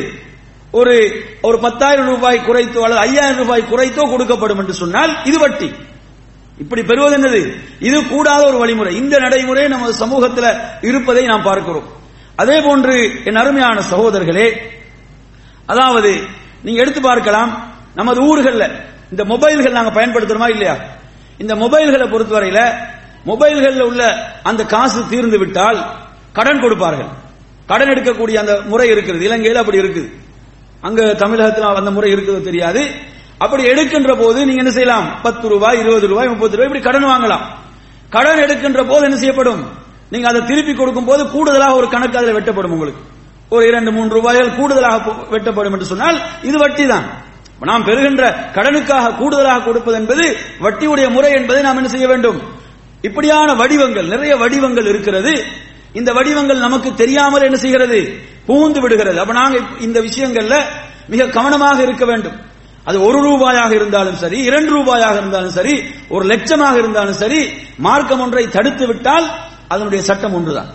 ஒரு 0.72 0.96
ஒரு 1.42 1.60
பத்தாயிரம் 1.60 2.06
ரூபாய் 2.06 2.42
குறைத்தோ 2.48 2.80
அல்லது 2.80 3.02
ஐயாயிரம் 3.02 3.38
ரூபாய் 3.38 3.70
குறைத்தோ 3.72 4.04
கொடுக்கப்படும் 4.14 4.58
என்று 4.58 4.74
சொன்னால் 4.74 5.26
இது 5.26 5.40
வட்டி. 5.40 5.70
இப்படி 6.58 6.84
பெறுவது 6.84 7.18
என்னது? 7.18 7.54
இது 7.80 8.08
கூடாத 8.08 8.48
ஒரு 8.48 8.58
வழிமுறை. 8.58 8.96
இந்த 8.96 9.20
நடைமுறை 9.20 9.68
நமது 9.68 9.94
சமூகத்தில் 9.94 10.58
இருப்பதை 10.82 11.26
நாம் 11.26 11.44
பார்க்கிறோம். 11.44 11.88
அதே 12.36 12.62
போன்று 12.62 13.24
என் 13.26 13.36
அருமையான 13.36 13.82
சகோதரர்களே 13.82 14.58
அதாவது 15.66 16.22
நீங்க 16.64 16.82
எடுத்து 16.82 17.02
பார்க்கலாம் 17.02 17.74
நமது 17.96 18.22
ஊர்களில் 18.22 18.72
இந்த 19.12 19.24
மொபைல்கள் 19.24 19.72
நாங்கள் 19.72 20.06
பயன்படுத்துறோமா 20.06 20.50
இல்லையா? 20.50 20.78
இந்த 21.38 21.56
மொபைல்களை 21.56 22.08
பொறுத்தவரையில 22.10 22.74
மொபைல்களில் 23.26 23.82
உள்ள 23.82 24.32
அந்த 24.44 24.66
காசு 24.66 25.08
தீர்ந்து 25.10 25.38
விட்டால் 25.38 25.86
கடன் 26.34 26.60
கொடுப்பார்கள். 26.60 27.08
கடன் 27.68 27.90
எடுக்கக்கூடிய 27.90 28.34
அந்த 28.34 28.62
முறை 28.66 28.90
இருக்கிறது. 28.90 29.26
இலங்கையில் 29.26 29.60
அப்படி 29.60 29.78
இருக்குது. 29.80 30.10
அங்க 30.82 31.14
தமிழகத்தில் 31.14 31.64
அந்த 31.64 31.92
முறை 31.92 32.12
இருக்கிறது 32.12 32.44
தெரியாது. 32.44 32.92
அப்படி 33.44 33.64
எடுக்கின்ற 33.72 34.12
போது 34.22 34.40
நீங்க 34.48 34.62
என்ன 34.64 34.74
செய்யலாம்? 34.78 35.08
பத்து 35.26 35.46
ரூபாய் 35.54 35.80
இருபது 35.84 36.08
ரூபாய் 36.12 36.32
முப்பது 36.34 36.56
ரூபாய் 36.56 36.70
இப்படி 36.70 36.84
கடன் 36.88 37.10
வாங்கலாம். 37.12 37.46
கடன் 38.16 38.42
எடுக்கின்ற 38.46 38.82
போது 38.92 39.04
என்ன 39.08 39.18
செய்யப்படும்? 39.18 39.62
நீங்க 40.14 40.28
அதை 40.28 40.40
திருப்பி 40.46 40.74
கொடுக்கும் 40.76 41.10
போது 41.10 41.22
கூடுதலாக 41.30 41.78
ஒரு 41.80 41.88
கணக்கு 41.90 42.20
அதில் 42.20 42.38
வெட்டப்படும் 42.38 42.74
உங்களுக்கு. 42.76 43.02
ஒரு 43.50 43.64
இரண்டு 43.68 43.92
மூன்று 43.92 44.14
ரூபாய்கள் 44.18 44.56
கூடுதலாக 44.56 45.12
வெட்டப்படும் 45.34 45.74
என்று 45.76 45.86
சொன்னால் 45.86 46.18
இது 46.50 46.58
வட்டி 46.58 46.86
தான் 46.88 47.08
நாம் 47.70 47.84
பெறுகின்ற 47.84 48.24
கடனுக்காக 48.56 49.16
கூடுதலாக 49.16 49.64
கொடுப்பது 49.64 49.98
என்பது 49.98 50.24
வட்டியுடைய 50.66 51.08
முறை 51.10 51.32
என்பதை 51.32 51.62
நாம் 51.62 51.80
என்ன 51.82 51.90
செய்ய 51.90 52.08
வேண்டும்? 52.08 52.40
இப்படியான 53.02 53.54
வடிவங்கள் 53.54 54.08
நிறைய 54.14 54.34
வடிவங்கள் 54.36 54.86
இருக்கிறது. 54.86 55.34
இந்த 55.94 56.10
வடிவங்கள் 56.14 56.66
நமக்கு 56.68 56.90
தெரியாமல் 56.94 57.42
என்ன 57.42 57.58
செய்கிறது? 57.58 58.00
புகுந்து 58.46 58.82
விடுகிறது. 58.82 59.20
அப்ப 59.20 59.34
நாங்க 59.34 59.58
இந்த 59.80 60.00
விஷயங்கள்ல 60.00 60.56
மிக 61.08 61.28
கவனமாக 61.38 61.82
இருக்க 61.82 62.06
வேண்டும். 62.06 62.38
அது 62.84 62.98
ஒரு 63.08 63.20
ரூபாயாக 63.30 63.72
இருந்தாலும் 63.72 64.16
சரி 64.16 64.38
இரண்டு 64.44 64.72
ரூபாயாக 64.78 65.16
இருந்தாலும் 65.16 65.56
சரி 65.58 65.74
ஒரு 66.10 66.26
லட்சமாக 66.26 66.76
இருந்தாலும் 66.78 67.14
சரி 67.14 67.42
மார்க்கம் 67.78 68.20
ஒன்றை 68.20 68.44
தடுத்து 68.50 68.88
விட்டால் 68.88 69.28
அதனுடைய 69.68 70.04
சட்டம் 70.04 70.34
ஒன்றுதான். 70.34 70.70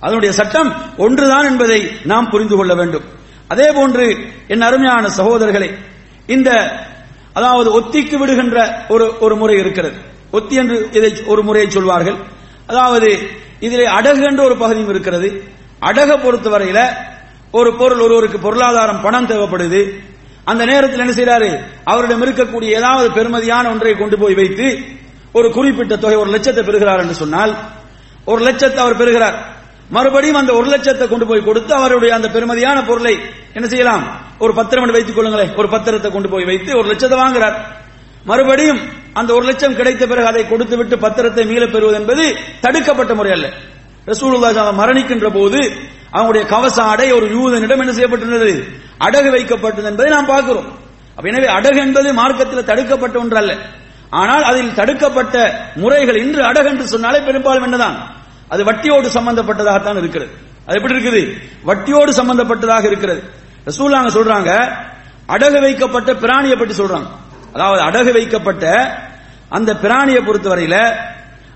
அதனுடைய 0.00 0.32
சட்டம் 0.34 0.70
ஒன்றுதான் 0.96 1.44
என்பதை 1.44 1.80
நாம் 2.04 2.30
புரிந்து 2.30 2.56
கொள்ள 2.56 2.74
வேண்டும். 2.74 3.06
அதே 3.48 3.72
போன்று 3.72 4.04
என் 4.48 4.60
அருமையான 4.60 5.08
சகோதரர்களே 5.08 5.70
இந்த 6.26 6.50
அதாவது 7.32 7.68
ஒத்திக்கு 7.80 8.16
விடுகின்ற 8.18 8.86
ஒரு 8.88 9.06
ஒரு 9.20 9.36
முறை 9.36 9.56
இருக்கிறது. 9.58 9.96
ஒத்தி 10.30 10.54
என்று 10.56 10.88
இதை 10.92 11.10
ஒரு 11.26 11.42
முறையை 11.42 11.70
சொல்வார்கள். 11.70 12.16
அதாவது 12.66 13.08
இதிலே 13.60 13.86
அடகு 13.86 14.22
என்ற 14.22 14.44
ஒரு 14.44 14.56
பகுதியும் 14.56 14.88
இருக்கிறது. 14.88 15.28
அடக 15.80 16.10
பொறுத்தவரையில 16.16 16.80
ஒரு 17.50 17.70
பொருள் 17.74 18.00
ஒருவருக்கு 18.00 18.38
பொருளாதாரம் 18.38 19.00
பணம் 19.00 19.26
தேவைப்படுது. 19.26 19.80
அந்த 20.50 20.62
நேரத்தில் 20.70 21.02
என்ன 21.04 21.14
செய்யறாரு 21.18 21.50
அவரிடம் 21.92 22.22
இருக்கக்கூடிய 22.26 22.70
ஏதாவது 22.80 23.08
பெருமதியான 23.18 23.64
ஒன்றை 23.72 23.94
கொண்டு 23.96 24.16
போய் 24.22 24.38
வைத்து 24.40 24.66
ஒரு 25.38 25.48
குறிப்பிட்ட 25.56 25.94
தொகை 26.04 26.18
ஒரு 26.22 26.30
லட்சத்தை 26.34 26.62
பெறுகிறார் 26.68 27.02
என்று 27.04 27.16
சொன்னால் 27.22 27.52
ஒரு 28.30 28.40
லட்சத்தை 28.46 28.80
அவர் 28.84 29.00
பெறுகிறார். 29.00 29.36
மறுபடியும் 29.96 30.38
அந்த 30.40 30.52
ஒரு 30.58 30.68
லட்சத்தை 30.74 31.04
கொண்டு 31.10 31.26
போய் 31.28 31.46
கொடுத்து 31.48 31.72
அவருடைய 31.78 32.12
அந்த 32.16 32.28
பெருமதியான 32.34 32.78
பொருளை 32.88 33.12
என்ன 33.56 33.66
செய்யலாம்? 33.72 34.04
ஒரு 34.44 34.52
பத்திரம் 34.58 34.94
வைத்துக் 34.96 35.16
கொள்ளுங்களேன். 35.18 35.52
ஒரு 35.60 35.68
பத்திரத்தை 35.74 36.08
கொண்டு 36.16 36.28
போய் 36.32 36.48
வைத்து 36.50 36.70
ஒரு 36.80 36.86
லட்சத்தை 36.90 37.18
வாங்குறார் 37.22 37.56
மறுபடியும் 38.30 38.80
அந்த 39.18 39.30
ஒரு 39.36 39.44
லட்சம் 39.50 39.76
கிடைத்த 39.78 40.02
பிறகு 40.06 40.28
அதை 40.30 40.42
கொடுத்து 40.48 40.74
விட்டு 40.78 40.96
பத்திரத்தை 41.04 41.44
மீள 41.50 41.62
பெறுவது 41.74 41.96
என்பது 42.00 42.24
தடுக்கப்பட்ட 42.64 43.12
முறை 43.18 43.32
அல்ல. 43.36 43.46
ரசூலுல்லாஹி 44.12 44.74
மரணிக்கின்ற 44.80 45.28
போது 45.38 45.60
அவனுடைய 46.10 46.46
கவச 46.46 46.82
அடை 46.82 47.12
ஒரு 47.12 47.26
யூதனிடம் 47.36 47.80
என்ன 47.82 47.92
செய்யப்பட்டிருந்தது? 47.92 48.52
அடகு 49.06 49.30
வைக்கப்பட்டது 49.36 49.84
என்பதை 49.84 50.10
நாம் 50.10 50.26
பார்க்கிறோம். 50.26 50.68
எனவே 51.24 51.48
அடகு 51.58 51.76
என்பது 51.76 52.12
மார்க்கத்தில் 52.12 52.64
தடுக்கப்பட்ட 52.64 53.18
ஒன்று 53.18 53.36
அல்ல 53.36 53.52
ஆனால் 54.10 54.42
அதில் 54.42 54.74
தடுக்கப்பட்ட 54.74 55.34
முறைகள் 55.76 56.16
இன்று 56.16 56.42
அடகு 56.42 56.68
என்று 56.68 56.86
சொன்னாலே 56.88 57.20
பெரும்பாலும் 57.20 57.62
என்னதான்? 57.62 57.96
அது 58.48 58.64
வட்டியோடு 58.64 59.08
சம்பந்தப்பட்டதாகத்தான் 59.18 59.96
இருக்கிறது. 59.96 60.30
அது 60.66 60.76
எப்படி 60.76 60.94
இருக்குது? 60.96 61.22
வட்டியோடு 61.64 62.12
சம்பந்தப்பட்டதாக 62.20 62.84
இருக்கிறது. 62.86 63.22
ரசூலாங்க 63.66 64.10
சொல்றாங்க 64.18 64.50
அடகு 65.34 65.60
வைக்கப்பட்ட 65.60 66.12
பிராணியை 66.12 66.56
பற்றி 66.58 66.74
சொல்றாங்க. 66.82 67.08
அதாவது 67.52 67.82
அடகு 67.88 68.12
வைக்கப்பட்ட 68.12 68.64
அந்த 69.48 69.70
பிராணியை 69.74 70.20
பொறுத்தவரையில 70.28 70.76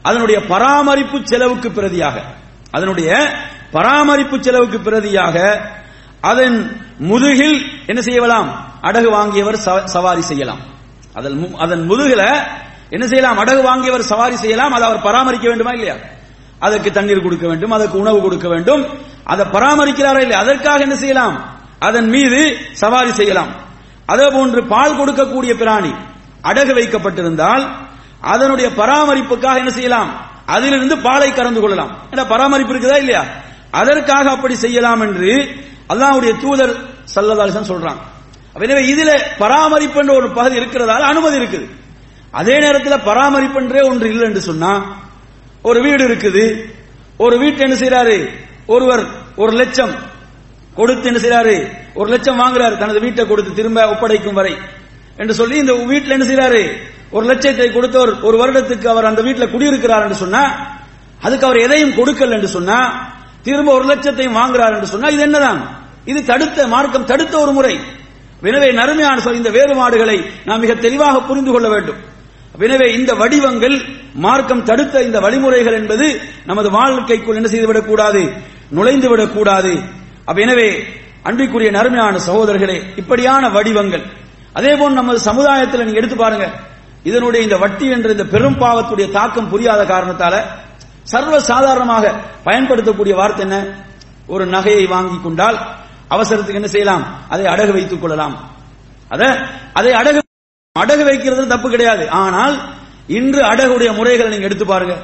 அதனுடைய 0.02 0.46
பராமரிப்பு 0.46 1.18
செலவுக்கு 1.24 1.68
பிரதியாக. 1.68 2.16
அதனுடைய 2.70 3.10
பராமரிப்பு 3.72 4.42
செலவுக்கு 4.42 4.90
பிரதியாக 4.90 5.60
அதன் 6.20 6.86
முதுகில் 6.98 7.70
என்ன 7.86 8.00
செய்யலாம்? 8.00 8.78
அடகு 8.82 9.10
வாங்கியவர் 9.10 9.58
சவ- 9.64 9.84
சவாரி 9.84 10.22
செய்யலாம். 10.22 10.58
அதன் 11.14 11.32
மு- 11.32 11.56
அதன் 11.56 11.90
முதுகில 11.90 12.40
என்ன 12.88 13.06
செய்யலாம்? 13.06 13.38
அடகு 13.38 13.62
வாங்கியவர் 13.62 14.00
சவாரி 14.00 14.36
செய்யலாம். 14.36 14.72
அதை 14.72 14.88
அவர் 14.88 15.02
பராமரிக்க 15.02 15.48
வேண்டுமா 15.48 15.70
இல்லையா? 15.70 15.94
அதற்கு 16.58 16.90
தண்ணீர் 16.90 17.22
கொடுக்க 17.22 17.46
வேண்டும் 17.46 17.70
அதற்கு 17.70 17.98
உணவு 17.98 18.20
கொடுக்க 18.20 18.48
வேண்டும். 18.48 18.86
அதை 19.24 19.46
பராமரிக்கிறாரா 19.46 20.20
இல்லையா? 20.20 20.38
அதற்காக 20.38 20.78
என்ன 20.78 20.96
செய்யலாம்? 20.96 21.44
அதன் 21.78 22.08
மீது 22.08 22.58
சவாரி 22.72 23.12
செய்யலாம். 23.12 23.48
அதே 24.06 24.28
போன்று 24.30 24.66
பால் 24.66 24.98
கொடுக்கக்கூடிய 24.98 25.54
பிராணி 25.54 25.94
அடகு 26.42 26.74
வைக்கப்பட்டிருந்தால் 26.74 27.68
அதனுடைய 28.20 28.70
பராமரிப்புக்காக 28.70 29.56
என்ன 29.56 29.70
செய்யலாம்? 29.70 30.10
அதிலிருந்து 30.46 30.98
பாலை 30.98 31.32
கறந்து 31.32 31.60
கொள்ளலாம். 31.60 31.96
ஏன்னா 32.10 32.28
பராமரிப்பு 32.28 32.74
இருக்குதா 32.74 32.96
இல்லையா? 32.96 33.24
அதற்காக 33.72 34.26
அப்படி 34.30 34.54
செய்யலாம் 34.56 35.02
என்று 35.06 35.30
அல்லாவுடைய 35.88 36.32
தூதர் 36.40 36.74
சல்லதாலிசன் 37.14 37.70
சொல்றாங்க 37.70 38.02
எனவே 38.58 38.82
இதுல 38.88 39.10
பராமரிப்பு 39.38 39.98
என்ற 40.00 40.12
ஒரு 40.14 40.28
பகுதி 40.30 40.56
இருக்கிறதால 40.60 41.06
அனுமதி 41.10 41.36
இருக்குது. 41.40 41.66
அதே 42.32 42.54
நேரத்தில் 42.58 43.04
பராமரிப்பு 43.06 43.58
என்றே 43.60 43.80
ஒன்று 43.82 44.06
இல்லை 44.12 44.26
என்று 44.28 44.42
சொன்னா 44.42 44.72
ஒரு 45.64 45.78
வீடு 45.80 46.02
இருக்குது 46.08 46.44
ஒரு 47.20 47.34
வீட்டு 47.38 47.60
என்ன 47.62 47.76
செய்யறாரு 47.76 48.16
ஒருவர் 48.66 49.02
ஒரு 49.36 49.52
லட்சம் 49.52 49.92
கொடுத்து 50.76 51.08
என்ன 51.10 51.20
செய்யறாரு 51.20 51.56
ஒரு 51.94 52.08
லட்சம் 52.10 52.40
வாங்குறாரு 52.42 52.74
தனது 52.76 53.00
வீட்டை 53.04 53.24
கொடுத்து 53.26 53.50
திரும்ப 53.52 53.86
ஒப்படைக்கும் 53.92 54.38
வரை 54.40 54.54
என்று 55.18 55.34
சொல்லி 55.34 55.56
இந்த 55.62 55.74
வீட்டில் 55.90 56.16
என்ன 56.16 56.26
செய்யறாரு 56.26 56.62
ஒரு 57.12 57.24
லட்சத்தை 57.30 57.68
கொடுத்தவர் 57.70 58.12
ஒரு 58.26 58.36
வருடத்துக்கு 58.42 58.86
அவர் 58.88 59.10
அந்த 59.10 59.22
வீட்டில் 59.22 59.52
குடியிருக்கிறார் 59.54 60.04
என்று 60.06 60.22
சொன்னா 60.22 60.42
அதுக்கு 61.20 61.46
அவர் 61.48 61.64
எதையும் 61.64 61.96
கொடுக்கல 61.98 62.36
என்று 62.38 62.50
சொன்னா 62.54 62.78
திரும்ப 63.46 63.72
ஒரு 63.78 63.84
லட்சத்தையும் 63.84 64.38
வாங்குறார் 64.40 64.74
என்று 64.76 64.92
சொன்னால் 64.92 65.14
இது 65.16 65.22
என்னதான்? 65.22 65.60
இது 66.10 66.20
தடுத்த 66.30 66.66
மார்க்கம் 66.66 67.08
தடுத்த 67.10 67.34
ஒரு 67.38 67.52
முறை. 67.58 67.74
எனவே 68.48 68.68
நறுமையான 68.72 69.20
சொல் 69.20 69.40
இந்த 69.40 69.50
வேறுபாடுகளை 69.50 70.16
நாம் 70.44 70.62
மிக 70.64 70.74
தெளிவாக 70.74 71.20
புரிந்து 71.20 71.52
கொள்ள 71.52 71.68
வேண்டும். 71.68 72.00
எனவே 72.66 72.86
இந்த 72.98 73.10
வடிவங்கள் 73.14 73.76
மார்க்கம் 74.24 74.64
தடுத்த 74.64 75.02
இந்த 75.02 75.18
வழிமுறைகள் 75.20 75.76
என்பது 75.80 76.06
நமது 76.50 76.68
வாழ்க்கைக்குள் 76.78 77.38
என்ன 77.40 77.48
செய்துவிடக் 77.48 77.88
கூடாது? 77.90 78.22
நுழைந்து 78.76 79.08
விடக்கூடாது 79.08 79.72
அப்ப 80.28 80.38
எனவே 80.40 80.68
அன்பிற்குரிய 81.28 81.70
நறுமையான 81.70 82.18
சகோதரர்களே 82.26 82.76
இப்படியான 83.00 83.48
வடிவங்கள். 83.48 84.04
அதே 84.58 84.72
போல் 84.80 84.98
நமது 85.00 85.18
சமுதாயத்தில் 85.28 85.84
நீங்க 85.84 86.00
எடுத்து 86.00 86.16
பாருங்க. 86.16 86.46
இதனுடைய 87.10 87.40
இந்த 87.46 87.56
வட்டி 87.62 87.86
என்ற 87.94 88.08
இந்த 88.10 88.24
பெரும் 88.34 88.58
பாவத்துடைய 88.60 89.06
தாக்கம் 89.10 89.50
புரியாத 89.52 89.80
காரணத்தால 89.92 90.34
சர்வ 91.02 91.40
சாதாரணமாக 91.40 92.14
பயன்படுத்தக்கூடிய 92.44 93.14
வார்த்தை 93.14 93.50
என்ன? 93.50 93.64
ஒரு 94.26 94.46
நகையை 94.46 94.88
வாங்கி 94.88 95.18
கொண்டால் 95.22 95.58
அவசரத்துக்கு 96.10 96.54
என்ன 96.54 96.66
செய்யலாம்? 96.66 97.26
அதை 97.28 97.44
அடகு 97.44 97.72
வைத்துக் 97.72 98.00
கொள்ளலாம். 98.00 98.50
அத 99.08 99.48
அதை 99.72 99.92
அடகு 99.92 100.20
அடகு 100.78 101.04
வைக்கிறது 101.04 101.46
தப்பு 101.46 101.70
கிடையாது. 101.70 102.10
ஆனால் 102.10 102.74
இன்று 103.06 103.42
அடகுடைய 103.42 103.96
முறைகளை 103.96 104.30
நீங்க 104.30 104.44
எடுத்து 104.44 104.66
பாருங்க. 104.66 104.94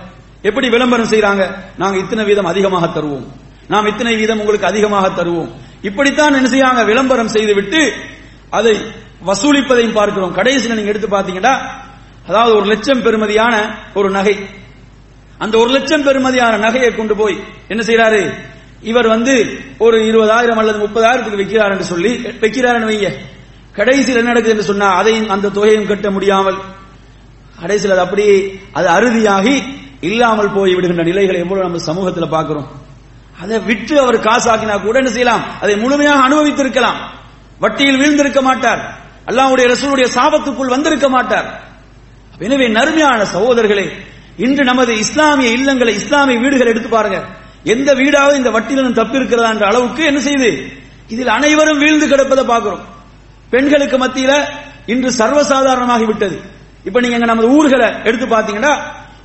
எப்படி 0.42 0.68
விளம்பரம் 0.68 1.10
செய்றாங்க? 1.10 1.54
நாங்க 1.76 1.98
இத்தனை 1.98 2.24
வீதம் 2.24 2.44
அதிகமாக 2.44 3.00
தருவோம். 3.00 3.26
நாம் 3.68 3.86
இத்தனை 3.86 4.16
வீதம் 4.16 4.38
உங்களுக்கு 4.38 4.66
அதிகமாக 4.66 5.08
தருவோம். 5.08 5.50
இப்படித்தான் 5.82 6.34
என்ன 6.34 6.48
செய்யாங்க 6.48 6.84
விளம்பரம் 6.84 7.28
செய்துவிட்டு 7.28 7.92
அதை 8.50 8.76
வசூலிப்பதையும் 9.26 9.92
பார்க்கிறோம். 9.92 10.32
கடைசியில் 10.32 10.76
நீங்க 10.76 10.90
எடுத்து 10.90 11.08
பாத்தீங்கன்னா 11.08 11.58
அதாவது 12.26 12.56
ஒரு 12.56 12.66
லட்சம் 12.66 13.02
பெறுமதியான 13.02 13.54
ஒரு 13.94 14.10
நகை. 14.10 14.57
அந்த 15.38 15.54
ஒரு 15.58 15.70
லட்சம் 15.76 16.06
பெறுமதியான 16.06 16.54
நகையை 16.66 16.90
கொண்டு 16.96 17.14
போய் 17.16 17.36
என்ன 17.68 17.82
செய்யறாரு 17.88 18.22
இவர் 18.90 19.08
வந்து 19.14 19.34
ஒரு 19.78 19.96
இருபதாயிரம் 20.10 20.60
அல்லது 20.60 20.78
முப்பதாயிரத்துக்கு 20.84 21.40
வைக்கிறார் 21.42 21.72
என்று 21.74 21.86
சொல்லி 21.92 22.10
வைக்கிறார் 22.42 22.78
வைங்க. 22.90 23.08
கடைசியில் 23.78 24.20
என்ன 24.20 24.32
நடக்குது 24.32 24.54
என்று 24.54 24.70
சொன்னா 24.70 24.88
அதையும் 25.00 25.28
அந்த 25.34 25.48
தொகையும் 25.48 25.86
கட்ட 25.86 26.10
முடியாமல் 26.10 26.58
கடைசியில் 27.60 27.94
அது 27.96 28.04
அப்படியே 28.06 28.34
அது 28.78 28.88
அறுதியாகி 28.88 29.54
இல்லாமல் 30.00 30.50
போய் 30.56 30.74
விடுகின்ற 30.74 31.04
நிலைகளை 31.10 31.38
எவ்வளவு 31.40 31.66
நம்ம 31.66 31.78
சமூகத்தில் 31.78 32.34
பார்க்கிறோம். 32.34 32.68
அதை 33.42 33.56
விற்று 33.58 33.94
அவர் 34.00 34.18
காசாக்கினா 34.18 34.76
கூட 34.82 34.96
என்ன 34.98 35.10
செய்யலாம்? 35.10 35.44
அதை 35.62 35.74
முழுமையாக 35.76 36.24
அனுபவித்திருக்கலாம். 36.28 36.98
வட்டியில் 37.60 38.00
வீழ்ந்திருக்க 38.02 38.40
மாட்டார். 38.42 38.82
அல்லாவுடைய 39.26 39.66
ரசூலுடைய 39.74 40.06
சாபத்துக்குள் 40.16 40.74
வந்திருக்க 40.74 41.08
மாட்டார். 41.08 41.48
எனவே 42.38 42.66
நறுமையான 42.68 43.20
சகோதரர்களே 43.24 43.86
இன்று 44.44 44.64
நமது 44.70 44.92
இஸ்லாமிய 45.04 45.48
இல்லங்களை 45.58 45.92
இஸ்லாமிய 46.00 46.38
வீடுகள் 46.42 46.70
எடுத்து 46.72 46.88
பாருங்க. 46.88 47.18
எந்த 47.74 47.88
வீடாவது 48.00 48.36
இந்த 48.40 48.50
வட்டியிலும் 48.56 48.98
தப்பி 49.00 49.18
இருக்கிறதா 49.20 49.50
என்ற 49.54 49.64
அளவுக்கு 49.70 50.02
என்ன 50.10 50.20
செய்யுது 50.26 50.50
இதில் 51.14 51.32
அனைவரும் 51.36 51.80
வீழ்ந்து 51.82 52.06
கிடப்பதை 52.06 52.44
பார்க்கிறோம். 52.52 52.84
பெண்களுக்கு 53.52 53.96
மத்தியில 54.04 54.32
இன்று 54.92 55.10
சர்வசாதாரணமாகி 55.20 56.06
விட்டது. 56.10 56.36
இப்ப 56.88 57.00
நீங்க 57.04 57.26
நமது 57.32 57.48
ஊர்களை 57.56 57.88
எடுத்து 58.08 58.26
பாத்தீங்கன்னா 58.26 58.72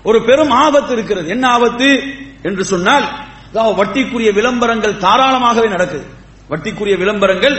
ஒரு 0.10 0.20
பெரும் 0.30 0.54
ஆபத்து 0.64 0.92
இருக்கிறது. 0.98 1.28
என்ன 1.36 1.46
ஆபத்து 1.56 1.90
என்று 2.48 2.64
சொன்னால் 2.74 3.06
வட்டிக்குரிய 3.80 4.30
விளம்பரங்கள் 4.40 4.96
தாராளமாகவே 5.06 5.68
நடக்குது. 5.76 6.06
வட்டிக்குரிய 6.52 6.96
விளம்பரங்கள் 7.02 7.58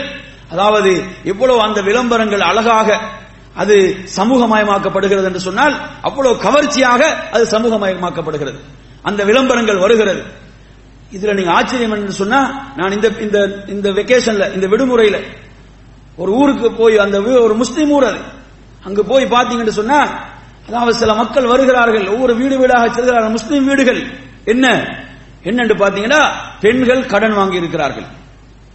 அதாவது 0.53 0.91
எவ்வளவு 1.31 1.59
அந்த 1.67 1.79
விளம்பரங்கள் 1.89 2.43
அழகாக 2.49 2.97
அது 3.55 3.97
சமூகமயமாக்கப்படுகிறது 4.15 5.23
என்று 5.23 5.39
சொன்னால் 5.39 5.75
அவ்வளவு 6.01 6.41
கவர்ச்சியாக 6.41 7.01
அது 7.31 7.43
சமூகமயமாக்கப்படுகிறது. 7.43 8.59
அந்த 9.01 9.23
விளம்பரங்கள் 9.23 9.77
வருகிறது. 9.77 10.23
இதுல 11.13 11.33
நீங்க 11.33 11.51
ஆச்சரியம் 11.51 11.91
என்று 11.91 12.11
சொன்னா 12.11 12.71
நான் 12.75 12.91
இந்த 12.91 13.07
இந்த 13.19 13.63
இந்த 13.67 13.89
வெக்கேஷன்ல 13.89 14.53
இந்த 14.53 14.67
விடுமுறையில 14.67 15.23
ஒரு 16.17 16.31
ஊருக்கு 16.31 16.71
போய் 16.71 16.97
அந்த 16.97 17.21
ஒரு 17.21 17.53
முஸ்லீம் 17.53 17.91
ஊர் 17.91 18.03
அது. 18.03 18.17
அங்கு 18.83 19.05
போய் 19.05 19.25
பாத்தீங்கன்னு 19.25 19.67
சொன்னா 19.67 20.23
அதாவது 20.67 20.93
சில 20.93 21.13
மக்கள் 21.13 21.45
வருகிறார்கள் 21.45 22.07
ஒவ்வொரு 22.07 22.35
வீடு 22.35 22.57
வீடாக 22.57 22.93
செல்கிறார்கள் 22.93 23.31
முஸ்லீம் 23.31 23.65
வீடுகள். 23.65 24.01
என்ன? 24.45 24.67
என்னன்னு 25.43 25.75
பாத்தீங்கன்னா 25.83 26.21
பெண்கள் 26.59 27.05
கடன் 27.05 27.33
வாங்கி 27.33 27.55
இருக்கிறார்கள். 27.55 28.05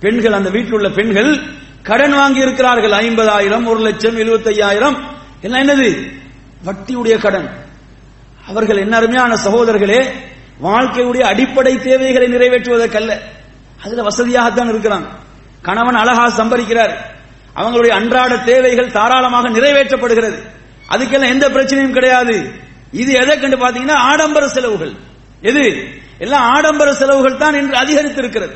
பெண்கள் 0.01 0.33
அந்த 0.33 0.51
வீட்டில் 0.51 0.73
உள்ள 0.73 0.89
பெண்கள் 0.89 1.41
கடன் 1.83 2.13
வாங்கி 2.13 2.41
இருக்கிறார்கள் 2.41 2.91
ஐம்பதாயிரம் 2.91 3.65
ஒரு 3.65 3.81
லட்சம் 3.81 4.19
எழுபத்தையாயிரம். 4.19 4.97
எல்லாம் 5.41 5.69
என்னது? 5.69 6.13
வட்டியுடைய 6.65 7.19
கடன். 7.19 7.51
அவர்கள் 8.47 8.77
என்ன 8.77 8.97
அருமையான 8.97 9.35
சகோதரர்களே 9.35 10.11
வாழ்க்கையுடைய 10.63 11.21
அடிப்படை 11.21 11.83
தேவைகளை 11.83 12.29
நிறைவேற்றுவதற்கல்ல. 12.29 13.19
அதுல 13.83 14.03
வசதியாகத்தான் 14.03 14.71
இருக்கிறாங்க 14.71 15.07
கணவன் 15.63 15.95
அழகா 15.95 16.27
சம்பரிக்கிறார் 16.27 16.95
அவங்களுடைய 17.57 17.89
அன்றாட 17.89 18.37
தேவைகள் 18.37 18.93
தாராளமாக 18.93 19.49
நிறைவேற்றப்படுகிறது. 19.49 20.39
அதுக்கெல்லாம் 20.91 21.29
எந்த 21.29 21.49
பிரச்சனையும் 21.49 21.91
கிடையாது. 21.91 22.53
இது 22.91 23.13
எதை 23.13 23.41
கண்டு 23.41 23.57
பாத்தீங்கன்னா 23.57 23.93
ஆடம்பர 23.93 24.49
செலவுகள். 24.49 24.93
எது? 25.41 25.89
எல்லாம் 26.19 26.51
ஆடம்பர 26.51 26.95
செலவுகள் 26.95 27.37
தான் 27.37 27.55
இன்று 27.55 27.79
அதிகரித்திருக்கிறது. 27.79 28.55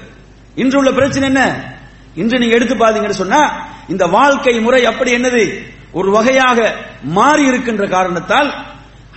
இன்று 0.54 0.78
உள்ள 0.78 0.92
பிரச்சனை 0.92 1.28
என்ன? 1.28 1.72
இன்று 2.14 2.38
நீங்க 2.38 2.54
எடுத்து 2.54 2.74
பாத்தீங்கன்னு 2.74 3.22
சொன்னா 3.22 3.40
இந்த 3.88 4.06
வாழ்க்கை 4.06 4.60
முறை 4.60 4.84
அப்படி 4.84 5.16
என்னது? 5.16 5.44
ஒரு 5.92 6.10
வகையாக 6.10 6.74
மாறி 7.02 7.44
இருக்கின்ற 7.46 7.86
காரணத்தால் 7.86 8.50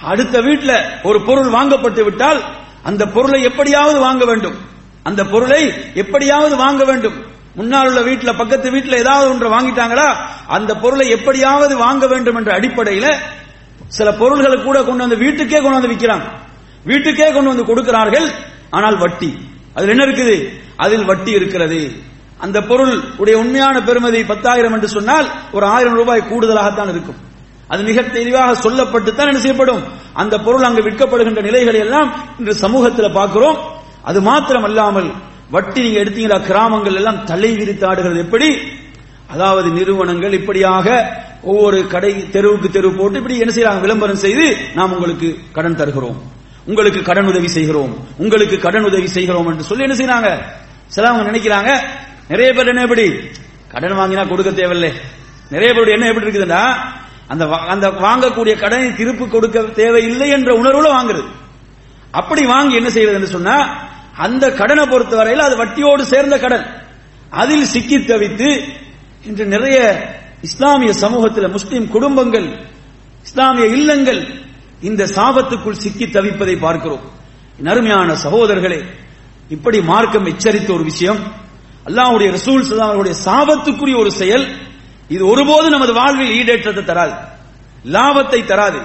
அடுத்த 0.02 0.41
வீட்டில் 0.41 0.76
ஒரு 1.04 1.22
பொருள் 1.22 1.50
வாங்கப்பட்டு 1.50 2.04
விட்டால் 2.04 2.43
அந்த 2.84 3.08
பொருளை 3.08 3.43
எப்படியாவது 3.43 4.00
வாங்க 4.00 4.26
வேண்டும். 4.26 4.58
அந்த 5.04 5.26
பொருளை 5.26 5.62
எப்படியாவது 5.93 6.56
வாங்க 6.56 6.84
வேண்டும். 6.84 7.18
முன்னால் 7.56 7.88
உள்ள 7.88 8.02
வீட்டில் 8.02 8.36
பக்கத்து 8.36 8.72
வீட்டில் 8.72 8.98
ஏதாவது 8.98 9.30
ஒன்று 9.30 9.48
வாங்கிட்டாங்களா 9.50 10.08
அந்த 10.48 10.76
பொருளை 10.76 11.10
எப்படியாவது 11.10 11.78
வாங்க 11.78 12.08
வேண்டும் 12.08 12.36
என்ற 12.36 12.60
அடிப்படையில 12.60 13.08
சில 13.88 14.12
பொருள்களை 14.14 14.58
கூட 14.64 14.84
கொண்டு 14.84 15.04
வந்து 15.04 15.18
வீட்டுக்கே 15.18 15.62
கொண்டு 15.62 15.80
வந்து 15.80 15.91
விற்கிறாங்க. 15.93 16.28
வீட்டுக்கே 16.84 17.32
கொண்டு 17.32 17.50
வந்து 17.50 17.66
கொடுக்கிறார்கள் 17.66 18.28
ஆனால் 18.70 18.98
வட்டி. 18.98 19.30
அதில் 19.74 19.89
என்ன 19.89 20.06
இருக்குது? 20.06 20.36
அதில் 20.76 21.06
வட்டி 21.06 21.32
இருக்கிறது. 21.32 21.82
அந்த 22.46 22.58
பொருள் 22.62 22.94
உடைய 23.22 23.36
உண்மையான 23.44 23.78
பெருமதி 23.88 24.20
பத்தாயிரம் 24.32 24.74
என்று 24.74 24.88
சொன்னால் 24.88 25.28
ஒரு 25.52 25.66
ஆயிரம் 25.66 25.98
ரூபாய் 26.00 26.30
கூடுதலாகத்தான் 26.32 26.92
இருக்கும். 26.94 27.20
அது 27.68 27.82
மிக 27.84 28.02
தெளிவாக 28.02 28.52
சொல்லப்பட்டு 28.66 29.12
தான் 29.14 29.28
என்ன 29.28 29.40
செய்யப்படும்? 29.40 29.82
அந்த 30.22 30.36
பொருள் 30.40 30.68
அங்கு 30.68 30.82
விற்கப்படுகின்ற 30.82 31.42
நிலைகளை 31.42 31.80
எல்லாம் 31.80 32.10
இன்று 32.40 32.54
சமூகத்தில் 32.56 33.16
பார்க்கிறோம். 33.20 33.58
அது 34.10 34.22
மாத்திரம் 34.22 34.64
அல்லாமல் 34.64 35.10
வட்டி 35.56 35.82
நீங்க 35.82 36.00
எடுத்தீங்களா? 36.04 36.38
கிராமங்கள் 36.50 36.96
எல்லாம் 36.96 37.24
தலை 37.24 37.50
விரித்தாடுகிறது 37.58 38.20
எப்படி? 38.26 38.50
அதாவது 39.34 39.70
நிறுவனங்கள் 39.70 40.34
இப்படியாக 40.34 40.88
ஒவ்வொரு 41.44 41.88
கடை 41.88 42.12
தெருவுக்கு 42.36 42.70
தெருவு 42.70 42.96
போட்டு 43.00 43.18
இப்படி 43.18 43.38
என்ன 43.40 43.54
செய்யறாங்க? 43.54 43.80
விளம்பரம் 43.80 44.24
செய்து 44.26 44.46
நாம் 44.76 44.94
உங்களுக்கு 44.96 45.30
கடன் 45.52 45.80
தருகிறோம். 45.82 46.18
உங்களுக்கு 46.66 47.02
கடன் 47.02 47.28
உதவி 47.28 47.48
செய்கிறோம். 47.48 47.94
உங்களுக்கு 48.18 48.58
கடன் 48.60 48.84
உதவி 48.84 49.08
செய்கிறோம் 49.08 49.48
என்று 49.52 49.64
சொல்லி 49.64 49.86
என்ன 49.88 49.98
செய்யறாங்க? 50.00 50.30
சிலவங்க 50.96 51.24
நினைக்கிறாங்க 51.32 51.72
நிறைய 52.28 52.53
பேர் 52.53 52.67
என்ன 52.67 52.82
எப்படி? 52.82 53.13
கடன் 53.67 53.97
வாங்கினா 53.97 54.28
கொடுக்க 54.28 54.51
தேவையில்லை. 54.51 55.01
நிறைய 55.49 55.73
பேருடைய 55.73 55.97
என்ன 55.99 56.07
எப்படி 56.07 56.25
இருக்குதுன்னா 56.25 56.73
அந்த 57.28 57.45
வா- 57.45 57.65
அந்த 57.65 57.89
வாங்கக்கூடிய 57.89 58.59
கடனை 58.59 58.89
திருப்பு 58.89 59.28
கொடுக்க 59.28 59.61
தேவையில்லை 59.61 60.30
என்ற 60.30 60.61
உணர்வுல 60.61 60.95
வாங்குறது. 60.95 61.25
அப்படி 62.11 62.45
வாங்கி 62.45 62.75
என்ன 62.75 62.89
செய்யறதுன்னு 62.89 63.23
சொன்னா 63.23 63.86
அந்த 64.15 64.51
கடனை 64.51 64.86
பொறுத்தவரையில் 64.86 65.43
அது 65.43 65.65
வட்டியோடு 65.65 66.01
சேர்ந்த 66.01 66.39
கடன். 66.39 66.65
அதில் 67.30 67.65
சிக்கி 67.65 67.97
தவித்து 67.97 68.63
இன்று 69.25 69.45
நிறைய 69.45 70.09
இஸ்லாமிய 70.41 70.93
சமூகத்தில் 70.93 71.47
முஸ்லிம் 71.47 71.88
குடும்பங்கள் 71.88 72.65
இஸ்லாமிய 73.23 73.65
இல்லங்கள் 73.65 74.28
இந்த 74.82 75.05
சாபத்துக்குள் 75.05 75.71
சிக்கி 75.71 76.05
தவிப்பதை 76.05 76.59
பார்க்கிறோம். 76.59 77.11
நருமையான 77.57 78.13
அருமையான 78.13 78.13
சகோதரர்களே 78.13 78.86
இப்படி 79.49 79.82
மார்க்கம் 79.82 80.25
எச்சரித்த 80.25 80.73
ஒரு 80.73 80.84
விஷயம். 80.84 81.45
அல்லாவுடைய 81.88 82.30
ரசூல் 82.32 82.80
அவருடைய 82.80 83.18
சாபத்துக்குரிய 83.26 83.98
ஒரு 83.98 84.12
செயல். 84.12 84.46
இது 85.08 85.28
ஒருபோது 85.28 85.70
நமது 85.70 85.94
வாழ்வில் 85.94 86.34
ஈடேற்றத்தை 86.40 86.84
தராது. 86.84 87.14
லாபத்தை 87.86 88.46
தராது. 88.46 88.80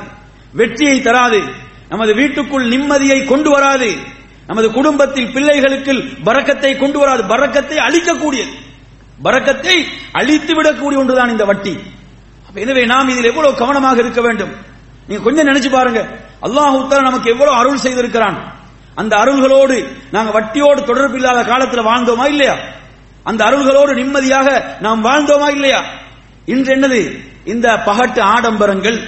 வெற்றியை 0.53 1.01
தராது. 1.01 1.41
நமது 1.89 2.15
வீட்டுக்குள் 2.15 2.69
நிம்மதியை 2.69 3.25
கொண்டு 3.25 3.51
வராது. 3.51 3.99
நமது 4.47 4.71
குடும்பத்தில் 4.71 5.33
பிள்ளைகளுக்கு 5.33 6.09
பறக்கத்தை 6.25 6.77
கொண்டு 6.77 6.99
வராது. 6.99 7.25
பறக்கத்தை 7.25 7.79
அழிக்கக்கூடியது. 7.79 8.53
பறக்கத்தை 9.23 9.87
அழித்து 10.13 10.53
விடக்கூடிய 10.55 10.97
ஒன்றுதான் 10.97 11.31
இந்த 11.31 11.45
வட்டி. 11.45 11.79
எனவே 12.55 12.85
நாம் 12.85 13.09
இதில் 13.09 13.25
எவ்வளவு 13.25 13.57
கவனமாக 13.57 13.99
இருக்க 13.99 14.21
வேண்டும்? 14.21 14.53
நீங்க 15.07 15.23
கொஞ்சம் 15.23 15.47
நினைச்சு 15.47 15.71
பாருங்க. 15.71 16.19
அல்லாஹ் 16.43 16.79
உத்தர 16.83 17.03
நமக்கு 17.03 17.31
எவ்வளவு 17.31 17.57
அருள் 17.57 17.79
செய்திருக்கிறான். 17.79 18.39
அந்த 18.95 19.17
அருள்களோடு 19.17 19.97
நாங்க 20.11 20.41
வட்டியோடு 20.41 20.85
தொடர்பு 20.85 21.15
இல்லாத 21.15 21.45
காலத்தில் 21.45 21.85
வாழ்ந்தோமா 21.85 22.27
இல்லையா? 22.29 22.57
அந்த 23.23 23.45
அருள்களோடு 23.45 23.95
நிம்மதியாக 23.95 24.77
நாம் 24.81 25.05
வாழ்ந்தோமா 25.05 25.49
இல்லையா? 25.51 25.85
இன்று 26.47 26.77
என்னது? 26.77 27.31
இந்த 27.45 27.83
பகட்டு 27.87 28.21
ஆடம்பரங்கள் 28.21 29.01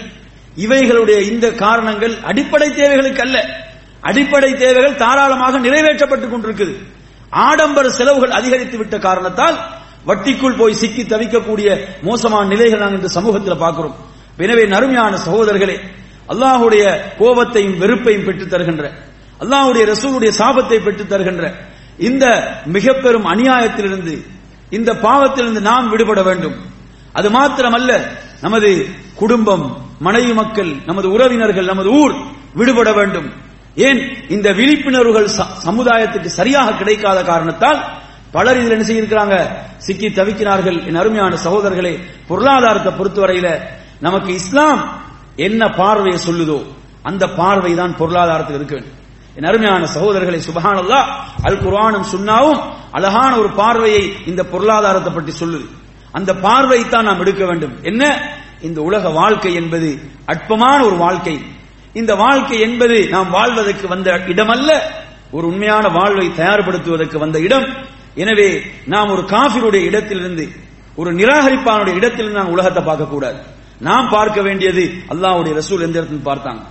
இவைகளுடைய 0.56 1.20
இந்த 1.20 1.52
காரணங்கள் 1.52 2.14
அடிப்படை 2.22 2.74
தேவைகளுக்கு 2.74 3.22
அல்ல. 3.22 3.44
அடிப்படை 4.00 4.54
தேவைகள் 4.54 4.96
தாராளமாக 4.96 5.58
நிறைவேற்றப்பட்டுக் 5.58 6.34
கொண்டிருக்குது. 6.34 6.74
ஆடம்பர 7.30 7.90
செலவுகள் 7.90 8.30
அதிகரித்து 8.30 8.78
விட்ட 8.78 8.98
காரணத்தால் 8.98 9.58
வட்டிக்குள் 10.06 10.56
போய் 10.56 10.74
சிக்கி 10.74 11.02
தவிக்கக்கூடிய 11.02 11.78
மோசமான 12.02 12.48
நிலைகள் 12.48 12.78
நாங்கள் 12.78 12.96
இந்த 12.96 13.08
சமூகத்தில் 13.08 13.56
பார்க்கிறோம். 13.56 13.96
எனவே 14.36 14.66
நறுமையான 14.66 15.16
சகோதரர்களே 15.16 15.80
அல்லாஹுடைய 16.28 17.00
கோபத்தையும் 17.18 17.78
வெறுப்பையும் 17.80 18.24
பெற்றுத் 18.24 18.50
தருகின்ற 18.50 18.90
அல்லாஹுடைய 19.40 19.86
ரசூலுடைய 19.86 20.32
சாபத்தை 20.38 20.78
பெற்றுத் 20.82 21.08
தருகின்ற 21.08 21.54
இந்த 21.98 22.52
மிக 22.66 22.92
பெரும் 22.92 23.26
அநியாயத்திலிருந்து 23.26 24.26
இந்த 24.70 24.94
பாவத்திலிருந்து 24.94 25.60
நாம் 25.60 25.88
விடுபட 25.88 26.22
வேண்டும். 26.22 26.54
அது 27.12 27.30
மாத்திரமல்ல 27.30 28.00
நமது 28.40 28.86
குடும்பம் 29.14 29.82
மனைவி 29.98 30.32
மக்கள் 30.32 30.76
நமது 30.86 31.10
உறவினர்கள் 31.10 31.64
நமது 31.64 31.90
ஊர் 31.90 32.14
விடுபட 32.54 32.92
வேண்டும். 32.92 33.32
ஏன்? 33.74 34.28
இந்த 34.28 34.52
விழிப்புணர்வுகள் 34.52 35.28
ச- 35.36 35.46
சமுதாயத்துக்கு 35.64 36.24
சரியாக 36.24 36.72
கிடைக்காத 36.72 37.22
காரணத்தால் 37.22 37.84
பலர் 38.30 38.58
இதில் 38.58 38.70
என்ன 38.70 38.86
செய்யிருக்கிறாங்க 38.86 39.48
சிக்கி 39.76 40.08
தவிக்கிறார்கள் 40.08 40.86
என் 40.86 40.94
அருமையான 40.94 41.36
சகோதரர்களே 41.44 41.98
பொருளாதாரத்தை 42.28 42.92
பொறுத்தவரையில 42.92 43.60
நமக்கு 44.00 44.34
இஸ்லாம் 44.34 45.02
என்ன 45.36 45.68
பார்வையை 45.68 46.20
சொல்லுதோ 46.28 46.62
அந்த 47.02 47.28
பார்வை 47.28 47.74
தான் 47.74 47.96
பொருளாதாரத்துக்கு 47.98 48.54
இருக்க 48.54 48.74
வேண்டும். 48.74 49.03
என் 49.36 49.48
அருமையான 49.50 49.86
சகோதரர்களை 49.94 50.40
சுபஹானல்லாஹ் 50.48 51.08
அல் 51.48 51.58
குர்ஆனும் 51.64 52.06
சுன்னாவும் 52.12 52.60
அழகான 52.92 53.36
ஒரு 53.36 53.50
பார்வையை 53.60 54.02
இந்த 54.26 54.42
பொருளாதாரத்தை 54.52 55.12
பற்றி 55.12 55.32
சொல்லுது. 55.40 55.66
அந்த 56.12 56.30
பார்வை 56.34 56.88
தான் 56.88 57.04
நாம் 57.04 57.20
எடுக்க 57.20 57.44
வேண்டும். 57.44 57.74
என்ன? 57.82 58.02
இந்த 58.60 58.82
உலக 58.82 59.10
வாழ்க்கை 59.10 59.54
என்பது 59.54 59.88
அற்பமான 60.26 60.84
ஒரு 60.84 60.96
வாழ்க்கை. 60.96 61.36
இந்த 61.92 62.14
வாழ்க்கை 62.14 62.60
என்பது 62.60 63.08
நாம் 63.08 63.30
வாழ்வதற்கு 63.30 63.88
வந்த 63.88 64.10
இடமல்ல 64.32 64.70
ஒரு 65.30 65.46
உண்மையான 65.46 65.88
வாழ்வை 65.88 66.26
தயார்படுத்துவதற்கு 66.38 67.18
வந்த 67.18 67.38
இடம். 67.40 67.66
எனவே 68.14 68.48
நாம் 68.86 69.10
ஒரு 69.10 69.22
காஃபியுடைய 69.22 69.82
இடத்திலிருந்து 69.90 70.44
ஒரு 70.96 71.10
நிராகரிப்பானுடைய 71.12 71.94
இடத்திலிருந்து 72.00 72.40
நாம் 72.40 72.54
உலகத்தை 72.56 72.82
பார்க்கக்கூடாது. 72.82 73.38
நாம் 73.78 74.08
பார்க்க 74.08 74.40
வேண்டியது 74.42 74.84
அல்லாவுடைய 75.12 75.52
ரசூல் 75.60 75.86
எந்த 75.86 75.96
இடத்துல 76.00 76.22
பார்த்தாங்க? 76.30 76.62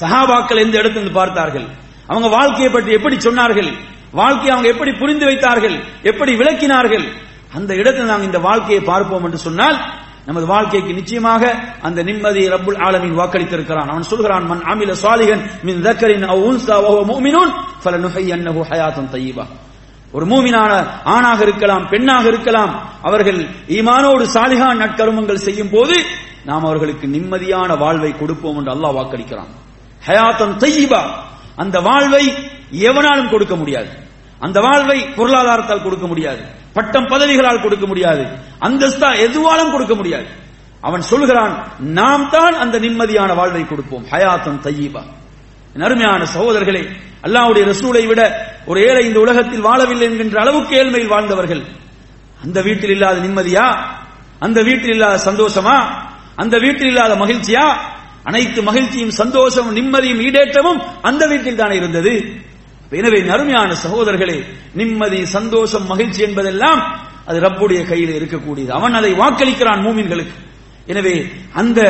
சஹாபாக்கள் 0.00 0.62
எந்த 0.64 0.76
இடத்துல 0.82 1.12
பார்த்தார்கள்? 1.12 1.68
அவங்க 2.10 2.28
வாழ்க்கையை 2.36 2.70
பற்றி 2.74 2.90
எப்படி 2.98 3.16
சொன்னார்கள்? 3.26 3.70
வாழ்க்கையை 4.20 4.52
அவங்க 4.54 4.68
எப்படி 4.74 4.92
புரிந்து 5.00 5.24
வைத்தார்கள்? 5.30 5.76
எப்படி 6.10 6.32
விளக்கினார்கள்? 6.40 7.06
அந்த 7.56 7.70
இடத்தில் 7.80 8.10
நாங்கள் 8.10 8.28
இந்த 8.30 8.40
வாழ்க்கையை 8.48 8.82
பார்ப்போம் 8.90 9.24
என்று 9.26 9.40
சொன்னால் 9.46 9.78
நமது 10.28 10.46
வாழ்க்கைக்கு 10.52 10.92
நிச்சயமாக 10.98 11.42
அந்த 11.86 12.00
நிம்மதி 12.08 12.42
ரப்புல் 12.54 12.80
ஆலமின் 12.86 13.16
வாக்களித்திருக்கிறான். 13.20 13.90
அவன் 13.92 14.08
சொல்கிறான் 14.10 14.44
மன் 14.50 14.62
அமில 14.72 14.94
சாலிகன் 15.04 15.42
மின் 15.66 15.80
தக்கரின் 15.86 16.26
அவ் 16.32 16.42
உன்சா 16.48 16.76
வஹுவ 16.84 17.02
முஃமினூன் 17.10 17.52
ஃபலனுஹய்யன்னஹு 17.82 18.62
ஹயாத்தன் 18.70 19.10
தய்யிபா 19.14 19.44
ஒரு 20.16 20.24
மூமினான 20.32 20.72
ஆணாக 21.14 21.40
இருக்கலாம் 21.46 21.84
பெண்ணாக 21.92 22.24
இருக்கலாம் 22.32 22.72
அவர்கள் 23.08 23.40
ஈமானோடு 23.76 24.24
சாலிகா 24.36 24.68
நற்கருமங்கள் 24.82 25.44
செய்யும் 25.46 25.72
போது 25.74 25.96
நாம் 26.48 26.64
அவர்களுக்கு 26.68 27.06
நிம்மதியான 27.16 27.70
வாழ்வை 27.84 28.12
கொடுப்போம் 28.20 28.58
என்று 28.58 28.72
அல்லாஹ் 28.74 28.96
வாக்களிக்கிறான். 28.98 29.50
ஹயாத்தன் 30.08 30.56
தய்யிபா 30.64 31.02
அந்த 31.60 31.80
வாழ்வை 31.80 32.24
எவனாலும் 32.72 33.30
கொடுக்க 33.30 33.56
முடியாது. 33.56 33.88
அந்த 34.38 34.60
வாழ்வை 34.60 34.98
பொருளாதாரத்தால் 35.16 35.82
கொடுக்க 35.82 36.06
முடியாது. 36.06 36.42
பட்டம் 36.72 37.06
பதவிகளால் 37.06 37.62
கொடுக்க 37.62 37.86
முடியாது. 37.86 38.24
அந்தஸ்தா 38.60 39.08
எதுவாலும் 39.26 39.70
கொடுக்க 39.70 39.94
முடியாது. 39.94 40.26
அவன் 40.80 41.00
சொல்கிறான் 41.00 41.54
நாம் 41.78 42.28
தான் 42.30 42.54
அந்த 42.54 42.78
நிம்மதியான 42.78 43.34
வாழ்வை 43.34 43.68
கொடுப்போம். 43.68 44.06
ஹயாத்தம் 44.10 44.62
தையீபா. 44.62 45.02
நருமையான 45.74 46.14
அருமையான 46.14 46.24
சகோதரர்களே 46.24 46.82
அல்லாவுடைய 47.22 47.64
ரசூலை 47.64 48.06
விட 48.06 48.20
ஒரு 48.66 48.80
ஏழை 48.80 49.06
இந்த 49.06 49.20
உலகத்தில் 49.20 49.64
வாழவில்லை 49.64 50.00
என்கின்ற 50.00 50.40
அளவுக்கு 50.40 50.84
ஏழ்மையில் 50.84 51.08
வாழ்ந்தவர்கள். 51.08 51.62
அந்த 52.42 52.62
வீட்டில் 52.62 52.90
இல்லாத 52.90 53.18
நிம்மதியா? 53.18 53.76
அந்த 54.38 54.62
வீட்டில் 54.62 54.90
இல்லாத 54.90 55.32
சந்தோஷமா? 55.32 55.78
அந்த 56.36 56.58
வீட்டில் 56.58 56.86
இல்லாத 56.86 57.16
மகிழ்ச்சியா? 57.16 57.66
அனைத்து 58.28 58.60
மகிழ்ச்சியும் 58.68 59.14
சந்தோஷமும் 59.20 59.76
நிம்மதியும் 59.78 60.22
ஈடேற்றமும் 60.26 60.80
அந்த 61.08 61.22
வீட்டில் 61.32 61.60
தானே 61.60 61.74
இருந்தது. 61.80 62.12
எனவே 63.00 63.18
அருமையான 63.34 63.70
சகோதரர்களே 63.84 64.38
நிம்மதி 64.80 65.20
சந்தோஷம் 65.36 65.86
மகிழ்ச்சி 65.92 66.20
என்பதெல்லாம் 66.28 66.80
அது 67.28 67.38
ரப்புடைய 67.46 67.80
கையில் 67.90 68.16
இருக்கக்கூடியது. 68.18 68.70
அவன் 68.78 68.94
அதை 69.00 69.10
வாக்களிக்கிறான் 69.22 69.84
மூமின்களுக்கு. 69.86 70.36
எனவே 70.92 71.14
அந்த 71.60 71.80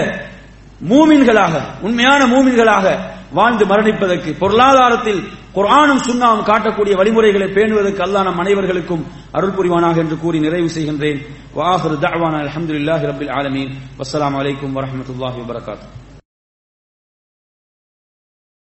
மூமின்களாக 0.90 1.54
உண்மையான 1.86 2.20
மூமின்களாக 2.34 2.86
வாழ்ந்து 3.38 3.64
மரணிப்பதற்கு 3.70 4.30
பொருளாதாரத்தில் 4.42 5.20
குரானும் 5.56 6.02
சுண்ணாவும் 6.06 6.46
காட்டக்கூடிய 6.48 6.94
வழிமுறைகளை 7.00 7.48
பேணுவதற்கு 7.56 8.02
அல்லா 8.06 8.20
நம் 8.26 8.40
அனைவர்களுக்கும் 8.42 9.04
அருள் 9.36 9.56
புரிவானாக 9.56 9.96
என்று 10.04 10.16
கூறி 10.24 10.38
நிறைவு 10.46 10.68
செய்கின்றேன். 10.76 11.20
வாஹிரு 11.58 11.96
தஅவானா 12.04 12.38
அலமதுல்லாஹி 12.44 13.08
ரபில் 13.12 13.32
ஆலமீன். 13.38 13.72
வசலாம் 14.00 14.38
அலைக்கும் 14.42 14.76
வரமத்துல்லாஹி 14.78 15.38
வபரகாத்துஹு 15.42 15.99